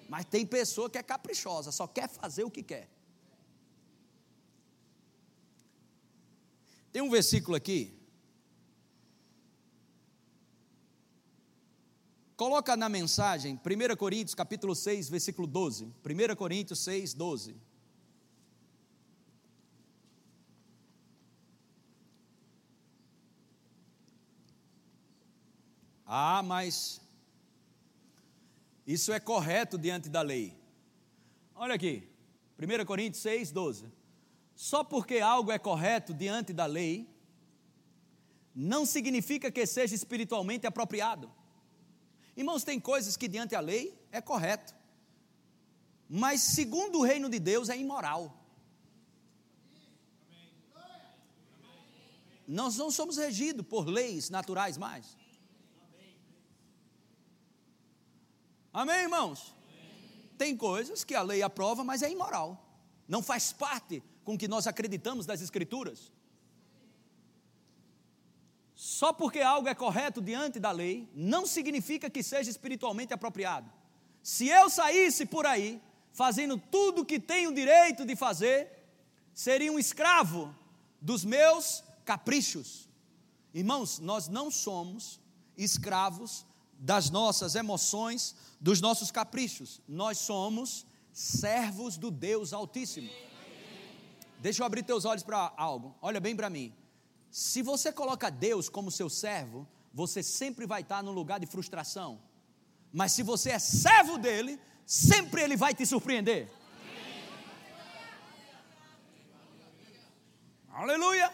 Mas 0.09 0.25
tem 0.25 0.47
pessoa 0.47 0.89
que 0.89 0.99
é 0.99 1.03
caprichosa, 1.03 1.71
só 1.71 1.87
quer 1.87 2.09
fazer 2.09 2.45
o 2.45 2.51
que 2.51 2.63
quer. 2.63 2.89
Tem 6.91 7.03
um 7.03 7.11
versículo 7.11 7.57
aqui 7.57 7.99
Coloca 12.39 12.77
na 12.77 12.89
mensagem 12.89 13.59
1 13.67 13.97
Coríntios 13.97 14.33
capítulo 14.33 14.73
6, 14.73 15.09
versículo 15.09 15.45
12. 15.45 15.87
1 15.87 16.37
Coríntios 16.37 16.79
6, 16.85 17.13
12. 17.13 17.57
Ah, 26.11 26.43
mas 26.43 27.03
isso 28.87 29.13
é 29.13 29.21
correto 29.21 29.77
diante 29.77 30.09
da 30.09 30.23
lei. 30.23 30.59
Olha 31.55 31.75
aqui, 31.75 32.09
1 32.59 32.87
Coríntios 32.87 33.21
6, 33.21 33.53
12. 33.53 33.93
Só 34.55 34.83
porque 34.83 35.19
algo 35.19 35.53
é 35.53 35.59
correto 35.59 36.15
diante 36.15 36.55
da 36.55 36.65
lei, 36.65 37.07
não 38.55 38.87
significa 38.87 39.53
que 39.53 39.67
seja 39.67 39.95
espiritualmente 39.95 40.67
apropriado. 40.67 41.31
Irmãos, 42.35 42.65
tem 42.65 42.81
coisas 42.81 43.15
que 43.15 43.29
diante 43.29 43.51
da 43.51 43.61
lei 43.61 43.95
é 44.11 44.23
correto, 44.23 44.75
mas 46.09 46.41
segundo 46.41 47.01
o 47.01 47.05
reino 47.05 47.29
de 47.29 47.39
Deus 47.39 47.69
é 47.69 47.77
imoral. 47.77 48.39
nós 52.49 52.79
não 52.79 52.91
somos 52.91 53.19
regidos 53.19 53.67
por 53.67 53.87
leis 53.87 54.31
naturais 54.31 54.79
mais. 54.79 55.18
Amém, 58.79 59.01
irmãos? 59.01 59.53
Tem 60.37 60.57
coisas 60.57 61.03
que 61.03 61.17
a 61.17 61.21
lei 61.21 61.43
aprova, 61.43 61.83
mas 61.83 62.01
é 62.01 62.13
imoral. 62.13 62.65
Não 63.09 63.21
faz 63.21 63.53
parte 63.53 64.01
com 64.23 64.39
que 64.39 64.47
nós 64.47 64.69
acreditamos 64.69 65.27
das 65.27 65.41
Escrituras. 65.41 66.13
Só 68.77 69.13
porque 69.13 69.41
algo 69.41 69.69
é 69.69 69.75
correto 69.75 70.23
diante 70.23 70.61
da 70.61 70.71
lei, 70.71 71.11
não 71.13 71.45
significa 71.45 72.09
que 72.09 72.23
seja 72.23 72.49
espiritualmente 72.49 73.13
apropriado. 73.13 73.69
Se 74.23 74.47
eu 74.47 74.71
saísse 74.71 75.27
por 75.27 75.45
aí, 75.45 75.83
fazendo 76.13 76.57
tudo 76.57 77.03
o 77.03 77.05
que 77.05 77.19
tenho 77.19 77.53
direito 77.53 78.07
de 78.07 78.15
fazer, 78.15 78.71
seria 79.35 79.73
um 79.73 79.79
escravo 79.81 80.55
dos 81.01 81.25
meus 81.25 81.83
caprichos. 82.05 82.89
Irmãos, 83.53 83.99
nós 83.99 84.29
não 84.29 84.53
somos 84.53 85.21
escravos 85.57 86.47
das 86.79 87.11
nossas 87.11 87.57
emoções, 87.57 88.37
dos 88.61 88.81
nossos 88.81 89.11
caprichos. 89.11 89.81
Nós 89.87 90.19
somos 90.19 90.87
servos 91.13 91.97
do 91.97 92.11
Deus 92.11 92.53
Altíssimo. 92.53 93.11
Deixa 94.41 94.63
eu 94.63 94.67
abrir 94.67 94.83
teus 94.83 95.05
olhos 95.05 95.23
para 95.23 95.53
algo. 95.57 95.97
Olha 96.01 96.21
bem 96.21 96.37
para 96.37 96.49
mim. 96.49 96.73
Se 97.31 97.63
você 97.63 97.93
coloca 97.93 98.31
Deus 98.31 98.69
como 98.69 98.91
seu 98.91 99.11
servo, 99.11 99.67
você 99.93 100.23
sempre 100.23 100.67
vai 100.67 100.83
estar 100.83 101.03
num 101.03 101.13
lugar 101.13 101.41
de 101.41 101.47
frustração. 101.47 102.21
Mas 102.93 103.13
se 103.13 103.23
você 103.23 103.51
é 103.51 103.59
servo 103.59 104.17
dele, 104.17 104.61
sempre 104.87 105.43
ele 105.43 105.57
vai 105.57 105.75
te 105.75 105.85
surpreender. 105.85 106.49
Aleluia. 110.71 111.33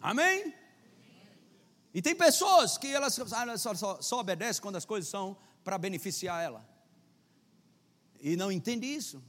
Amém? 0.00 0.54
E 1.92 2.02
tem 2.02 2.14
pessoas 2.14 2.76
que 2.76 2.86
elas 2.86 3.18
só, 3.58 3.74
só, 3.74 4.00
só 4.02 4.20
obedecem 4.20 4.62
quando 4.62 4.76
as 4.76 4.84
coisas 4.84 5.08
são 5.08 5.36
para 5.68 5.76
beneficiar 5.76 6.42
ela. 6.42 6.66
E 8.18 8.36
não 8.36 8.50
entende 8.50 8.86
isso. 8.86 9.22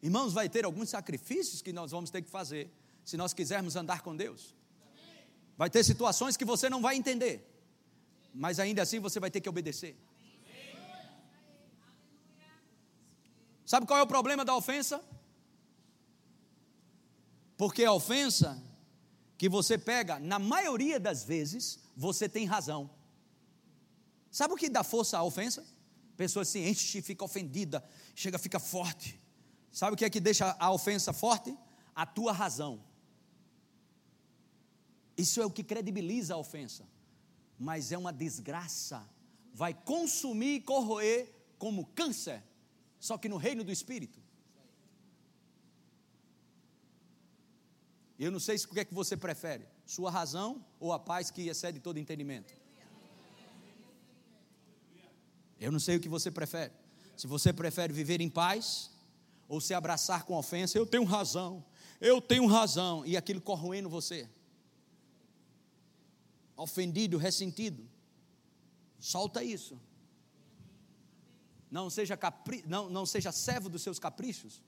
Irmãos, 0.00 0.32
vai 0.32 0.48
ter 0.48 0.64
alguns 0.64 0.88
sacrifícios 0.88 1.60
que 1.60 1.72
nós 1.72 1.90
vamos 1.90 2.10
ter 2.10 2.22
que 2.22 2.30
fazer 2.30 2.70
se 3.04 3.16
nós 3.16 3.34
quisermos 3.34 3.74
andar 3.74 4.02
com 4.02 4.14
Deus. 4.14 4.54
Vai 5.56 5.68
ter 5.68 5.82
situações 5.82 6.36
que 6.36 6.44
você 6.44 6.70
não 6.70 6.80
vai 6.80 6.94
entender, 6.94 7.44
mas 8.32 8.60
ainda 8.60 8.82
assim 8.82 9.00
você 9.00 9.18
vai 9.18 9.32
ter 9.32 9.40
que 9.40 9.48
obedecer. 9.48 9.96
Sabe 13.66 13.84
qual 13.84 13.98
é 13.98 14.02
o 14.02 14.06
problema 14.06 14.44
da 14.44 14.54
ofensa? 14.54 15.02
Porque 17.56 17.84
a 17.84 17.92
ofensa 17.92 18.62
que 19.36 19.48
você 19.48 19.76
pega, 19.76 20.20
na 20.20 20.38
maioria 20.38 21.00
das 21.00 21.24
vezes, 21.24 21.80
você 21.96 22.28
tem 22.28 22.46
razão. 22.46 22.88
Sabe 24.38 24.54
o 24.54 24.56
que 24.56 24.70
dá 24.70 24.84
força 24.84 25.18
à 25.18 25.24
ofensa? 25.24 25.66
Pessoa 26.16 26.44
se 26.44 26.60
enche, 26.60 27.02
fica 27.02 27.24
ofendida, 27.24 27.84
chega, 28.14 28.38
fica 28.38 28.60
forte. 28.60 29.20
Sabe 29.72 29.94
o 29.94 29.96
que 29.96 30.04
é 30.04 30.10
que 30.10 30.20
deixa 30.20 30.56
a 30.60 30.70
ofensa 30.70 31.12
forte? 31.12 31.58
A 31.92 32.06
tua 32.06 32.30
razão. 32.30 32.80
Isso 35.16 35.42
é 35.42 35.44
o 35.44 35.50
que 35.50 35.64
credibiliza 35.64 36.34
a 36.34 36.36
ofensa. 36.36 36.86
Mas 37.58 37.90
é 37.90 37.98
uma 37.98 38.12
desgraça. 38.12 39.04
Vai 39.52 39.74
consumir 39.74 40.54
e 40.54 40.60
corroer 40.60 41.34
como 41.58 41.86
câncer, 41.86 42.40
só 43.00 43.18
que 43.18 43.28
no 43.28 43.38
reino 43.38 43.64
do 43.64 43.72
Espírito. 43.72 44.20
Eu 48.16 48.30
não 48.30 48.38
sei 48.38 48.56
se 48.56 48.66
o 48.66 48.68
que 48.68 48.78
é 48.78 48.84
que 48.84 48.94
você 48.94 49.16
prefere, 49.16 49.66
sua 49.84 50.12
razão 50.12 50.64
ou 50.78 50.92
a 50.92 50.98
paz 51.00 51.28
que 51.28 51.48
excede 51.48 51.80
todo 51.80 51.98
entendimento. 51.98 52.54
Eu 55.60 55.72
não 55.72 55.80
sei 55.80 55.96
o 55.96 56.00
que 56.00 56.08
você 56.08 56.30
prefere. 56.30 56.72
Se 57.16 57.26
você 57.26 57.52
prefere 57.52 57.92
viver 57.92 58.20
em 58.20 58.28
paz 58.28 58.90
ou 59.48 59.60
se 59.60 59.74
abraçar 59.74 60.24
com 60.24 60.34
ofensa, 60.34 60.78
eu 60.78 60.86
tenho 60.86 61.04
razão, 61.04 61.64
eu 62.00 62.20
tenho 62.20 62.46
razão, 62.46 63.04
e 63.04 63.16
aquilo 63.16 63.40
corroendo 63.40 63.88
você 63.88 64.28
ofendido, 66.58 67.16
ressentido. 67.16 67.88
Solta 68.98 69.42
isso. 69.42 69.80
Não 71.70 71.88
seja, 71.88 72.16
capri... 72.16 72.64
não, 72.66 72.90
não 72.90 73.06
seja 73.06 73.30
servo 73.30 73.68
dos 73.68 73.82
seus 73.82 73.98
caprichos. 73.98 74.60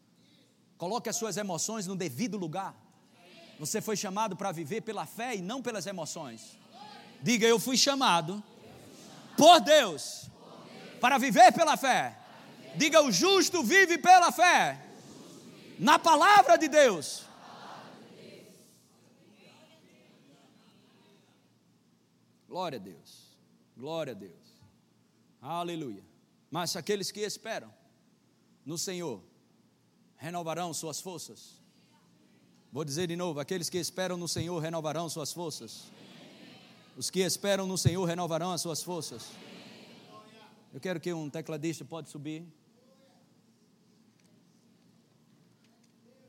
Coloque 0.79 1.09
as 1.09 1.17
suas 1.17 1.37
emoções 1.37 1.87
no 1.87 1.97
devido 1.97 2.39
lugar. 2.39 2.75
Você 3.59 3.81
foi 3.81 3.97
chamado 3.97 4.37
para 4.37 4.53
viver 4.53 4.83
pela 4.83 5.05
fé 5.05 5.35
e 5.35 5.43
não 5.43 5.61
pelas 5.61 5.87
emoções. 5.87 6.57
Diga, 7.21 7.47
eu 7.47 7.59
fui 7.59 7.77
chamado 7.77 8.43
por 9.37 9.61
Deus 9.61 10.31
para 11.01 11.19
viver 11.19 11.53
pela 11.53 11.77
fé. 11.77 12.17
Diga, 12.77 13.03
o 13.03 13.11
justo 13.11 13.63
vive 13.63 13.99
pela 13.99 14.31
fé. 14.31 14.81
Na 15.79 15.99
palavra 15.99 16.57
de 16.57 16.69
Deus. 16.69 17.25
Glória 22.49 22.79
a 22.79 22.83
Deus. 22.83 23.37
Glória 23.77 24.13
a 24.13 24.15
Deus. 24.15 24.33
Aleluia. 25.41 26.05
Mas 26.51 26.77
aqueles 26.77 27.11
que 27.11 27.21
esperam 27.21 27.73
no 28.67 28.77
Senhor 28.77 29.23
renovarão 30.17 30.75
suas 30.75 31.01
forças. 31.01 31.61
Vou 32.73 32.85
dizer 32.85 33.07
de 33.07 33.17
novo: 33.17 33.41
aqueles 33.41 33.71
que 33.71 33.79
esperam 33.79 34.17
no 34.17 34.29
Senhor 34.29 34.59
renovarão 34.59 35.09
suas 35.09 35.33
forças. 35.33 35.85
Os 36.97 37.09
que 37.09 37.21
esperam 37.21 37.67
no 37.67 37.79
Senhor 37.79 38.05
renovarão 38.05 38.53
as 38.53 38.61
suas 38.61 38.83
forças. 38.83 39.29
Eu 40.73 40.79
quero 40.79 41.01
que 41.01 41.13
um 41.13 41.29
tecladista 41.29 41.85
pode 41.85 42.09
subir. 42.09 42.47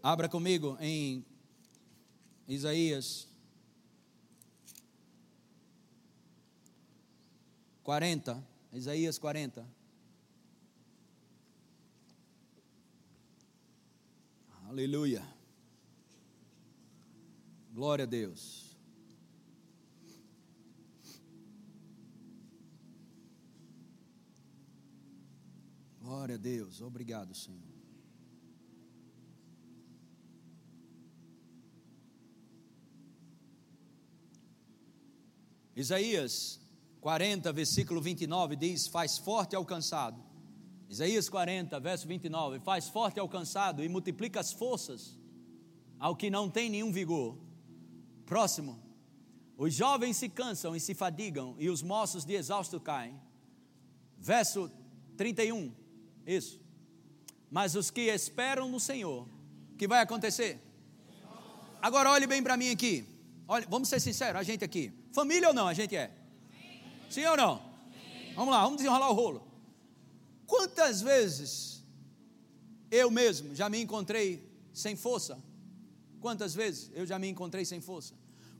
Abra 0.01 0.27
comigo 0.27 0.77
em 0.81 1.23
Isaías 2.47 3.27
40, 7.83 8.43
Isaías 8.73 9.19
40. 9.19 9.63
Aleluia. 14.67 15.23
Glória 17.73 18.03
a 18.03 18.07
Deus. 18.07 18.70
Glória 26.11 26.35
a 26.35 26.37
Deus. 26.37 26.81
Obrigado, 26.81 27.33
Senhor. 27.33 27.57
Isaías 35.73 36.59
40, 36.99 37.53
versículo 37.53 38.01
29 38.01 38.57
diz: 38.57 38.87
Faz 38.87 39.17
forte 39.17 39.55
ao 39.55 39.65
cansado. 39.65 40.21
Isaías 40.89 41.29
40, 41.29 41.79
verso 41.79 42.05
29: 42.05 42.59
Faz 42.59 42.89
forte 42.89 43.17
ao 43.17 43.29
cansado 43.29 43.81
e 43.81 43.87
multiplica 43.87 44.41
as 44.41 44.51
forças 44.51 45.17
ao 45.97 46.13
que 46.13 46.29
não 46.29 46.49
tem 46.49 46.69
nenhum 46.69 46.91
vigor. 46.91 47.37
Próximo. 48.25 48.83
Os 49.55 49.73
jovens 49.73 50.17
se 50.17 50.27
cansam 50.27 50.75
e 50.75 50.79
se 50.81 50.93
fadigam, 50.93 51.55
e 51.57 51.69
os 51.69 51.81
moços 51.81 52.25
de 52.25 52.33
exausto 52.33 52.81
caem. 52.81 53.17
Verso 54.17 54.69
31. 55.15 55.79
Isso. 56.37 56.61
Mas 57.49 57.75
os 57.75 57.91
que 57.91 58.01
esperam 58.01 58.69
no 58.69 58.79
Senhor, 58.79 59.27
o 59.73 59.77
que 59.77 59.87
vai 59.87 59.99
acontecer? 59.99 60.59
Agora 61.81 62.09
olhe 62.09 62.25
bem 62.25 62.41
para 62.41 62.55
mim 62.55 62.69
aqui. 62.69 63.05
Olha, 63.47 63.67
vamos 63.69 63.89
ser 63.89 63.99
sinceros, 63.99 64.39
a 64.39 64.43
gente 64.43 64.63
aqui. 64.63 64.93
Família 65.11 65.49
ou 65.49 65.53
não? 65.53 65.67
A 65.67 65.73
gente 65.73 65.93
é. 65.93 66.09
Sim 67.09 67.25
ou 67.25 67.35
não? 67.35 67.61
Vamos 68.35 68.53
lá, 68.53 68.63
vamos 68.63 68.77
desenrolar 68.77 69.09
o 69.09 69.13
rolo. 69.13 69.45
Quantas 70.47 71.01
vezes 71.01 71.83
eu 72.89 73.11
mesmo 73.11 73.53
já 73.53 73.67
me 73.67 73.81
encontrei 73.81 74.49
sem 74.73 74.95
força? 74.95 75.37
Quantas 76.21 76.53
vezes 76.53 76.89
eu 76.93 77.05
já 77.05 77.19
me 77.19 77.27
encontrei 77.27 77.65
sem 77.65 77.81
força? 77.81 78.13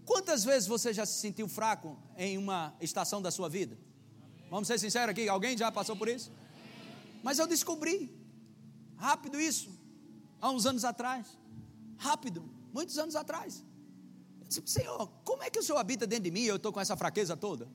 Quantas 0.04 0.44
vezes 0.44 0.68
você 0.68 0.94
já 0.94 1.06
se 1.06 1.20
sentiu 1.22 1.48
fraco 1.48 1.98
em 2.18 2.38
uma 2.38 2.76
estação 2.82 3.22
da 3.22 3.32
sua 3.32 3.48
vida? 3.48 3.78
Vamos 4.50 4.68
ser 4.68 4.78
sinceros 4.78 5.12
aqui, 5.12 5.30
alguém 5.30 5.58
já 5.58 5.72
passou 5.72 5.96
por 5.96 6.10
isso? 6.10 6.30
Mas 7.24 7.40
eu 7.40 7.48
descobri, 7.48 8.12
rápido 8.98 9.40
isso, 9.40 9.70
há 10.40 10.50
uns 10.50 10.66
anos 10.66 10.84
atrás, 10.84 11.28
rápido, 11.98 12.44
muitos 12.74 12.98
anos 12.98 13.16
atrás. 13.16 13.64
Eu 14.42 14.48
disse, 14.48 14.62
Senhor, 14.66 15.08
como 15.24 15.44
é 15.44 15.50
que 15.50 15.60
o 15.60 15.64
Senhor 15.64 15.78
habita 15.78 16.08
dentro 16.08 16.26
de 16.26 16.32
mim 16.32 16.42
e 16.42 16.48
eu 16.48 16.56
estou 16.56 16.72
com 16.74 16.80
essa 16.80 16.98
fraqueza 16.98 17.38
toda? 17.38 17.68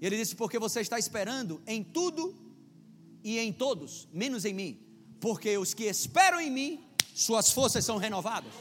E 0.00 0.06
ele 0.06 0.16
disse: 0.16 0.36
Porque 0.36 0.58
você 0.58 0.80
está 0.80 0.98
esperando 0.98 1.60
em 1.66 1.82
tudo 1.82 2.34
e 3.22 3.38
em 3.38 3.52
todos, 3.52 4.08
menos 4.12 4.44
em 4.44 4.54
mim. 4.54 4.80
Porque 5.20 5.58
os 5.58 5.74
que 5.74 5.84
esperam 5.84 6.40
em 6.40 6.50
mim, 6.50 6.84
suas 7.14 7.50
forças 7.50 7.84
são 7.84 7.96
renovadas. 7.96 8.52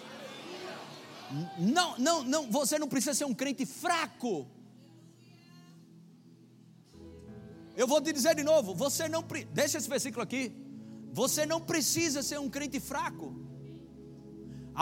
Não, 1.60 1.98
não, 1.98 2.24
não, 2.24 2.50
você 2.50 2.80
não 2.80 2.88
precisa 2.88 3.14
ser 3.14 3.26
um 3.26 3.34
crente 3.34 3.66
fraco. 3.66 4.48
Eu 7.82 7.88
vou 7.92 8.00
te 8.02 8.12
dizer 8.12 8.34
de 8.40 8.44
novo, 8.52 8.74
você 8.74 9.08
não 9.08 9.24
deixa 9.54 9.78
esse 9.78 9.90
versículo 9.96 10.24
aqui. 10.24 10.44
Você 11.22 11.46
não 11.46 11.60
precisa 11.72 12.24
ser 12.30 12.40
um 12.40 12.50
crente 12.56 12.80
fraco. 12.80 13.28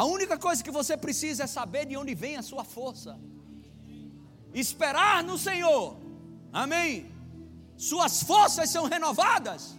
A 0.01 0.05
única 0.05 0.37
coisa 0.45 0.63
que 0.63 0.71
você 0.79 0.95
precisa 1.05 1.43
é 1.43 1.47
saber 1.47 1.83
de 1.89 1.97
onde 2.01 2.15
vem 2.15 2.37
a 2.37 2.41
sua 2.41 2.63
força. 2.63 3.19
Esperar 4.53 5.17
no 5.29 5.37
Senhor. 5.37 5.97
Amém. 6.63 7.11
Suas 7.75 8.23
forças 8.23 8.69
são 8.69 8.85
renovadas. 8.85 9.75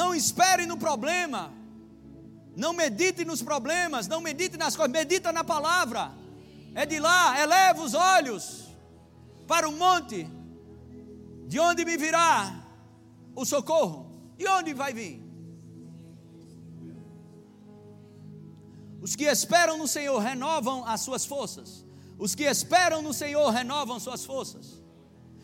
Não 0.00 0.14
espere 0.14 0.64
no 0.64 0.76
problema. 0.76 1.52
Não 2.56 2.72
medite 2.72 3.24
nos 3.24 3.42
problemas, 3.42 4.06
não 4.06 4.20
medite 4.20 4.56
nas 4.56 4.76
coisas, 4.76 4.92
medita 4.92 5.32
na 5.32 5.42
palavra. 5.42 6.12
É 6.72 6.86
de 6.86 7.00
lá, 7.00 7.40
eleva 7.42 7.82
os 7.82 7.94
olhos 7.94 8.68
para 9.48 9.68
o 9.68 9.72
monte, 9.72 10.28
de 11.46 11.58
onde 11.58 11.84
me 11.84 11.96
virá 11.96 12.66
o 13.34 13.44
socorro? 13.44 14.32
De 14.36 14.46
onde 14.48 14.72
vai 14.74 14.92
vir? 14.92 15.22
Os 19.00 19.14
que 19.14 19.24
esperam 19.24 19.76
no 19.76 19.86
Senhor 19.86 20.18
renovam 20.18 20.84
as 20.86 21.02
suas 21.02 21.26
forças. 21.26 21.84
Os 22.18 22.34
que 22.34 22.44
esperam 22.44 23.02
no 23.02 23.12
Senhor 23.12 23.50
renovam 23.50 24.00
suas 24.00 24.24
forças. 24.24 24.82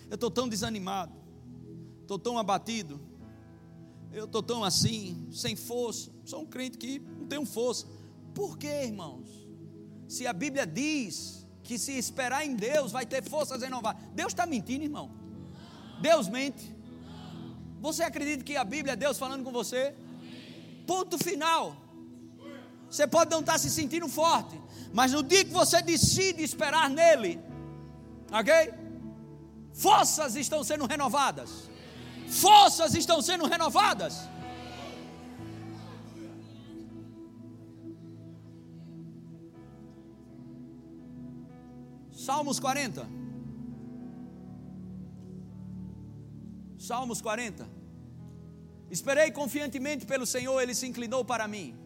Eu 0.08 0.14
estou 0.14 0.30
tão 0.30 0.48
desanimado, 0.48 1.12
estou 2.00 2.18
tão 2.18 2.38
abatido, 2.38 3.00
eu 4.12 4.24
estou 4.24 4.42
tão 4.42 4.64
assim, 4.64 5.28
sem 5.30 5.54
força. 5.54 6.10
Sou 6.24 6.40
um 6.40 6.46
crente 6.46 6.78
que 6.78 6.98
não 6.98 7.26
tenho 7.26 7.44
força. 7.44 7.86
Por 8.34 8.56
quê, 8.56 8.84
irmãos? 8.84 9.28
Se 10.08 10.26
a 10.26 10.32
Bíblia 10.32 10.66
diz 10.66 11.46
que 11.62 11.78
se 11.78 11.92
esperar 11.92 12.44
em 12.44 12.56
Deus 12.56 12.90
vai 12.90 13.04
ter 13.04 13.22
forças 13.22 13.62
renovadas, 13.62 14.02
Deus 14.14 14.32
está 14.32 14.46
mentindo, 14.46 14.84
irmão? 14.84 15.19
Deus 16.00 16.28
mente? 16.28 16.74
Você 17.80 18.02
acredita 18.02 18.44
que 18.44 18.56
a 18.56 18.64
Bíblia 18.64 18.92
é 18.92 18.96
Deus 18.96 19.18
falando 19.18 19.44
com 19.44 19.52
você? 19.52 19.94
Ponto 20.86 21.16
final. 21.18 21.76
Você 22.90 23.06
pode 23.06 23.30
não 23.30 23.40
estar 23.40 23.58
se 23.58 23.70
sentindo 23.70 24.08
forte, 24.08 24.60
mas 24.92 25.12
no 25.12 25.22
dia 25.22 25.44
que 25.44 25.52
você 25.52 25.80
decide 25.80 26.42
esperar 26.42 26.90
nele, 26.90 27.38
ok? 28.32 28.74
Forças 29.72 30.34
estão 30.34 30.64
sendo 30.64 30.86
renovadas 30.86 31.70
forças 32.30 32.94
estão 32.94 33.20
sendo 33.20 33.44
renovadas. 33.46 34.28
Salmos 42.12 42.60
40. 42.60 43.06
Salmos 46.80 47.20
40. 47.20 47.68
Esperei 48.90 49.30
confiantemente 49.30 50.06
pelo 50.06 50.24
Senhor, 50.24 50.58
ele 50.62 50.74
se 50.74 50.86
inclinou 50.86 51.22
para 51.22 51.46
mim. 51.46 51.78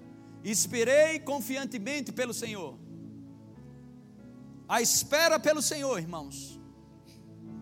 Esperei 0.44 1.18
confiantemente 1.18 2.12
pelo 2.12 2.32
Senhor. 2.32 2.78
A 4.68 4.80
espera 4.80 5.40
pelo 5.40 5.60
Senhor, 5.60 5.98
irmãos, 5.98 6.60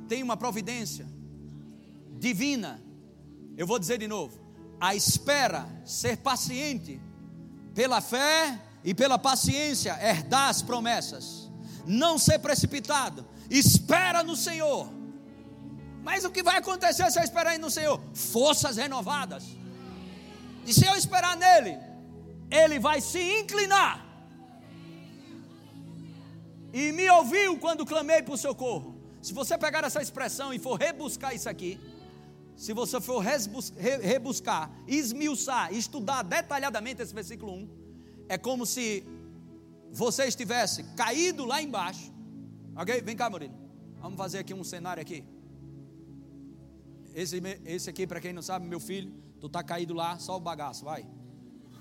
tem 0.06 0.22
uma 0.22 0.36
providência 0.36 1.06
divina. 2.18 2.82
Eu 3.56 3.66
vou 3.66 3.78
dizer 3.78 3.96
de 3.96 4.06
novo: 4.06 4.38
a 4.78 4.94
espera, 4.94 5.66
ser 5.86 6.18
paciente, 6.18 7.00
pela 7.74 8.02
fé 8.02 8.60
e 8.84 8.92
pela 8.92 9.18
paciência, 9.18 9.98
herdar 10.06 10.50
as 10.50 10.60
promessas, 10.60 11.50
não 11.86 12.18
ser 12.18 12.40
precipitado, 12.40 13.26
espera 13.48 14.22
no 14.22 14.36
Senhor. 14.36 15.01
Mas 16.02 16.24
o 16.24 16.30
que 16.30 16.42
vai 16.42 16.56
acontecer 16.56 17.10
se 17.10 17.18
eu 17.18 17.24
esperar 17.24 17.58
no 17.58 17.70
Senhor? 17.70 18.00
Forças 18.12 18.76
renovadas. 18.76 19.44
E 20.66 20.74
se 20.74 20.84
eu 20.86 20.96
esperar 20.96 21.36
nele, 21.36 21.78
ele 22.50 22.78
vai 22.78 23.00
se 23.00 23.20
inclinar. 23.40 24.04
E 26.72 26.92
me 26.92 27.08
ouviu 27.10 27.58
quando 27.58 27.86
clamei 27.86 28.22
por 28.22 28.36
socorro. 28.36 29.00
Se 29.20 29.32
você 29.32 29.56
pegar 29.56 29.84
essa 29.84 30.02
expressão 30.02 30.52
e 30.52 30.58
for 30.58 30.74
rebuscar 30.74 31.34
isso 31.34 31.48
aqui, 31.48 31.78
se 32.56 32.72
você 32.72 33.00
for 33.00 33.20
rebuscar, 33.20 34.70
esmiuçar, 34.86 35.72
estudar 35.72 36.22
detalhadamente 36.22 37.02
esse 37.02 37.14
versículo 37.14 37.52
1, 37.52 37.68
é 38.28 38.38
como 38.38 38.66
se 38.66 39.04
você 39.92 40.24
estivesse 40.24 40.82
caído 40.96 41.44
lá 41.44 41.62
embaixo. 41.62 42.12
Ok? 42.74 43.00
Vem 43.02 43.16
cá, 43.16 43.30
Murilo. 43.30 43.54
Vamos 44.00 44.16
fazer 44.16 44.38
aqui 44.38 44.54
um 44.54 44.64
cenário 44.64 45.00
aqui. 45.00 45.24
Esse, 47.14 47.40
esse 47.64 47.90
aqui, 47.90 48.06
para 48.06 48.20
quem 48.20 48.32
não 48.32 48.42
sabe, 48.42 48.66
meu 48.66 48.80
filho, 48.80 49.12
tu 49.40 49.48
tá 49.48 49.62
caído 49.62 49.94
lá, 49.94 50.18
só 50.18 50.36
o 50.36 50.40
bagaço, 50.40 50.84
vai. 50.84 51.06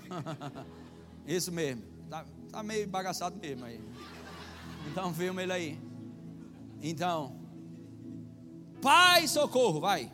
Isso 1.26 1.50
mesmo. 1.50 1.82
Tá, 2.10 2.26
tá 2.50 2.62
meio 2.62 2.86
bagaçado 2.88 3.36
mesmo 3.38 3.64
aí. 3.64 3.80
Então 4.90 5.14
filma 5.14 5.42
ele 5.42 5.52
aí. 5.52 5.80
Então, 6.82 7.42
Pai, 8.82 9.28
socorro, 9.28 9.78
vai. 9.78 10.12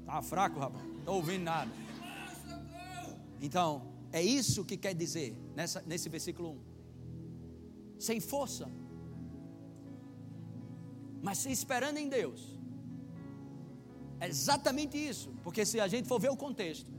Está 0.00 0.22
fraco, 0.22 0.60
rapaz. 0.60 0.84
Não 0.84 0.98
estou 0.98 1.16
ouvindo 1.16 1.42
nada. 1.42 1.72
Então, 3.42 3.82
é 4.12 4.22
isso 4.22 4.64
que 4.64 4.76
quer 4.76 4.94
dizer 4.94 5.36
nessa, 5.56 5.82
nesse 5.84 6.08
versículo 6.08 6.52
1. 6.52 7.98
Sem 7.98 8.20
força, 8.20 8.70
mas 11.20 11.38
se 11.38 11.50
esperando 11.50 11.98
em 11.98 12.08
Deus. 12.08 12.55
É 14.20 14.28
exatamente 14.28 14.96
isso, 14.96 15.34
porque 15.42 15.64
se 15.64 15.78
a 15.78 15.88
gente 15.88 16.08
for 16.08 16.18
ver 16.20 16.30
o 16.30 16.36
contexto, 16.36 16.90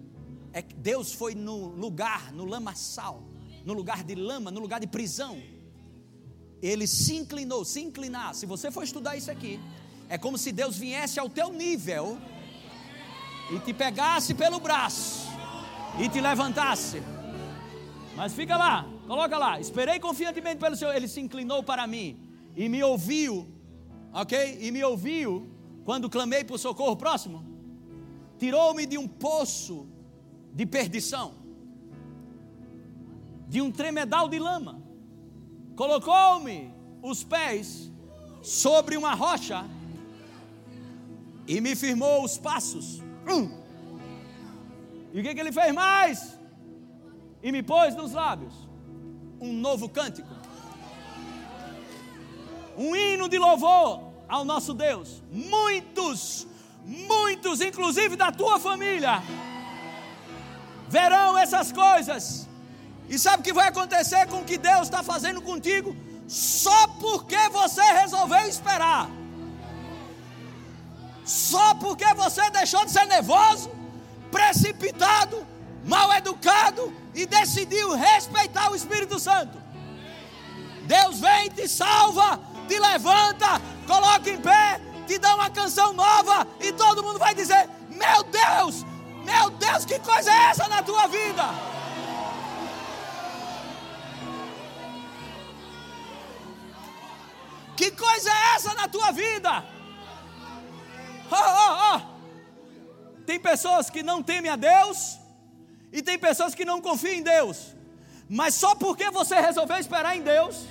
é 0.53 0.61
que 0.61 0.75
Deus 0.75 1.13
foi 1.13 1.35
no 1.35 1.67
lugar, 1.67 2.31
no 2.31 2.45
lamaçal, 2.45 3.23
no 3.65 3.73
lugar 3.73 4.03
de 4.03 4.15
lama, 4.15 4.51
no 4.51 4.59
lugar 4.59 4.79
de 4.79 4.87
prisão. 4.87 5.41
Ele 6.61 6.87
se 6.87 7.15
inclinou, 7.15 7.65
se 7.65 7.81
inclinar. 7.81 8.33
Se 8.33 8.45
você 8.45 8.71
for 8.71 8.83
estudar 8.83 9.15
isso 9.15 9.29
aqui, 9.29 9.59
é 10.09 10.17
como 10.17 10.37
se 10.37 10.51
Deus 10.51 10.77
viesse 10.77 11.19
ao 11.19 11.29
teu 11.29 11.51
nível 11.51 12.17
e 13.51 13.59
te 13.59 13.73
pegasse 13.73 14.33
pelo 14.33 14.59
braço 14.59 15.27
e 15.99 16.07
te 16.09 16.21
levantasse. 16.21 17.01
Mas 18.15 18.33
fica 18.33 18.57
lá, 18.57 18.87
coloca 19.05 19.37
lá. 19.37 19.59
Esperei 19.59 19.99
confiantemente 19.99 20.57
pelo 20.57 20.75
Senhor. 20.75 20.95
Ele 20.95 21.07
se 21.07 21.19
inclinou 21.19 21.61
para 21.61 21.85
mim 21.85 22.19
e 22.55 22.67
me 22.67 22.83
ouviu, 22.83 23.47
ok? 24.13 24.57
E 24.61 24.71
me 24.71 24.83
ouviu 24.83 25.47
quando 25.87 26.09
clamei 26.09 26.43
por 26.43 26.59
socorro. 26.59 26.97
Próximo. 26.97 27.45
Tirou-me 28.37 28.85
de 28.85 28.97
um 28.97 29.07
poço 29.07 29.87
de 30.53 30.65
perdição, 30.65 31.33
de 33.47 33.61
um 33.61 33.71
tremedal 33.71 34.27
de 34.27 34.37
lama. 34.37 34.81
Colocou-me 35.77 36.73
os 37.01 37.23
pés 37.23 37.89
sobre 38.41 38.97
uma 38.97 39.13
rocha 39.13 39.65
e 41.47 41.61
me 41.61 41.73
firmou 41.73 42.23
os 42.23 42.37
passos 42.37 43.01
Hum. 43.29 43.49
E 45.13 45.19
o 45.19 45.23
que, 45.23 45.33
que 45.33 45.39
ele 45.39 45.51
fez 45.51 45.73
mais? 45.73 46.37
E 47.43 47.51
me 47.51 47.61
pôs 47.61 47.95
nos 47.95 48.11
lábios 48.13 48.53
um 49.39 49.53
novo 49.53 49.87
cântico, 49.89 50.33
um 52.77 52.95
hino 52.95 53.27
de 53.27 53.37
louvor 53.37 54.06
ao 54.27 54.43
nosso 54.43 54.73
Deus. 54.73 55.21
Muitos, 55.31 56.47
muitos, 56.85 57.61
inclusive 57.61 58.15
da 58.15 58.31
tua 58.31 58.59
família, 58.59 59.21
verão 60.89 61.37
essas 61.37 61.71
coisas. 61.71 62.47
E 63.09 63.17
sabe 63.17 63.41
o 63.41 63.43
que 63.43 63.53
vai 63.53 63.67
acontecer 63.69 64.27
com 64.27 64.41
o 64.41 64.45
que 64.45 64.57
Deus 64.57 64.83
está 64.83 65.01
fazendo 65.01 65.41
contigo? 65.41 65.95
Só 66.27 66.87
porque 66.99 67.49
você 67.49 67.81
resolveu 67.81 68.47
esperar 68.47 69.09
só 71.27 71.75
porque 71.75 72.05
você 72.13 72.49
deixou 72.51 72.85
de 72.85 72.91
ser 72.91 73.05
nervoso, 73.05 73.69
precipitado, 74.31 75.45
mal 75.83 76.11
educado 76.13 76.93
e 77.13 77.25
decidiu 77.25 77.93
respeitar 77.95 78.71
o 78.71 78.75
Espírito 78.75 79.19
Santo. 79.19 79.61
Deus 80.83 81.19
vem, 81.19 81.49
te 81.49 81.67
salva, 81.67 82.39
te 82.69 82.79
levanta, 82.79 83.61
coloca 83.87 84.29
em 84.29 84.39
pé, 84.39 84.79
te 85.07 85.17
dá 85.17 85.33
uma 85.33 85.49
canção 85.49 85.93
nova 85.93 86.45
e 86.59 86.71
todo 86.73 87.01
mundo 87.01 87.17
vai 87.17 87.33
dizer: 87.33 87.69
Meu 87.89 88.23
Deus, 88.23 88.85
meu 89.23 89.49
Deus, 89.51 89.85
que 89.85 89.97
coisa 89.99 90.29
é 90.29 90.49
essa 90.49 90.67
na 90.67 90.83
tua 90.83 91.07
vida? 91.07 91.43
Que 97.75 97.91
coisa 97.91 98.29
é 98.29 98.55
essa 98.55 98.73
na 98.73 98.87
tua 98.87 99.11
vida? 99.11 99.63
Oh, 101.31 101.35
oh, 101.35 101.95
oh. 101.95 103.21
Tem 103.25 103.39
pessoas 103.39 103.89
que 103.89 104.01
não 104.01 104.23
temem 104.23 104.49
a 104.49 104.55
Deus 104.55 105.19
e 105.91 106.01
tem 106.01 106.17
pessoas 106.17 106.55
que 106.55 106.65
não 106.65 106.81
confiam 106.81 107.13
em 107.13 107.21
Deus. 107.21 107.75
Mas 108.29 108.55
só 108.55 108.75
porque 108.75 109.09
você 109.11 109.39
resolveu 109.39 109.77
esperar 109.77 110.17
em 110.17 110.21
Deus, 110.21 110.65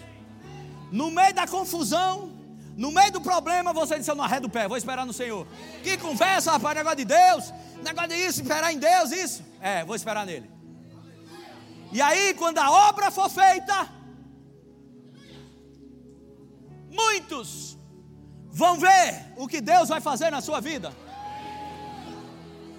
no 0.91 1.11
meio 1.11 1.33
da 1.33 1.47
confusão, 1.47 2.36
no 2.77 2.93
meio 2.93 3.11
do 3.11 3.23
problema, 3.23 3.73
você 3.73 3.99
disse: 3.99 4.11
Eu 4.11 4.15
não 4.15 4.25
arredo 4.25 4.49
o 4.49 4.51
pé, 4.51 4.69
vou 4.69 4.77
esperar 4.77 5.07
no 5.07 5.13
Senhor. 5.13 5.47
Que 5.83 5.97
conversa, 5.97 6.53
rapaz, 6.53 6.77
negócio 6.77 6.99
de 6.99 7.07
Deus, 7.07 7.53
negócio 7.83 8.11
de 8.11 8.17
isso, 8.17 8.43
esperar 8.43 8.71
em 8.71 8.79
Deus, 8.79 9.11
isso. 9.13 9.43
É, 9.63 9.83
vou 9.83 9.97
esperar 9.97 10.27
nele. 10.27 10.51
E 11.91 12.03
aí, 12.03 12.35
quando 12.35 12.59
a 12.59 12.71
obra 12.71 13.11
for 13.11 13.31
feita, 13.31 13.89
muitos 16.91 17.79
vão 18.51 18.79
ver 18.79 19.33
o 19.37 19.49
que 19.49 19.63
Deus 19.63 19.89
vai 19.89 20.01
fazer 20.01 20.31
na 20.31 20.43
sua 20.43 20.61
vida, 20.61 20.93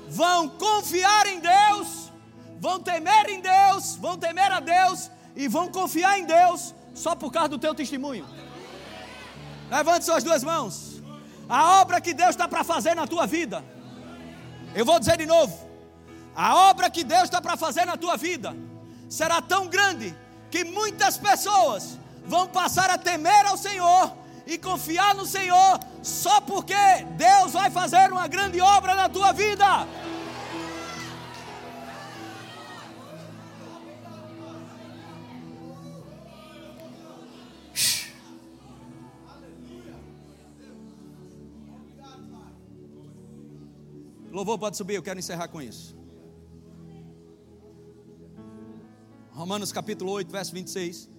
vão 0.07 0.47
confiar 0.49 1.25
em 1.25 1.39
Deus, 1.39 2.11
vão 2.59 2.79
temer 2.79 3.29
em 3.29 3.41
Deus, 3.41 3.95
vão 3.95 4.15
temer 4.15 4.51
a 4.51 4.59
Deus 4.59 5.09
e 5.35 5.47
vão 5.47 5.69
confiar 5.69 6.19
em 6.19 6.25
Deus 6.25 6.75
só 6.93 7.15
por 7.15 7.31
causa 7.31 7.49
do 7.49 7.57
teu 7.57 7.73
testemunho. 7.73 8.27
Levante 9.69 10.05
suas 10.05 10.23
duas 10.23 10.43
mãos. 10.43 11.01
A 11.49 11.81
obra 11.81 12.01
que 12.01 12.13
Deus 12.13 12.31
está 12.31 12.47
para 12.47 12.63
fazer 12.63 12.95
na 12.95 13.07
tua 13.07 13.25
vida. 13.25 13.63
Eu 14.73 14.85
vou 14.85 14.99
dizer 14.99 15.17
de 15.17 15.25
novo. 15.25 15.67
A 16.35 16.69
obra 16.69 16.89
que 16.89 17.03
Deus 17.03 17.23
está 17.23 17.41
para 17.41 17.57
fazer 17.57 17.85
na 17.85 17.97
tua 17.97 18.15
vida 18.15 18.55
será 19.09 19.41
tão 19.41 19.67
grande 19.67 20.15
que 20.51 20.63
muitas 20.63 21.17
pessoas 21.17 21.97
vão 22.25 22.47
passar 22.47 22.89
a 22.89 22.97
temer 22.97 23.45
ao 23.45 23.57
Senhor 23.57 24.13
e 24.45 24.57
confiar 24.57 25.15
no 25.15 25.25
Senhor 25.25 25.79
só 26.03 26.39
porque 26.41 26.75
Deus 27.15 27.53
vai 27.53 27.69
fazer 27.69 28.11
uma 28.11 28.27
grande 28.27 28.61
obra 28.61 28.95
na 28.95 29.09
tua 29.09 29.31
vida. 29.31 29.65
Louvor 44.37 44.59
pode 44.59 44.77
subir, 44.77 44.93
eu 44.93 45.01
quero 45.01 45.17
encerrar 45.17 45.47
com 45.47 45.59
isso. 45.59 45.97
Romanos 49.31 49.71
capítulo 49.71 50.11
8, 50.11 50.31
verso 50.31 50.53
26. 50.53 51.09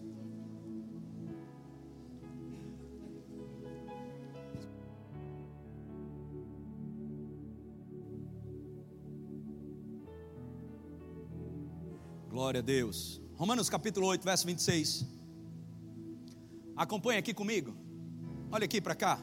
Glória 12.30 12.60
a 12.60 12.62
Deus. 12.62 13.20
Romanos 13.34 13.68
capítulo 13.68 14.06
8, 14.06 14.22
verso 14.22 14.46
26. 14.46 15.04
Acompanhe 16.76 17.18
aqui 17.18 17.34
comigo. 17.34 17.74
Olha 18.52 18.66
aqui 18.66 18.80
para 18.80 18.94
cá. 18.94 19.18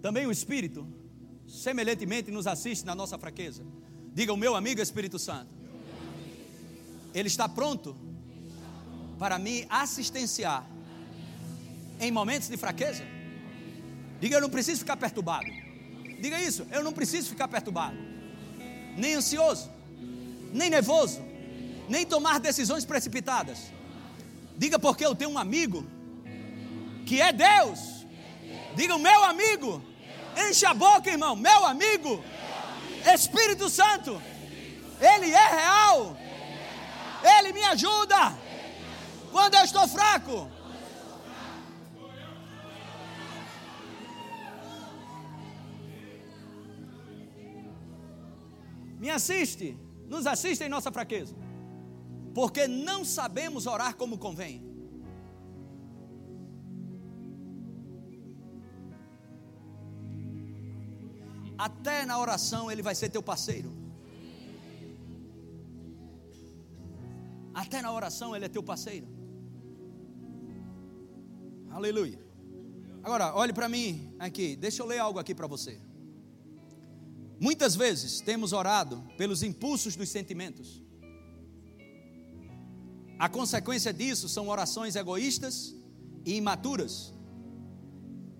Também 0.00 0.26
o 0.26 0.32
Espírito 0.32 1.01
semelhantemente 1.52 2.30
nos 2.30 2.46
assiste 2.46 2.84
na 2.84 2.94
nossa 2.94 3.18
fraqueza. 3.18 3.62
Diga 4.14 4.32
o 4.32 4.36
meu 4.36 4.56
amigo 4.56 4.80
Espírito 4.80 5.18
Santo. 5.18 5.54
Ele 7.14 7.28
está 7.28 7.46
pronto 7.48 7.94
para 9.18 9.38
me 9.38 9.66
assistenciar 9.68 10.66
em 12.00 12.10
momentos 12.10 12.48
de 12.48 12.56
fraqueza. 12.56 13.04
Diga, 14.18 14.36
eu 14.36 14.40
não 14.40 14.48
preciso 14.48 14.80
ficar 14.80 14.96
perturbado. 14.96 15.46
Diga 16.20 16.40
isso, 16.40 16.66
eu 16.70 16.82
não 16.82 16.92
preciso 16.92 17.28
ficar 17.28 17.48
perturbado, 17.48 17.96
nem 18.96 19.14
ansioso, 19.14 19.68
nem 20.52 20.70
nervoso, 20.70 21.20
nem 21.88 22.06
tomar 22.06 22.38
decisões 22.38 22.84
precipitadas. 22.84 23.72
Diga 24.56 24.78
porque 24.78 25.04
eu 25.04 25.14
tenho 25.14 25.32
um 25.32 25.38
amigo 25.38 25.84
que 27.04 27.20
é 27.20 27.32
Deus. 27.32 28.06
Diga 28.76 28.94
o 28.94 29.00
meu 29.00 29.24
amigo 29.24 29.82
Enche 30.36 30.64
a 30.66 30.74
boca, 30.74 31.10
irmão. 31.10 31.36
Meu 31.36 31.64
amigo, 31.66 32.24
Espírito 33.14 33.68
Santo, 33.68 34.20
Ele 35.00 35.30
é 35.30 35.48
real. 35.48 36.16
Ele 37.22 37.52
me 37.52 37.62
ajuda 37.64 38.36
quando 39.30 39.54
eu 39.54 39.64
estou 39.64 39.86
fraco. 39.88 40.50
Me 48.98 49.10
assiste, 49.10 49.76
nos 50.06 50.26
assiste 50.26 50.62
em 50.62 50.68
nossa 50.68 50.92
fraqueza, 50.92 51.34
porque 52.32 52.68
não 52.68 53.04
sabemos 53.04 53.66
orar 53.66 53.96
como 53.96 54.16
convém. 54.16 54.71
Até 61.66 62.04
na 62.04 62.18
oração 62.18 62.72
ele 62.72 62.82
vai 62.82 62.92
ser 62.92 63.08
teu 63.08 63.22
parceiro. 63.22 63.70
Até 67.54 67.80
na 67.80 67.92
oração 67.92 68.34
ele 68.34 68.46
é 68.46 68.48
teu 68.48 68.64
parceiro. 68.64 69.06
Aleluia. 71.70 72.18
Agora, 73.04 73.32
olhe 73.36 73.52
para 73.52 73.68
mim 73.68 74.12
aqui, 74.18 74.56
deixa 74.56 74.82
eu 74.82 74.86
ler 74.86 74.98
algo 74.98 75.20
aqui 75.20 75.36
para 75.36 75.46
você. 75.46 75.80
Muitas 77.38 77.76
vezes 77.76 78.20
temos 78.20 78.52
orado 78.52 78.96
pelos 79.16 79.44
impulsos 79.44 79.94
dos 79.94 80.08
sentimentos. 80.08 80.82
A 83.20 83.28
consequência 83.28 83.92
disso 83.92 84.28
são 84.28 84.48
orações 84.48 84.96
egoístas 84.96 85.72
e 86.24 86.34
imaturas, 86.34 87.14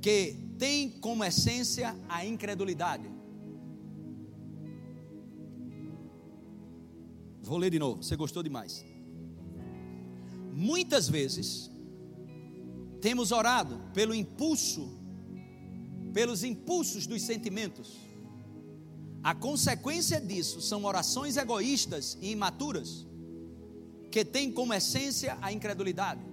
que 0.01 0.52
têm 0.63 0.89
como 0.89 1.25
essência 1.25 1.93
a 2.09 2.25
incredulidade. 2.25 3.11
Vou 7.43 7.59
ler 7.59 7.71
de 7.71 7.81
novo, 7.81 8.01
você 8.01 8.15
gostou 8.15 8.45
demais. 8.45 8.85
Muitas 10.53 11.09
vezes 11.09 11.69
temos 13.01 13.33
orado 13.33 13.81
pelo 13.93 14.15
impulso, 14.15 14.89
pelos 16.13 16.45
impulsos 16.45 17.09
dos 17.09 17.23
sentimentos. 17.23 17.99
A 19.21 19.35
consequência 19.35 20.21
disso 20.21 20.61
são 20.61 20.85
orações 20.85 21.37
egoístas 21.37 22.17
e 22.21 22.31
imaturas, 22.31 23.05
que 24.13 24.25
têm 24.25 24.53
como 24.53 24.73
essência 24.73 25.37
a 25.43 25.53
incredulidade. 25.53 26.25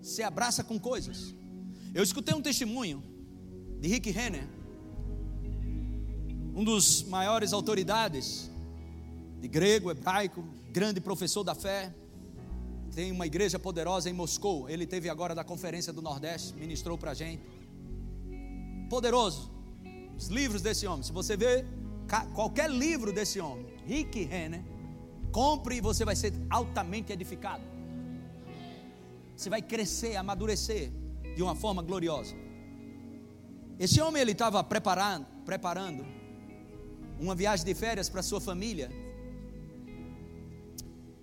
Se 0.00 0.22
abraça 0.22 0.64
com 0.64 0.80
coisas. 0.80 1.41
Eu 1.94 2.02
escutei 2.02 2.34
um 2.34 2.40
testemunho 2.40 3.02
de 3.78 3.86
Rick 3.86 4.10
Renner, 4.10 4.48
um 6.54 6.64
dos 6.64 7.02
maiores 7.02 7.52
autoridades 7.52 8.50
de 9.38 9.46
grego, 9.46 9.90
hebraico, 9.90 10.42
grande 10.70 11.02
professor 11.02 11.44
da 11.44 11.54
fé. 11.54 11.92
Tem 12.94 13.12
uma 13.12 13.26
igreja 13.26 13.58
poderosa 13.58 14.08
em 14.08 14.14
Moscou. 14.14 14.70
Ele 14.70 14.86
teve 14.86 15.10
agora 15.10 15.34
da 15.34 15.44
conferência 15.44 15.92
do 15.92 16.00
Nordeste, 16.00 16.54
ministrou 16.54 16.96
para 16.96 17.10
a 17.10 17.14
gente. 17.14 17.42
Poderoso. 18.88 19.50
Os 20.16 20.28
livros 20.28 20.62
desse 20.62 20.86
homem. 20.86 21.02
Se 21.02 21.12
você 21.12 21.36
vê 21.36 21.62
qualquer 22.32 22.70
livro 22.70 23.12
desse 23.12 23.38
homem, 23.38 23.66
Rick 23.86 24.22
Renner, 24.24 24.62
compre 25.30 25.76
e 25.76 25.80
você 25.82 26.06
vai 26.06 26.16
ser 26.16 26.32
altamente 26.48 27.12
edificado. 27.12 27.64
Você 29.36 29.50
vai 29.50 29.60
crescer, 29.60 30.16
amadurecer 30.16 30.90
de 31.34 31.42
uma 31.42 31.54
forma 31.54 31.82
gloriosa. 31.82 32.34
Esse 33.78 34.00
homem 34.00 34.22
ele 34.22 34.32
estava 34.32 34.62
preparando, 34.62 35.26
preparando 35.44 36.04
uma 37.18 37.34
viagem 37.34 37.64
de 37.64 37.74
férias 37.74 38.08
para 38.08 38.22
sua 38.22 38.40
família 38.40 38.90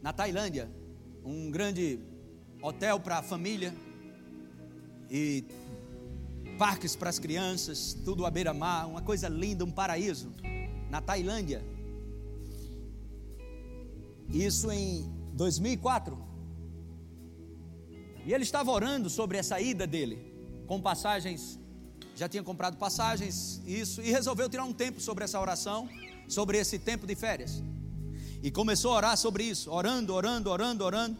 na 0.02 0.14
Tailândia, 0.14 0.72
um 1.24 1.52
grande 1.52 2.00
hotel 2.62 3.00
para 3.00 3.20
a 3.20 3.22
família 3.22 3.74
e 5.10 5.46
parques 6.58 6.96
para 6.96 7.10
as 7.10 7.20
crianças, 7.20 7.94
tudo 8.06 8.26
à 8.26 8.32
beira-mar, 8.32 8.88
uma 8.88 9.02
coisa 9.02 9.28
linda, 9.30 9.64
um 9.64 9.72
paraíso, 9.72 10.32
na 10.90 11.02
Tailândia. 11.02 11.64
Isso 14.30 14.72
em 14.72 15.10
2004. 15.34 16.18
E 18.26 18.34
ele 18.34 18.44
estava 18.44 18.72
orando 18.72 19.10
sobre 19.10 19.38
essa 19.38 19.60
ida 19.60 19.88
dele, 19.88 20.34
com 20.68 20.82
passagens, 20.82 21.60
já 22.16 22.28
tinha 22.28 22.44
comprado 22.44 22.78
passagens, 22.78 23.62
isso, 23.66 24.02
e 24.02 24.12
resolveu 24.12 24.50
tirar 24.50 24.66
um 24.66 24.74
tempo 24.74 25.00
sobre 25.00 25.24
essa 25.24 25.40
oração, 25.40 25.90
sobre 26.28 26.58
esse 26.58 26.78
tempo 26.78 27.08
de 27.08 27.16
férias. 27.16 27.64
E 28.44 28.52
começou 28.52 28.94
a 28.94 28.98
orar 28.98 29.18
sobre 29.18 29.44
isso, 29.44 29.72
orando, 29.72 30.14
orando, 30.14 30.50
orando, 30.50 30.84
orando. 30.84 31.18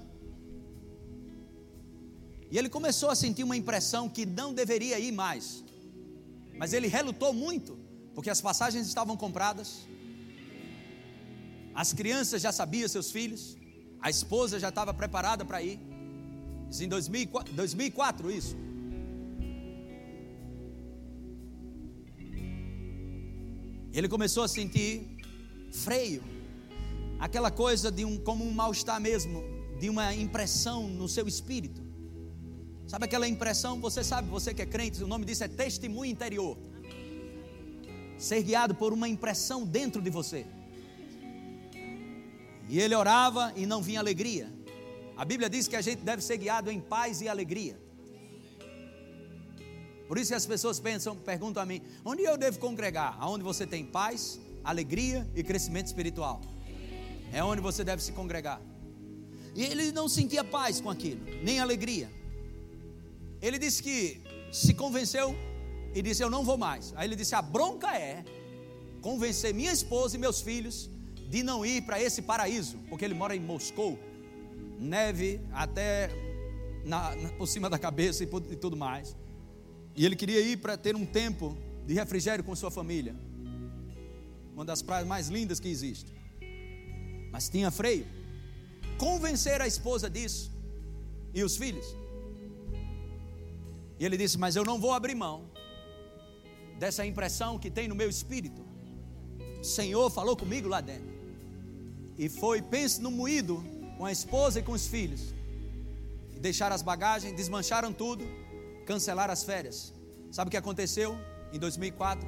E 2.52 2.58
ele 2.58 2.70
começou 2.70 3.10
a 3.10 3.16
sentir 3.16 3.44
uma 3.44 3.56
impressão 3.56 4.10
que 4.10 4.26
não 4.26 4.54
deveria 4.54 5.00
ir 5.00 5.12
mais. 5.12 5.64
Mas 6.58 6.74
ele 6.74 6.88
relutou 6.88 7.34
muito, 7.34 7.78
porque 8.14 8.30
as 8.30 8.42
passagens 8.42 8.88
estavam 8.88 9.16
compradas. 9.16 9.88
As 11.74 11.94
crianças 11.94 12.42
já 12.42 12.52
sabiam, 12.52 12.88
seus 12.88 13.12
filhos. 13.12 13.58
A 14.02 14.10
esposa 14.10 14.60
já 14.60 14.70
estava 14.70 14.94
preparada 14.94 15.46
para 15.46 15.62
ir. 15.62 15.80
Isso 16.70 16.84
em 16.84 16.88
2004, 16.88 17.54
2004 17.54 18.32
isso. 18.32 18.56
Ele 23.92 24.08
começou 24.08 24.44
a 24.44 24.48
sentir 24.48 25.18
freio, 25.72 26.24
aquela 27.20 27.50
coisa 27.50 27.92
de 27.92 28.06
um 28.06 28.18
como 28.18 28.46
um 28.46 28.52
mal-estar 28.52 29.02
mesmo, 29.02 29.44
de 29.80 29.90
uma 29.90 30.14
impressão 30.14 30.88
no 30.88 31.08
seu 31.08 31.28
espírito. 31.28 31.82
Sabe 32.88 33.06
aquela 33.06 33.28
impressão? 33.28 33.80
Você 33.82 34.04
sabe, 34.04 34.30
você 34.30 34.54
que 34.54 34.62
é 34.62 34.66
crente, 34.66 35.04
o 35.04 35.08
nome 35.08 35.26
disso 35.26 35.44
é 35.44 35.48
testemunho 35.48 36.12
interior. 36.12 36.58
Ser 38.18 38.44
guiado 38.44 38.76
por 38.76 38.94
uma 38.94 39.08
impressão 39.08 39.66
dentro 39.66 40.02
de 40.02 40.10
você. 40.10 40.46
E 42.68 42.80
ele 42.80 42.94
orava 42.94 43.54
e 43.56 43.66
não 43.66 43.82
vinha 43.82 44.00
alegria. 44.00 44.52
A 45.20 45.26
Bíblia 45.26 45.50
diz 45.50 45.68
que 45.68 45.76
a 45.76 45.82
gente 45.82 46.00
deve 46.00 46.22
ser 46.22 46.38
guiado 46.38 46.72
em 46.72 46.80
paz 46.80 47.20
e 47.20 47.28
alegria. 47.28 47.78
Por 50.08 50.18
isso 50.18 50.30
que 50.32 50.36
as 50.36 50.46
pessoas 50.46 50.80
pensam, 50.80 51.14
perguntam 51.14 51.62
a 51.62 51.66
mim: 51.66 51.82
onde 52.06 52.24
eu 52.24 52.38
devo 52.38 52.58
congregar? 52.58 53.18
Aonde 53.20 53.44
você 53.44 53.68
tem 53.68 53.84
paz, 53.84 54.40
alegria 54.64 55.30
e 55.36 55.44
crescimento 55.44 55.88
espiritual. 55.88 56.40
É 57.34 57.44
onde 57.44 57.62
você 57.62 57.84
deve 57.84 58.02
se 58.02 58.14
congregar. 58.14 58.62
E 59.54 59.66
ele 59.66 59.92
não 59.92 60.08
sentia 60.08 60.42
paz 60.42 60.80
com 60.80 60.90
aquilo, 60.90 61.20
nem 61.44 61.60
alegria. 61.60 62.10
Ele 63.42 63.60
disse 63.60 63.84
que 63.84 64.22
se 64.54 64.74
convenceu 64.74 65.36
e 65.94 66.02
disse: 66.02 66.24
Eu 66.24 66.30
não 66.30 66.46
vou 66.46 66.58
mais. 66.58 66.94
Aí 66.96 67.06
ele 67.10 67.18
disse: 67.18 67.36
A 67.36 67.42
bronca 67.42 67.94
é 67.94 68.24
convencer 69.02 69.54
minha 69.54 69.74
esposa 69.74 70.16
e 70.16 70.18
meus 70.18 70.40
filhos 70.40 70.90
de 71.28 71.44
não 71.44 71.66
ir 71.66 71.82
para 71.82 72.02
esse 72.02 72.22
paraíso, 72.22 72.78
porque 72.88 73.04
ele 73.04 73.14
mora 73.14 73.36
em 73.36 73.42
Moscou, 73.42 74.00
neve 74.80 75.42
até 75.52 76.10
na, 76.86 77.16
na, 77.16 77.30
por 77.34 77.48
cima 77.48 77.70
da 77.70 77.78
cabeça 77.78 78.24
e, 78.24 78.28
e 78.28 78.56
tudo 78.56 78.78
mais. 78.78 79.16
E 79.96 80.06
ele 80.06 80.16
queria 80.16 80.40
ir 80.40 80.58
para 80.58 80.78
ter 80.78 80.96
um 80.96 81.06
tempo 81.06 81.58
de 81.86 81.94
refrigério 81.94 82.44
com 82.44 82.56
sua 82.56 82.72
família. 82.72 83.16
Uma 84.54 84.64
das 84.64 84.82
praias 84.82 85.08
mais 85.08 85.28
lindas 85.28 85.60
que 85.60 85.68
existe. 85.68 86.14
Mas 87.32 87.50
tinha 87.50 87.70
freio. 87.70 88.06
Convencer 88.98 89.62
a 89.62 89.68
esposa 89.68 90.10
disso 90.10 90.52
e 91.34 91.44
os 91.44 91.58
filhos. 91.58 91.86
E 94.00 94.06
ele 94.06 94.18
disse: 94.18 94.38
Mas 94.38 94.56
eu 94.56 94.64
não 94.64 94.80
vou 94.80 94.94
abrir 94.94 95.16
mão 95.16 95.50
dessa 96.78 97.06
impressão 97.06 97.60
que 97.60 97.70
tem 97.70 97.88
no 97.88 97.96
meu 97.96 98.10
espírito. 98.10 98.66
O 99.60 99.64
Senhor 99.64 100.10
falou 100.10 100.36
comigo 100.36 100.68
lá 100.68 100.80
dentro. 100.80 101.10
E 102.18 102.30
foi, 102.30 102.62
pense 102.62 103.02
no 103.02 103.12
moído, 103.12 103.64
com 104.00 104.06
a 104.06 104.14
esposa 104.14 104.60
e 104.60 104.64
com 104.64 104.72
os 104.72 104.88
filhos. 104.88 105.34
Deixaram 106.40 106.74
as 106.74 106.82
bagagens, 106.82 107.36
desmancharam 107.36 107.92
tudo 107.92 108.26
cancelar 108.86 109.30
as 109.30 109.44
férias. 109.44 109.94
Sabe 110.32 110.48
o 110.48 110.52
que 110.52 110.56
aconteceu 110.56 111.18
em 111.52 111.60
2004? 111.60 112.26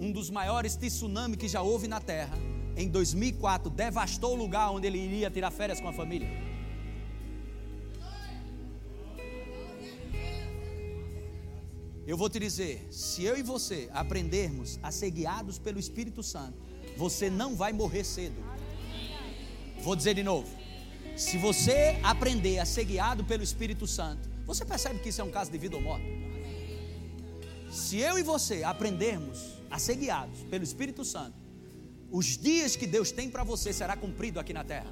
Um 0.00 0.10
dos 0.10 0.30
maiores 0.30 0.74
tsunami 0.74 1.36
que 1.36 1.46
já 1.46 1.60
houve 1.60 1.86
na 1.86 2.00
Terra, 2.00 2.38
em 2.78 2.88
2004, 2.88 3.68
devastou 3.68 4.32
o 4.32 4.36
lugar 4.36 4.70
onde 4.70 4.86
ele 4.86 4.98
iria 4.98 5.30
tirar 5.30 5.50
férias 5.50 5.82
com 5.82 5.88
a 5.88 5.92
família. 5.92 6.28
Eu 12.06 12.16
vou 12.16 12.30
te 12.30 12.38
dizer, 12.38 12.88
se 12.90 13.22
eu 13.22 13.36
e 13.36 13.42
você 13.42 13.90
aprendermos 13.92 14.78
a 14.82 14.90
ser 14.90 15.10
guiados 15.10 15.58
pelo 15.58 15.78
Espírito 15.78 16.22
Santo, 16.22 16.56
você 16.96 17.28
não 17.28 17.54
vai 17.54 17.70
morrer 17.70 18.02
cedo. 18.02 18.57
Vou 19.80 19.94
dizer 19.94 20.14
de 20.14 20.22
novo. 20.22 20.48
Se 21.16 21.36
você 21.36 21.98
aprender 22.02 22.58
a 22.58 22.64
ser 22.64 22.84
guiado 22.84 23.24
pelo 23.24 23.42
Espírito 23.42 23.86
Santo, 23.86 24.28
você 24.46 24.64
percebe 24.64 25.00
que 25.00 25.08
isso 25.08 25.20
é 25.20 25.24
um 25.24 25.30
caso 25.30 25.50
de 25.50 25.58
vida 25.58 25.76
ou 25.76 25.82
morte? 25.82 26.06
Se 27.70 27.98
eu 27.98 28.18
e 28.18 28.22
você 28.22 28.64
aprendermos 28.64 29.58
a 29.70 29.78
ser 29.78 29.96
guiados 29.96 30.40
pelo 30.44 30.64
Espírito 30.64 31.04
Santo, 31.04 31.36
os 32.10 32.38
dias 32.38 32.74
que 32.74 32.86
Deus 32.86 33.10
tem 33.10 33.28
para 33.28 33.44
você 33.44 33.72
será 33.72 33.96
cumprido 33.96 34.40
aqui 34.40 34.52
na 34.52 34.64
terra. 34.64 34.90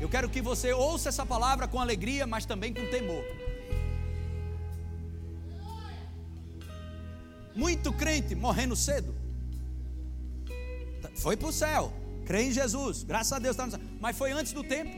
Eu 0.00 0.08
quero 0.08 0.28
que 0.28 0.42
você 0.42 0.72
ouça 0.72 1.08
essa 1.08 1.24
palavra 1.24 1.66
com 1.66 1.80
alegria, 1.80 2.26
mas 2.26 2.44
também 2.44 2.74
com 2.74 2.84
temor. 2.90 3.24
Muito 7.54 7.90
crente 7.92 8.34
morrendo 8.34 8.76
cedo. 8.76 9.14
Foi 11.14 11.36
para 11.36 11.48
o 11.48 11.52
céu, 11.52 11.92
crê 12.24 12.44
em 12.44 12.52
Jesus, 12.52 13.02
graças 13.02 13.32
a 13.32 13.38
Deus 13.38 13.54
está 13.54 13.66
no 13.66 13.72
céu, 13.72 13.80
mas 14.00 14.16
foi 14.16 14.32
antes 14.32 14.52
do 14.52 14.62
tempo. 14.62 14.94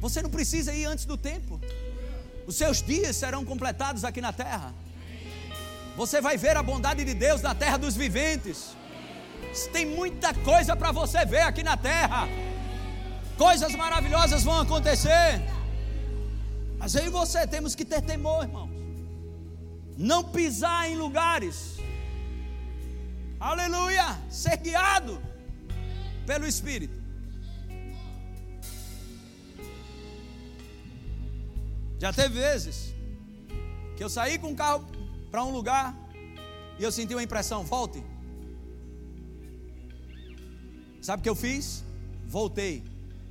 Você 0.00 0.22
não 0.22 0.30
precisa 0.30 0.72
ir 0.74 0.86
antes 0.86 1.04
do 1.04 1.16
tempo. 1.16 1.60
Os 2.46 2.56
seus 2.56 2.82
dias 2.82 3.16
serão 3.16 3.44
completados 3.44 4.04
aqui 4.04 4.20
na 4.20 4.32
terra. 4.32 4.74
Você 5.96 6.20
vai 6.20 6.36
ver 6.36 6.56
a 6.56 6.62
bondade 6.62 7.04
de 7.04 7.14
Deus 7.14 7.42
na 7.42 7.54
terra 7.54 7.76
dos 7.76 7.96
viventes. 7.96 8.74
Tem 9.72 9.84
muita 9.84 10.32
coisa 10.34 10.74
para 10.76 10.92
você 10.92 11.24
ver 11.24 11.42
aqui 11.42 11.62
na 11.62 11.76
terra. 11.76 12.28
Coisas 13.36 13.74
maravilhosas 13.74 14.42
vão 14.42 14.60
acontecer. 14.60 15.40
Mas 16.78 16.94
eu 16.94 17.04
e 17.06 17.10
você 17.10 17.46
temos 17.46 17.74
que 17.74 17.84
ter 17.84 18.00
temor, 18.00 18.44
irmãos. 18.44 18.70
Não 19.98 20.24
pisar 20.24 20.88
em 20.88 20.96
lugares. 20.96 21.79
Aleluia! 23.40 24.18
Ser 24.28 24.58
guiado 24.58 25.18
pelo 26.26 26.46
Espírito. 26.46 27.00
Já 31.98 32.12
teve 32.12 32.38
vezes 32.38 32.94
que 33.96 34.04
eu 34.04 34.10
saí 34.10 34.38
com 34.38 34.52
o 34.52 34.56
carro 34.56 34.86
para 35.30 35.42
um 35.42 35.50
lugar 35.50 35.94
e 36.78 36.82
eu 36.82 36.92
senti 36.92 37.14
uma 37.14 37.22
impressão, 37.22 37.64
volte. 37.64 38.02
Sabe 41.00 41.20
o 41.20 41.22
que 41.22 41.28
eu 41.28 41.34
fiz? 41.34 41.82
Voltei. 42.26 42.84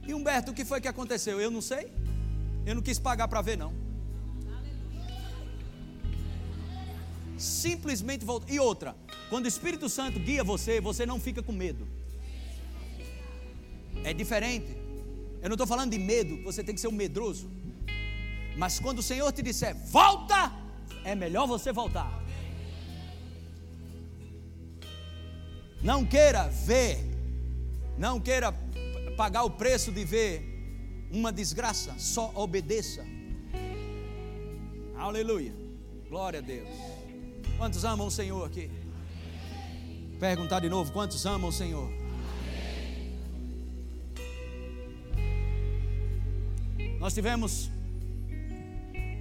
E 0.07 0.13
Humberto, 0.13 0.51
o 0.51 0.53
que 0.55 0.65
foi 0.65 0.81
que 0.81 0.87
aconteceu? 0.87 1.39
Eu 1.39 1.51
não 1.51 1.61
sei. 1.61 1.91
Eu 2.65 2.73
não 2.73 2.81
quis 2.81 2.97
pagar 2.97 3.27
para 3.27 3.41
ver, 3.41 3.57
não. 3.57 3.88
Simplesmente 7.39 8.25
voltei. 8.25 8.55
E 8.55 8.59
outra, 8.59 8.95
quando 9.29 9.45
o 9.45 9.47
Espírito 9.47 9.87
Santo 9.87 10.19
guia 10.19 10.43
você, 10.43 10.81
você 10.81 11.05
não 11.05 11.19
fica 11.19 11.41
com 11.41 11.53
medo. 11.53 11.87
É 14.03 14.13
diferente. 14.13 14.77
Eu 15.41 15.47
não 15.47 15.55
estou 15.55 15.65
falando 15.65 15.91
de 15.91 15.97
medo, 15.97 16.43
você 16.43 16.61
tem 16.61 16.75
que 16.75 16.81
ser 16.81 16.89
um 16.89 16.91
medroso. 16.91 17.49
Mas 18.57 18.77
quando 18.77 18.99
o 18.99 19.03
Senhor 19.03 19.31
te 19.31 19.41
disser, 19.41 19.73
volta, 19.87 20.51
é 21.05 21.15
melhor 21.15 21.47
você 21.47 21.71
voltar. 21.71 22.21
Não 25.81 26.05
queira 26.05 26.49
ver, 26.49 26.99
não 27.97 28.19
queira 28.19 28.51
pagar 29.15 29.43
o 29.43 29.49
preço 29.49 29.93
de 29.93 30.03
ver 30.03 31.07
uma 31.09 31.31
desgraça, 31.31 31.95
só 31.97 32.33
obedeça. 32.35 33.05
Aleluia, 34.97 35.53
glória 36.09 36.39
a 36.39 36.41
Deus. 36.41 36.98
Quantos 37.59 37.83
amam 37.83 38.07
o 38.07 38.11
Senhor 38.11 38.45
aqui? 38.45 38.71
Perguntar 40.17 40.61
de 40.61 40.69
novo: 40.69 40.93
quantos 40.93 41.25
amam 41.25 41.49
o 41.49 41.51
Senhor? 41.51 41.91
Nós 46.97 47.13
tivemos 47.13 47.69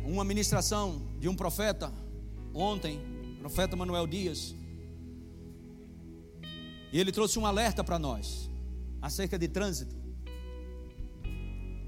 uma 0.04 0.22
ministração 0.22 1.02
de 1.18 1.28
um 1.28 1.34
profeta 1.34 1.92
ontem, 2.54 3.00
profeta 3.40 3.74
Manuel 3.74 4.06
Dias. 4.06 4.54
E 6.92 7.00
ele 7.00 7.10
trouxe 7.10 7.40
um 7.40 7.44
alerta 7.44 7.82
para 7.82 7.98
nós 7.98 8.48
acerca 9.02 9.36
de 9.36 9.48
trânsito. 9.48 9.96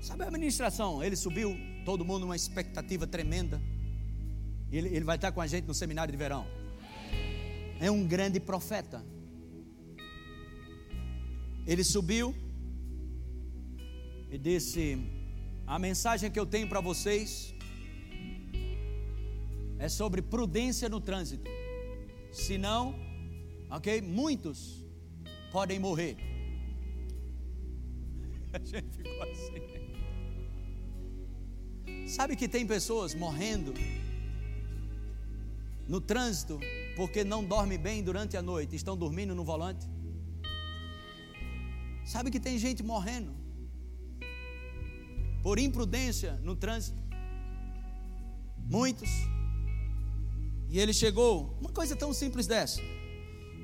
Sabe 0.00 0.24
a 0.24 0.30
ministração? 0.32 1.00
Ele 1.00 1.14
subiu, 1.14 1.56
todo 1.84 2.04
mundo 2.04 2.22
numa 2.22 2.34
expectativa 2.34 3.06
tremenda. 3.06 3.62
Ele, 4.72 4.88
ele 4.88 5.04
vai 5.04 5.16
estar 5.16 5.32
com 5.32 5.40
a 5.40 5.46
gente 5.46 5.66
no 5.66 5.74
seminário 5.74 6.12
de 6.12 6.18
verão. 6.18 6.46
É 7.80 7.90
um 7.90 8.06
grande 8.06 8.38
profeta. 8.38 9.02
Ele 11.66 11.82
subiu 11.82 12.34
e 14.30 14.38
disse: 14.38 14.98
A 15.66 15.78
mensagem 15.78 16.30
que 16.30 16.38
eu 16.38 16.46
tenho 16.46 16.68
para 16.68 16.80
vocês 16.80 17.54
é 19.78 19.88
sobre 19.88 20.22
prudência 20.22 20.88
no 20.88 21.00
trânsito. 21.00 21.50
Senão, 22.30 22.94
ok? 23.70 24.00
Muitos 24.00 24.86
podem 25.50 25.78
morrer. 25.78 26.16
A 28.52 28.58
gente 28.58 28.96
ficou 28.96 29.22
assim. 29.22 29.70
Sabe 32.08 32.36
que 32.36 32.48
tem 32.48 32.66
pessoas 32.66 33.14
morrendo 33.14 33.72
no 35.90 36.00
trânsito 36.00 36.60
porque 36.94 37.24
não 37.24 37.44
dormem 37.44 37.76
bem 37.76 38.00
durante 38.00 38.36
a 38.36 38.42
noite, 38.42 38.76
estão 38.76 38.96
dormindo 38.96 39.34
no 39.34 39.44
volante? 39.44 39.84
Sabe 42.04 42.30
que 42.30 42.38
tem 42.38 42.56
gente 42.58 42.80
morrendo 42.80 43.32
por 45.42 45.58
imprudência 45.58 46.34
no 46.44 46.54
trânsito? 46.54 47.02
Muitos. 48.58 49.10
E 50.68 50.78
ele 50.78 50.92
chegou, 50.92 51.56
uma 51.60 51.72
coisa 51.72 51.96
tão 51.96 52.12
simples 52.12 52.46
dessa. 52.46 52.80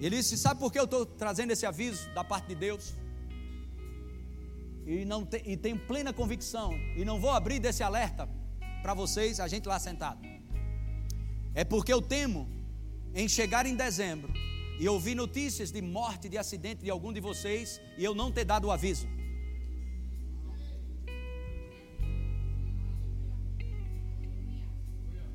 Ele 0.00 0.16
disse: 0.16 0.36
Sabe 0.36 0.58
por 0.58 0.72
que 0.72 0.80
eu 0.80 0.84
estou 0.84 1.06
trazendo 1.06 1.52
esse 1.52 1.64
aviso 1.64 2.10
da 2.12 2.24
parte 2.24 2.48
de 2.48 2.56
Deus? 2.56 2.92
E, 4.84 5.04
não 5.04 5.24
te, 5.24 5.40
e 5.46 5.56
tenho 5.56 5.78
plena 5.78 6.12
convicção, 6.12 6.72
e 6.96 7.04
não 7.04 7.20
vou 7.20 7.30
abrir 7.30 7.60
desse 7.60 7.84
alerta 7.84 8.28
para 8.82 8.94
vocês, 8.94 9.38
a 9.38 9.46
gente 9.46 9.68
lá 9.68 9.78
sentado. 9.78 10.20
É 11.60 11.64
porque 11.64 11.90
eu 11.90 12.02
temo 12.02 12.40
em 13.14 13.26
chegar 13.26 13.64
em 13.64 13.74
dezembro 13.74 14.30
e 14.78 14.86
ouvir 14.86 15.14
notícias 15.14 15.72
de 15.72 15.80
morte, 15.80 16.28
de 16.28 16.36
acidente 16.36 16.82
de 16.84 16.90
algum 16.90 17.10
de 17.10 17.18
vocês 17.18 17.80
e 17.96 18.04
eu 18.04 18.14
não 18.14 18.30
ter 18.30 18.44
dado 18.44 18.66
o 18.66 18.70
aviso. 18.70 19.08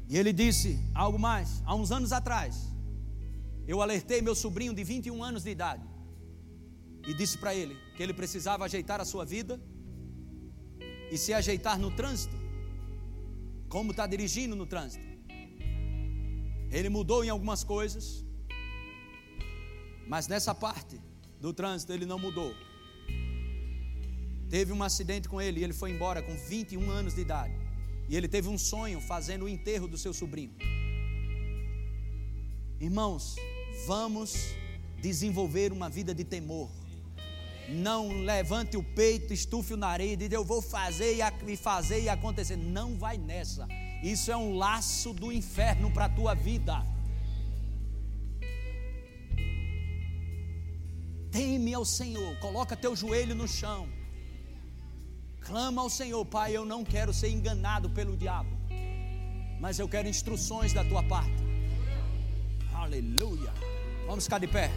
E 0.08 0.16
ele 0.16 0.32
disse 0.32 0.80
algo 0.94 1.18
mais, 1.18 1.64
há 1.66 1.74
uns 1.74 1.92
anos 1.92 2.12
atrás, 2.12 2.56
eu 3.68 3.82
alertei 3.82 4.22
meu 4.22 4.36
sobrinho 4.36 4.76
de 4.76 4.84
21 4.84 5.24
anos 5.24 5.42
de 5.42 5.50
idade 5.50 5.84
e 7.08 7.16
disse 7.16 7.36
para 7.36 7.56
ele 7.56 7.76
que 7.96 8.04
ele 8.04 8.14
precisava 8.14 8.66
ajeitar 8.66 9.02
a 9.02 9.06
sua 9.06 9.26
vida 9.26 9.60
e 11.10 11.18
se 11.18 11.34
ajeitar 11.34 11.80
no 11.80 11.90
trânsito, 11.90 12.36
como 13.68 13.90
está 13.90 14.06
dirigindo 14.06 14.56
no 14.56 14.68
trânsito. 14.68 15.11
Ele 16.72 16.90
mudou 16.90 17.24
em 17.24 17.30
algumas 17.30 17.64
coisas, 17.64 18.24
mas 20.08 20.28
nessa 20.28 20.56
parte 20.56 21.00
do 21.40 21.54
trânsito 21.54 21.92
ele 21.92 22.06
não 22.06 22.18
mudou. 22.18 22.54
Teve 24.50 24.72
um 24.72 24.84
acidente 24.84 25.28
com 25.28 25.42
ele 25.42 25.60
e 25.60 25.64
ele 25.64 25.74
foi 25.74 25.92
embora 25.92 26.22
com 26.22 26.36
21 26.36 26.90
anos 26.90 27.16
de 27.16 27.22
idade. 27.22 27.54
E 28.10 28.16
ele 28.16 28.28
teve 28.28 28.48
um 28.50 28.58
sonho 28.58 29.00
fazendo 29.00 29.46
o 29.46 29.50
enterro 29.50 29.88
do 29.88 29.98
seu 29.98 30.14
sobrinho. 30.14 30.54
Irmãos, 32.80 33.36
vamos 33.86 34.54
desenvolver 35.02 35.72
uma 35.72 35.90
vida 35.90 36.14
de 36.14 36.24
temor. 36.24 36.70
Não 37.70 38.24
levante 38.24 38.76
o 38.76 38.84
peito, 38.84 39.34
estufe 39.34 39.74
o 39.74 39.78
nariz 39.78 40.14
e 40.14 40.18
diga 40.18 40.36
eu 40.36 40.44
vou 40.44 40.62
fazer 40.62 41.18
e 41.48 41.56
fazer 41.56 42.02
e 42.02 42.10
acontecer. 42.10 42.58
Não 42.58 42.98
vai 42.98 43.18
nessa. 43.18 43.68
Isso 44.04 44.32
é 44.32 44.38
um 44.38 44.58
laço 44.58 45.14
do 45.14 45.32
inferno 45.32 45.92
para 45.92 46.06
a 46.06 46.10
tua 46.10 46.34
vida. 46.34 46.84
Teme 51.32 51.74
ao 51.74 51.86
Senhor, 51.86 52.38
coloca 52.40 52.76
teu 52.76 52.96
joelho 52.96 53.36
no 53.36 53.48
chão. 53.48 53.88
Clama 55.40 55.82
ao 55.82 55.90
Senhor, 55.90 56.26
Pai, 56.26 56.56
eu 56.56 56.66
não 56.66 56.84
quero 56.84 57.14
ser 57.14 57.30
enganado 57.30 57.90
pelo 57.90 58.18
diabo, 58.18 58.50
mas 59.60 59.80
eu 59.80 59.88
quero 59.88 60.08
instruções 60.08 60.74
da 60.74 60.84
tua 60.84 61.04
parte. 61.04 61.44
Aleluia. 62.74 63.54
Vamos 64.08 64.26
ficar 64.26 64.40
de 64.40 64.48
pé. 64.48 64.72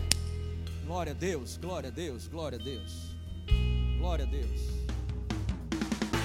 Glória 0.86 1.12
a 1.12 1.14
Deus, 1.14 1.56
glória 1.56 1.88
a 1.88 1.92
Deus, 1.92 2.28
glória 2.28 2.58
a 2.58 2.62
Deus. 2.62 3.14
Glória 3.98 4.24
a 4.24 4.28
Deus. 4.28 4.83